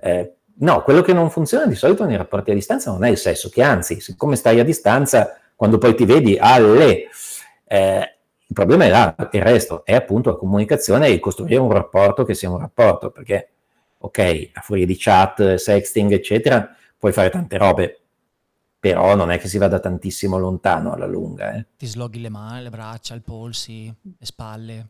Eh, 0.00 0.32
no, 0.54 0.82
quello 0.82 1.02
che 1.02 1.12
non 1.12 1.30
funziona 1.30 1.66
di 1.66 1.74
solito 1.74 2.04
nei 2.04 2.16
rapporti 2.16 2.50
a 2.50 2.54
distanza 2.54 2.90
non 2.90 3.04
è 3.04 3.10
il 3.10 3.18
sesso, 3.18 3.48
che 3.48 3.62
anzi, 3.62 4.00
siccome 4.00 4.36
stai 4.36 4.60
a 4.60 4.64
distanza, 4.64 5.38
quando 5.54 5.78
poi 5.78 5.94
ti 5.94 6.04
vedi 6.04 6.36
alle... 6.38 7.08
Eh, 7.66 8.08
il 8.46 8.54
problema 8.54 8.84
è 8.84 8.88
là, 8.88 9.14
il 9.32 9.42
resto 9.42 9.84
è 9.84 9.94
appunto 9.94 10.30
la 10.30 10.36
comunicazione 10.36 11.08
e 11.08 11.18
costruire 11.18 11.56
un 11.56 11.72
rapporto 11.72 12.24
che 12.24 12.34
sia 12.34 12.50
un 12.50 12.58
rapporto, 12.58 13.10
perché 13.10 13.53
ok, 14.04 14.50
a 14.52 14.60
furia 14.60 14.84
di 14.84 14.96
chat, 14.98 15.54
sexting, 15.54 16.12
eccetera, 16.12 16.74
puoi 16.98 17.12
fare 17.12 17.30
tante 17.30 17.56
robe, 17.56 18.00
però 18.78 19.14
non 19.14 19.30
è 19.30 19.38
che 19.38 19.48
si 19.48 19.56
vada 19.56 19.80
tantissimo 19.80 20.38
lontano 20.38 20.92
alla 20.92 21.06
lunga. 21.06 21.54
Eh. 21.54 21.66
Ti 21.76 21.86
sloghi 21.86 22.20
le 22.20 22.28
mani, 22.28 22.64
le 22.64 22.70
braccia, 22.70 23.14
i 23.14 23.20
polsi, 23.20 23.86
le 23.86 24.26
spalle. 24.26 24.88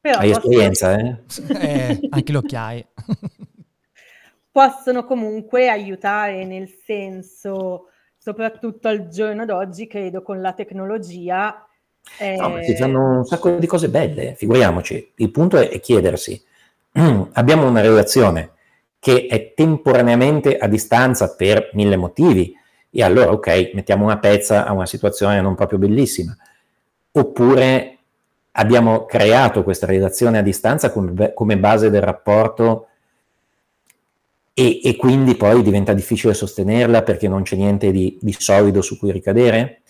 Però 0.00 0.18
Hai 0.18 0.32
possono... 0.32 0.52
esperienza, 0.52 0.98
eh? 0.98 1.20
eh? 1.58 2.08
Anche 2.10 2.32
le 2.32 2.38
occhiaie. 2.38 2.86
possono 4.52 5.04
comunque 5.04 5.68
aiutare 5.68 6.44
nel 6.44 6.68
senso, 6.84 7.88
soprattutto 8.18 8.88
al 8.88 9.08
giorno 9.08 9.46
d'oggi, 9.46 9.86
credo, 9.86 10.22
con 10.22 10.42
la 10.42 10.52
tecnologia. 10.52 11.66
Eh... 12.18 12.36
No, 12.36 12.62
si 12.62 12.76
fanno 12.76 13.16
un 13.16 13.24
sacco 13.24 13.56
di 13.56 13.66
cose 13.66 13.88
belle, 13.88 14.34
figuriamoci. 14.34 15.12
Il 15.16 15.30
punto 15.30 15.56
è, 15.56 15.70
è 15.70 15.80
chiedersi, 15.80 16.40
abbiamo 17.32 17.66
una 17.66 17.80
relazione 17.80 18.50
che 18.98 19.26
è 19.26 19.52
temporaneamente 19.52 20.56
a 20.56 20.66
distanza 20.66 21.34
per 21.34 21.70
mille 21.74 21.96
motivi, 21.96 22.56
e 22.90 23.02
allora 23.02 23.32
ok, 23.32 23.72
mettiamo 23.74 24.04
una 24.04 24.18
pezza 24.18 24.64
a 24.64 24.72
una 24.72 24.86
situazione 24.86 25.40
non 25.40 25.54
proprio 25.56 25.78
bellissima. 25.78 26.34
Oppure 27.12 27.98
abbiamo 28.52 29.04
creato 29.04 29.62
questa 29.64 29.86
relazione 29.86 30.38
a 30.38 30.42
distanza 30.42 30.90
come, 30.92 31.32
come 31.34 31.58
base 31.58 31.90
del 31.90 32.02
rapporto 32.02 32.86
e, 34.54 34.80
e, 34.84 34.96
quindi 34.96 35.34
poi 35.34 35.62
diventa 35.62 35.92
difficile 35.92 36.32
sostenerla 36.32 37.02
perché 37.02 37.26
non 37.26 37.42
c'è 37.42 37.56
niente 37.56 37.90
di, 37.90 38.16
di 38.20 38.32
solido 38.38 38.80
su 38.80 38.96
cui 38.96 39.10
ricadere. 39.10 39.80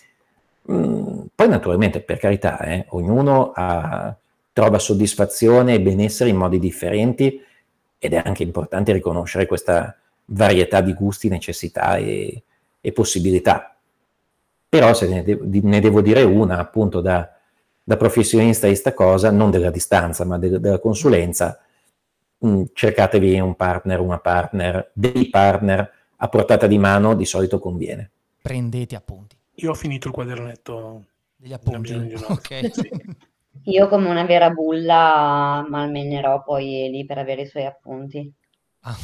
Mm, 0.72 1.24
poi 1.34 1.48
naturalmente, 1.48 2.00
per 2.00 2.18
carità, 2.18 2.58
eh, 2.60 2.86
ognuno 2.88 3.52
ha, 3.54 4.16
trova 4.54 4.78
soddisfazione 4.78 5.74
e 5.74 5.80
benessere 5.80 6.30
in 6.30 6.36
modi 6.36 6.60
differenti 6.60 7.42
ed 7.98 8.12
è 8.12 8.22
anche 8.24 8.44
importante 8.44 8.92
riconoscere 8.92 9.46
questa 9.46 9.98
varietà 10.26 10.80
di 10.80 10.94
gusti, 10.94 11.28
necessità 11.28 11.96
e, 11.96 12.42
e 12.80 12.92
possibilità. 12.92 13.76
Però 14.68 14.94
se 14.94 15.08
ne, 15.08 15.24
de- 15.24 15.40
ne 15.42 15.80
devo 15.80 16.00
dire 16.00 16.22
una, 16.22 16.58
appunto, 16.58 17.00
da, 17.00 17.28
da 17.82 17.96
professionista 17.96 18.68
di 18.68 18.76
sta 18.76 18.94
cosa, 18.94 19.32
non 19.32 19.50
della 19.50 19.70
distanza, 19.70 20.24
ma 20.24 20.38
de- 20.38 20.60
della 20.60 20.78
consulenza, 20.78 21.60
mh, 22.38 22.48
mm, 22.48 22.62
cercatevi 22.72 23.40
un 23.40 23.56
partner, 23.56 23.98
una 23.98 24.18
partner, 24.18 24.90
dei 24.92 25.28
partner 25.30 25.92
a 26.16 26.28
portata 26.28 26.68
di 26.68 26.78
mano, 26.78 27.14
di 27.14 27.24
solito 27.24 27.58
conviene. 27.58 28.08
Prendete 28.40 28.94
appunti. 28.94 29.36
Io 29.56 29.70
ho 29.70 29.74
finito 29.74 30.06
il 30.06 30.14
quadernetto 30.14 31.06
degli 31.34 31.52
appunti. 31.52 31.92
Ok. 32.28 32.70
sì. 32.72 32.90
Io 33.62 33.88
come 33.88 34.08
una 34.08 34.24
vera 34.24 34.50
bulla 34.50 35.64
malmenerò 35.68 36.42
poi 36.42 36.84
Eli 36.84 37.06
per 37.06 37.18
avere 37.18 37.42
i 37.42 37.46
suoi 37.46 37.64
appunti. 37.64 38.30
Ah. 38.80 38.96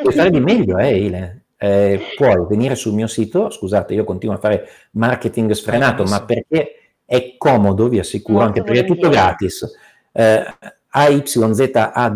Puoi 0.00 0.14
fare 0.14 0.30
di 0.30 0.40
meglio, 0.40 0.78
eh, 0.78 1.04
Ele. 1.04 1.44
Eh, 1.56 2.00
puoi 2.16 2.46
venire 2.48 2.74
sul 2.74 2.94
mio 2.94 3.06
sito, 3.06 3.50
scusate, 3.50 3.92
io 3.92 4.04
continuo 4.04 4.36
a 4.36 4.38
fare 4.38 4.66
marketing 4.92 5.50
sfrenato, 5.52 6.04
ma 6.04 6.24
perché 6.24 6.76
è 7.04 7.34
comodo, 7.36 7.88
vi 7.88 7.98
assicuro, 7.98 8.38
Molto 8.38 8.60
anche 8.60 8.62
perché 8.62 8.80
è 8.80 8.86
tutto 8.86 9.08
gratis. 9.10 9.70
Eh, 10.12 10.42
ayzad.com 10.90 12.08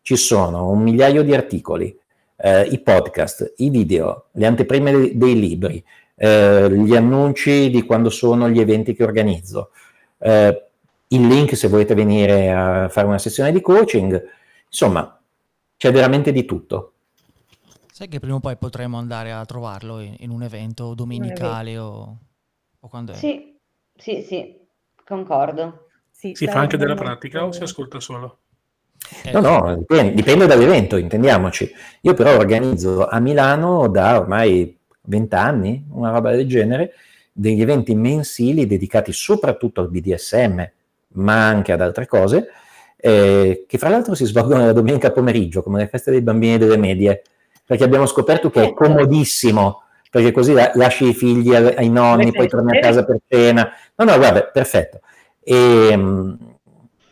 ci 0.00 0.16
sono 0.16 0.70
un 0.70 0.80
migliaio 0.80 1.22
di 1.22 1.34
articoli, 1.34 1.94
eh, 2.36 2.62
i 2.62 2.80
podcast, 2.80 3.54
i 3.56 3.68
video, 3.68 4.28
le 4.32 4.46
anteprime 4.46 4.90
dei, 4.90 5.16
dei 5.18 5.38
libri, 5.38 5.84
eh, 6.18 6.70
gli 6.70 6.94
annunci 6.94 7.70
di 7.70 7.82
quando 7.84 8.10
sono 8.10 8.50
gli 8.50 8.60
eventi 8.60 8.94
che 8.94 9.04
organizzo, 9.04 9.70
eh, 10.18 10.66
il 11.08 11.26
link 11.26 11.56
se 11.56 11.68
volete 11.68 11.94
venire 11.94 12.52
a 12.52 12.88
fare 12.90 13.06
una 13.06 13.18
sessione 13.18 13.52
di 13.52 13.62
coaching, 13.62 14.22
insomma, 14.66 15.18
c'è 15.76 15.90
veramente 15.90 16.32
di 16.32 16.44
tutto. 16.44 16.92
Sai 17.90 18.08
che 18.08 18.20
prima 18.20 18.36
o 18.36 18.40
poi 18.40 18.56
potremo 18.56 18.98
andare 18.98 19.32
a 19.32 19.44
trovarlo 19.44 20.00
in, 20.00 20.14
in 20.18 20.30
un 20.30 20.42
evento 20.42 20.94
domenicale 20.94 21.78
o 21.78 22.18
o 22.80 22.88
quando 22.88 23.12
è? 23.12 23.14
Sì, 23.16 23.56
sì, 23.96 24.22
sì, 24.22 24.56
concordo. 25.04 25.86
Sì, 26.10 26.32
si 26.34 26.46
fa 26.46 26.60
anche 26.60 26.76
della 26.76 26.94
pratica 26.94 27.44
o 27.44 27.52
si 27.52 27.62
ascolta 27.62 28.00
solo? 28.00 28.38
Eh. 29.24 29.32
No, 29.32 29.40
no, 29.40 29.76
dipende, 29.76 30.14
dipende, 30.14 30.46
dall'evento, 30.46 30.96
intendiamoci. 30.96 31.70
Io 32.02 32.14
però 32.14 32.36
organizzo 32.36 33.06
a 33.06 33.20
Milano 33.20 33.88
da 33.88 34.18
ormai 34.18 34.77
vent'anni, 35.08 35.84
una 35.90 36.10
roba 36.10 36.30
del 36.30 36.46
genere, 36.46 36.92
degli 37.32 37.60
eventi 37.60 37.94
mensili 37.94 38.66
dedicati 38.66 39.12
soprattutto 39.12 39.80
al 39.80 39.90
BDSM, 39.90 40.62
ma 41.14 41.46
anche 41.46 41.72
ad 41.72 41.80
altre 41.80 42.06
cose, 42.06 42.48
eh, 42.96 43.64
che 43.66 43.78
fra 43.78 43.88
l'altro 43.88 44.14
si 44.14 44.24
svolgono 44.24 44.66
la 44.66 44.72
domenica 44.72 45.10
pomeriggio, 45.10 45.62
come 45.62 45.78
le 45.78 45.88
feste 45.88 46.10
dei 46.10 46.20
bambini 46.20 46.54
e 46.54 46.58
delle 46.58 46.76
medie, 46.76 47.22
perché 47.64 47.84
abbiamo 47.84 48.06
scoperto 48.06 48.50
che 48.50 48.60
è 48.60 48.64
ecco. 48.66 48.84
comodissimo 48.84 49.82
perché 50.10 50.32
così 50.32 50.54
lasci 50.54 51.08
i 51.08 51.14
figli 51.14 51.54
ai 51.54 51.90
nonni, 51.90 52.32
poi 52.32 52.48
torni 52.48 52.78
a 52.78 52.80
casa 52.80 53.04
per 53.04 53.18
cena. 53.28 53.70
No, 53.94 54.04
no, 54.06 54.16
guarda, 54.16 54.42
perfetto. 54.44 55.00
E, 55.42 55.88
ehm, 55.90 56.38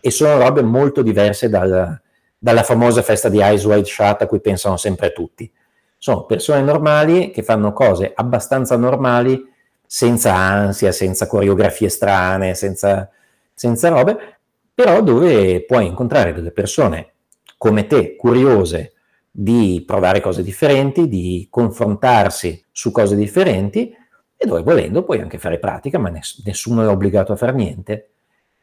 e 0.00 0.10
sono 0.10 0.38
robe 0.38 0.62
molto 0.62 1.02
diverse 1.02 1.48
dal, 1.50 2.00
dalla 2.38 2.62
famosa 2.62 3.02
festa 3.02 3.28
di 3.28 3.38
Eyes 3.40 3.64
Wide 3.64 3.84
Shut 3.84 4.22
a 4.22 4.26
cui 4.26 4.40
pensano 4.40 4.76
sempre 4.76 5.12
tutti. 5.12 5.50
Sono 5.98 6.24
persone 6.24 6.62
normali 6.62 7.30
che 7.30 7.42
fanno 7.42 7.72
cose 7.72 8.12
abbastanza 8.14 8.76
normali, 8.76 9.52
senza 9.86 10.34
ansia, 10.34 10.92
senza 10.92 11.26
coreografie 11.26 11.88
strane, 11.88 12.54
senza, 12.54 13.08
senza 13.54 13.88
robe, 13.88 14.38
però 14.74 15.02
dove 15.02 15.64
puoi 15.64 15.86
incontrare 15.86 16.32
delle 16.32 16.50
persone 16.50 17.12
come 17.56 17.86
te, 17.86 18.16
curiose, 18.16 18.92
di 19.30 19.82
provare 19.86 20.20
cose 20.20 20.42
differenti, 20.42 21.08
di 21.08 21.46
confrontarsi 21.50 22.64
su 22.72 22.90
cose 22.90 23.16
differenti 23.16 23.94
e 24.36 24.46
dove 24.46 24.62
volendo 24.62 25.02
puoi 25.02 25.20
anche 25.20 25.38
fare 25.38 25.58
pratica, 25.58 25.98
ma 25.98 26.08
ness- 26.08 26.42
nessuno 26.44 26.82
è 26.82 26.88
obbligato 26.88 27.32
a 27.32 27.36
fare 27.36 27.52
niente. 27.52 28.10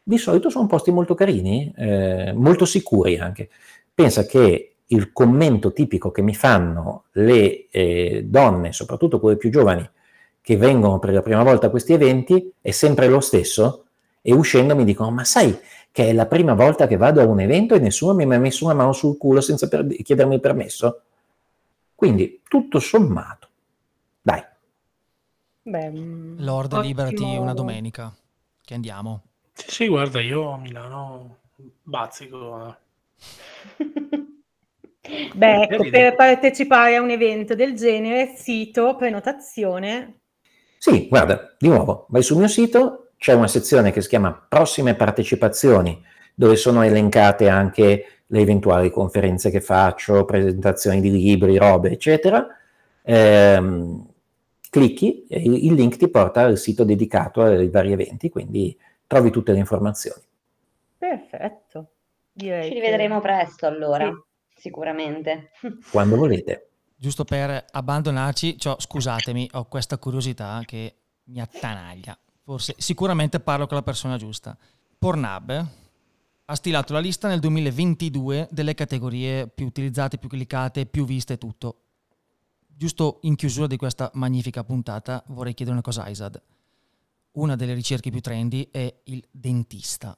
Di 0.03 0.17
solito 0.17 0.49
sono 0.49 0.67
posti 0.67 0.91
molto 0.91 1.15
carini, 1.15 1.71
eh, 1.75 2.33
molto 2.35 2.65
sicuri 2.65 3.17
anche. 3.17 3.49
Pensa 3.93 4.25
che 4.25 4.72
il 4.93 5.11
commento 5.11 5.73
tipico 5.73 6.11
che 6.11 6.21
mi 6.21 6.35
fanno 6.35 7.05
le 7.13 7.67
eh, 7.69 8.23
donne, 8.25 8.71
soprattutto 8.71 9.19
quelle 9.19 9.37
più 9.37 9.49
giovani, 9.49 9.87
che 10.41 10.57
vengono 10.57 10.99
per 10.99 11.13
la 11.13 11.21
prima 11.21 11.43
volta 11.43 11.67
a 11.67 11.69
questi 11.69 11.93
eventi, 11.93 12.51
è 12.61 12.71
sempre 12.71 13.07
lo 13.07 13.19
stesso 13.19 13.85
e 14.21 14.33
uscendo 14.33 14.75
mi 14.75 14.83
dicono, 14.83 15.09
ma 15.11 15.23
sai, 15.23 15.57
che 15.91 16.09
è 16.09 16.13
la 16.13 16.27
prima 16.27 16.53
volta 16.53 16.87
che 16.87 16.97
vado 16.97 17.21
a 17.21 17.25
un 17.25 17.39
evento 17.39 17.75
e 17.75 17.79
nessuno 17.79 18.13
mi 18.13 18.23
ha 18.23 18.39
messo 18.39 18.65
una 18.65 18.73
mano 18.73 18.93
sul 18.93 19.17
culo 19.17 19.41
senza 19.41 19.67
per- 19.67 19.85
chiedermi 19.85 20.39
permesso. 20.39 21.01
Quindi, 21.95 22.41
tutto 22.47 22.79
sommato, 22.79 23.47
dai. 24.21 24.43
Beh, 25.61 25.89
mm, 25.91 26.35
Lord, 26.39 26.81
liberati 26.81 27.23
una 27.23 27.53
domenica, 27.53 28.13
che 28.63 28.73
andiamo. 28.73 29.23
Sì, 29.53 29.71
sì, 29.71 29.87
guarda, 29.87 30.19
io 30.19 30.51
a 30.51 30.57
Milano 30.57 31.37
bazzico. 31.83 32.75
Beh, 35.35 35.63
ecco, 35.63 35.89
per 35.89 36.15
partecipare 36.15 36.95
a 36.95 37.01
un 37.01 37.09
evento 37.09 37.55
del 37.55 37.75
genere, 37.75 38.35
sito, 38.35 38.95
prenotazione. 38.95 40.19
Sì, 40.77 41.07
guarda, 41.09 41.55
di 41.57 41.67
nuovo, 41.67 42.05
vai 42.09 42.23
sul 42.23 42.37
mio 42.37 42.47
sito, 42.47 43.11
c'è 43.17 43.33
una 43.33 43.47
sezione 43.47 43.91
che 43.91 44.01
si 44.01 44.07
chiama 44.07 44.33
Prossime 44.47 44.95
partecipazioni, 44.95 46.01
dove 46.33 46.55
sono 46.55 46.83
elencate 46.83 47.49
anche 47.49 48.05
le 48.25 48.39
eventuali 48.39 48.89
conferenze 48.89 49.49
che 49.49 49.59
faccio, 49.59 50.23
presentazioni 50.23 51.01
di 51.01 51.11
libri, 51.11 51.57
robe, 51.57 51.91
eccetera. 51.91 52.47
Ehm, 53.01 54.07
clicchi 54.69 55.25
e 55.27 55.41
il 55.41 55.73
link 55.73 55.97
ti 55.97 56.07
porta 56.07 56.41
al 56.41 56.57
sito 56.57 56.85
dedicato 56.85 57.41
ai 57.41 57.69
vari 57.69 57.91
eventi, 57.91 58.29
quindi 58.29 58.75
trovi 59.05 59.31
tutte 59.31 59.51
le 59.51 59.59
informazioni. 59.59 60.21
Perfetto. 60.97 61.87
Direi 62.31 62.69
Ci 62.69 62.73
rivedremo 62.73 63.15
che... 63.15 63.21
presto 63.21 63.67
allora. 63.67 64.05
Sì 64.05 64.31
sicuramente. 64.63 65.51
Quando 65.91 66.15
volete. 66.15 66.69
Giusto 66.95 67.25
per 67.25 67.65
abbandonarci, 67.69 68.57
cioè, 68.57 68.77
scusatemi, 68.79 69.49
ho 69.53 69.65
questa 69.65 69.97
curiosità 69.97 70.61
che 70.65 70.95
mi 71.25 71.41
attanaglia. 71.41 72.17
Forse, 72.43 72.73
sicuramente 72.77 73.41
parlo 73.41 73.67
con 73.67 73.75
la 73.75 73.83
persona 73.83 74.15
giusta. 74.15 74.57
Pornhub 74.97 75.67
ha 76.45 76.55
stilato 76.55 76.93
la 76.93 76.99
lista 76.99 77.27
nel 77.27 77.41
2022 77.41 78.47
delle 78.51 78.73
categorie 78.73 79.47
più 79.47 79.65
utilizzate, 79.65 80.17
più 80.17 80.29
cliccate, 80.29 80.85
più 80.85 81.03
viste 81.03 81.33
e 81.33 81.37
tutto. 81.37 81.79
Giusto 82.65 83.19
in 83.23 83.35
chiusura 83.35 83.67
di 83.67 83.75
questa 83.75 84.09
magnifica 84.13 84.63
puntata 84.63 85.23
vorrei 85.27 85.53
chiedere 85.53 85.75
una 85.75 85.85
cosa 85.85 86.03
a 86.03 86.09
Isad. 86.09 86.41
Una 87.33 87.57
delle 87.57 87.73
ricerche 87.73 88.11
più 88.11 88.21
trendy 88.21 88.69
è 88.71 88.93
il 89.05 89.25
dentista. 89.29 90.17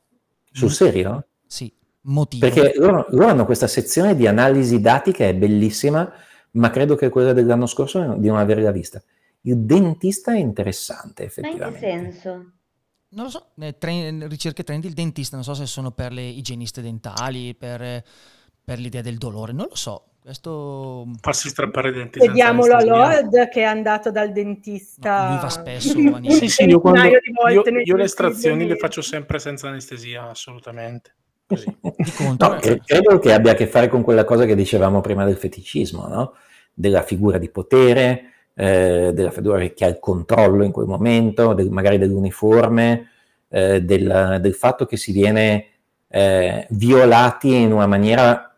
Sul 0.52 0.72
serio? 0.72 1.28
Sì 1.48 1.74
motivo. 2.06 2.48
Perché 2.48 2.74
loro, 2.78 3.06
loro, 3.10 3.28
hanno 3.28 3.46
questa 3.46 3.68
sezione 3.68 4.16
di 4.16 4.28
analisi 4.28 4.82
dati 4.82 5.12
che 5.12 5.30
è 5.30 5.36
bellissima, 5.36 6.12
ma 6.52 6.70
credo 6.70 6.96
che 6.96 7.10
quella 7.10 7.34
dell'anno 7.34 7.66
scorso 7.66 8.16
di 8.18 8.28
non 8.28 8.38
averla 8.38 8.72
vista. 8.72 9.02
Il 9.42 9.58
dentista 9.60 10.34
è 10.34 10.38
interessante, 10.38 11.24
effettivamente. 11.24 11.86
Ma 11.86 11.94
in 11.94 12.04
che 12.04 12.12
senso? 12.12 12.30
Non 13.10 13.26
lo 13.26 13.30
so, 13.30 13.52
tre, 13.78 14.28
ricerche 14.28 14.64
trendy, 14.64 14.88
il 14.88 14.94
dentista, 14.94 15.36
non 15.36 15.46
so 15.46 15.54
se 15.54 15.66
sono 15.66 15.92
per 15.92 16.12
le 16.12 16.24
igieniste 16.24 16.82
dentali, 16.82 17.56
per, 17.56 18.04
per 18.64 18.80
l'idea 18.80 19.02
del 19.02 19.18
dolore, 19.18 19.54
non 19.54 19.68
lo 19.70 19.76
so. 19.76 20.10
Questo... 20.20 21.08
Farsi 21.22 21.50
strappare 21.50 21.90
i 21.90 21.94
denti. 21.94 22.18
Vediamolo 22.18 22.74
a 22.74 22.84
Lord 22.84 23.48
che 23.50 23.62
è 23.62 23.64
andato 23.64 24.10
dal 24.10 24.32
dentista. 24.32 25.26
No, 25.26 25.34
lui 25.34 25.42
va 25.44 25.50
spesso. 25.50 25.94
sì, 26.32 26.50
sì, 26.50 26.64
io, 26.64 26.82
quando, 26.82 27.04
io, 27.04 27.64
io 27.84 27.96
le 27.96 28.04
estrazioni 28.04 28.66
le 28.66 28.76
faccio 28.76 29.04
sempre 29.04 29.38
senza 29.38 29.68
anestesia, 29.68 30.28
assolutamente. 30.28 31.14
Così. 31.48 31.78
no, 32.40 32.58
credo 32.86 33.20
che 33.20 33.34
abbia 33.34 33.52
a 33.52 33.56
che 33.56 33.68
fare 33.68 33.88
con 33.88 34.02
quella 34.02 34.24
cosa 34.24 34.46
che 34.46 34.56
dicevamo 34.56 35.02
prima 35.02 35.26
del 35.26 35.38
feticismo, 35.38 36.08
no? 36.08 36.34
della 36.74 37.04
figura 37.04 37.38
di 37.38 37.50
potere, 37.50 38.32
eh, 38.56 39.12
della 39.14 39.32
figura 39.32 39.60
che 39.60 39.86
ha 39.86 39.88
il 39.88 40.00
controllo 40.00 40.64
in 40.64 40.72
quel 40.72 40.88
momento, 40.88 41.54
del, 41.54 41.70
magari 41.70 41.98
dell'uniforme, 41.98 43.10
eh, 43.50 43.82
del, 43.82 44.40
del, 44.42 44.54
fatto 44.54 44.86
che 44.86 44.98
si 44.98 45.12
viene 45.12 45.68
eh, 46.08 46.66
violati 46.72 47.54
in 47.56 47.72
una 47.72 47.88
maniera 47.88 48.56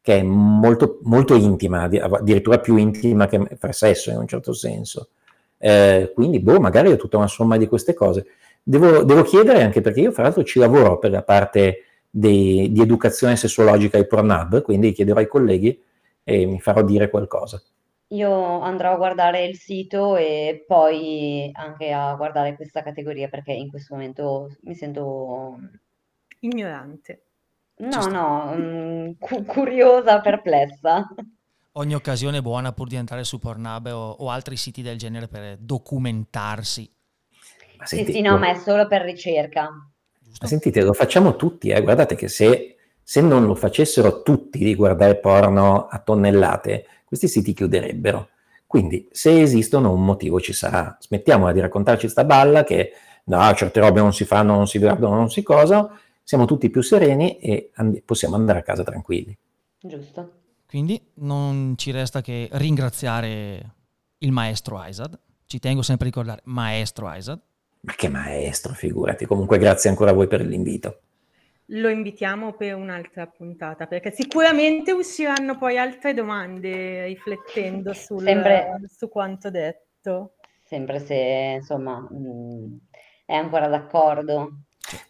che 0.00 0.18
è 0.18 0.22
molto, 0.22 1.00
molto 1.02 1.34
intima, 1.34 1.82
addirittura 1.82 2.58
più 2.60 2.76
intima 2.76 3.26
che 3.26 3.46
fare 3.58 3.72
sesso 3.72 4.10
in 4.10 4.16
un 4.16 4.26
certo 4.26 4.52
senso. 4.54 5.10
Eh, 5.58 6.12
quindi, 6.14 6.40
boh, 6.40 6.60
magari 6.60 6.90
è 6.90 6.96
tutta 6.96 7.18
una 7.18 7.26
somma 7.26 7.56
di 7.56 7.66
queste 7.66 7.92
cose. 7.92 8.26
Devo, 8.62 9.02
devo 9.02 9.22
chiedere 9.22 9.62
anche 9.62 9.80
perché 9.80 10.00
io, 10.00 10.12
fra 10.12 10.22
l'altro, 10.22 10.44
ci 10.44 10.58
lavoro 10.58 10.98
per 10.98 11.10
la 11.10 11.22
parte 11.22 11.87
di, 12.18 12.72
di 12.72 12.80
educazione 12.80 13.36
sessuologica 13.36 13.96
ai 13.96 14.06
Pornhub, 14.06 14.62
quindi 14.62 14.92
chiederò 14.92 15.18
ai 15.18 15.28
colleghi 15.28 15.80
e 16.24 16.46
mi 16.46 16.60
farò 16.60 16.82
dire 16.82 17.08
qualcosa. 17.10 17.62
Io 18.08 18.60
andrò 18.60 18.92
a 18.92 18.96
guardare 18.96 19.44
il 19.44 19.56
sito 19.56 20.16
e 20.16 20.64
poi 20.66 21.50
anche 21.52 21.92
a 21.92 22.14
guardare 22.14 22.56
questa 22.56 22.82
categoria 22.82 23.28
perché 23.28 23.52
in 23.52 23.68
questo 23.68 23.94
momento 23.94 24.56
mi 24.62 24.74
sento 24.74 25.58
ignorante. 26.40 27.22
No, 27.76 28.06
no, 28.08 28.50
um, 28.50 29.16
cu- 29.18 29.44
curiosa, 29.44 30.20
perplessa. 30.20 31.06
Ogni 31.72 31.94
occasione 31.94 32.38
è 32.38 32.42
buona 32.42 32.72
pur 32.72 32.88
di 32.88 32.96
entrare 32.96 33.22
su 33.22 33.38
Pornhub 33.38 33.86
o, 33.86 34.10
o 34.10 34.30
altri 34.30 34.56
siti 34.56 34.82
del 34.82 34.98
genere 34.98 35.28
per 35.28 35.58
documentarsi. 35.58 36.90
Senti, 37.84 38.06
sì, 38.06 38.12
sì, 38.14 38.20
no, 38.22 38.36
ma 38.38 38.50
è 38.50 38.54
solo 38.54 38.88
per 38.88 39.02
ricerca. 39.02 39.70
Ma 40.40 40.46
sentite, 40.46 40.82
lo 40.82 40.92
facciamo 40.92 41.36
tutti, 41.36 41.70
eh? 41.70 41.82
guardate 41.82 42.14
che 42.14 42.28
se, 42.28 42.76
se 43.02 43.20
non 43.20 43.46
lo 43.46 43.54
facessero 43.54 44.22
tutti 44.22 44.58
di 44.58 44.74
guardare 44.74 45.16
porno 45.16 45.86
a 45.86 45.98
tonnellate, 45.98 46.86
questi 47.04 47.28
siti 47.28 47.52
chiuderebbero. 47.52 48.28
Quindi, 48.66 49.08
se 49.10 49.40
esistono, 49.40 49.92
un 49.92 50.04
motivo 50.04 50.40
ci 50.40 50.52
sarà. 50.52 50.96
Smettiamola 51.00 51.52
di 51.52 51.60
raccontarci 51.60 52.08
sta 52.08 52.24
balla 52.24 52.64
che 52.64 52.92
no, 53.24 53.54
certe 53.54 53.80
robe 53.80 54.00
non 54.00 54.12
si 54.12 54.24
fanno, 54.24 54.54
non 54.54 54.66
si 54.66 54.78
guardano, 54.78 55.14
non 55.14 55.30
si 55.30 55.42
cosa. 55.42 55.90
Siamo 56.22 56.44
tutti 56.44 56.68
più 56.68 56.82
sereni 56.82 57.38
e 57.38 57.70
and- 57.76 58.02
possiamo 58.02 58.36
andare 58.36 58.58
a 58.58 58.62
casa 58.62 58.84
tranquilli. 58.84 59.36
Giusto. 59.80 60.32
Quindi 60.66 61.00
non 61.14 61.74
ci 61.76 61.92
resta 61.92 62.20
che 62.20 62.48
ringraziare 62.52 63.74
il 64.18 64.32
maestro 64.32 64.84
Isad. 64.84 65.18
Ci 65.46 65.58
tengo 65.60 65.80
sempre 65.80 66.06
a 66.06 66.10
ricordare, 66.10 66.42
maestro 66.44 67.10
Isad. 67.10 67.40
Ma 67.80 67.94
che 67.94 68.08
maestro, 68.08 68.72
figurati. 68.72 69.26
Comunque 69.26 69.58
grazie 69.58 69.90
ancora 69.90 70.10
a 70.10 70.14
voi 70.14 70.26
per 70.26 70.40
l'invito. 70.40 71.00
Lo 71.72 71.90
invitiamo 71.90 72.54
per 72.54 72.74
un'altra 72.74 73.26
puntata, 73.26 73.86
perché 73.86 74.10
sicuramente 74.10 74.92
usciranno 74.92 75.58
poi 75.58 75.76
altre 75.76 76.14
domande 76.14 77.04
riflettendo 77.04 77.92
sul, 77.92 78.22
sempre, 78.22 78.80
su 78.88 79.08
quanto 79.08 79.50
detto. 79.50 80.36
Sempre 80.64 80.98
se, 80.98 81.56
insomma, 81.58 82.00
mh, 82.00 82.16
mm, 82.16 82.76
è 83.26 83.34
ancora 83.34 83.68
d'accordo. 83.68 84.60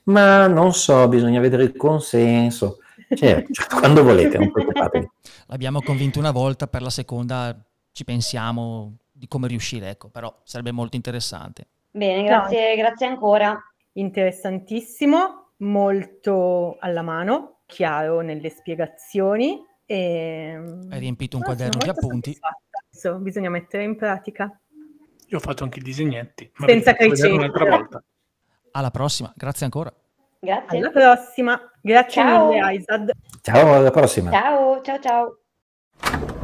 Ma 0.04 0.48
non 0.48 0.72
so, 0.74 1.06
bisogna 1.06 1.38
vedere 1.38 1.62
il 1.62 1.76
consenso. 1.76 2.78
Certo, 3.14 3.52
cioè, 3.54 3.66
quando 3.68 4.02
volete, 4.02 4.38
non 4.38 4.50
preoccupatevi. 4.50 5.08
L'abbiamo 5.46 5.80
convinto 5.80 6.18
una 6.18 6.32
volta, 6.32 6.66
per 6.66 6.82
la 6.82 6.90
seconda 6.90 7.56
ci 7.92 8.04
pensiamo 8.04 8.96
di 9.12 9.28
come 9.28 9.46
riuscire, 9.48 9.90
ecco, 9.90 10.08
però 10.08 10.34
sarebbe 10.42 10.72
molto 10.72 10.96
interessante. 10.96 11.66
Bene, 11.90 12.22
grazie, 12.24 12.74
no. 12.74 12.82
grazie 12.82 13.06
ancora. 13.06 13.58
Interessantissimo, 13.92 15.52
molto 15.58 16.76
alla 16.78 17.02
mano, 17.02 17.62
chiaro 17.66 18.20
nelle 18.20 18.50
spiegazioni. 18.50 19.64
E... 19.84 20.60
Hai 20.90 20.98
riempito 20.98 21.36
un 21.36 21.42
quaderno 21.42 21.78
di 21.82 21.88
appunti. 21.88 22.38
Adesso 22.90 23.18
bisogna 23.18 23.50
mettere 23.50 23.84
in 23.84 23.96
pratica. 23.96 24.60
Io 25.30 25.36
ho 25.36 25.40
fatto 25.40 25.64
anche 25.64 25.78
i 25.78 25.82
disegnetti. 25.82 26.50
Ma 26.56 26.66
Senza 26.66 26.94
criceti. 26.94 27.34
un'altra 27.34 27.64
volta. 27.64 28.02
Alla 28.72 28.90
prossima, 28.90 29.32
grazie 29.36 29.64
ancora. 29.64 29.92
Grazie. 30.40 30.78
Alla 30.78 30.90
prossima. 30.90 31.60
Grazie 31.80 32.22
ciao. 32.22 32.48
mille, 32.48 32.60
Aizad. 32.60 33.10
Ciao, 33.42 33.74
alla 33.74 33.90
prossima. 33.90 34.30
Ciao, 34.30 34.80
ciao, 34.82 34.98
ciao. 35.00 36.37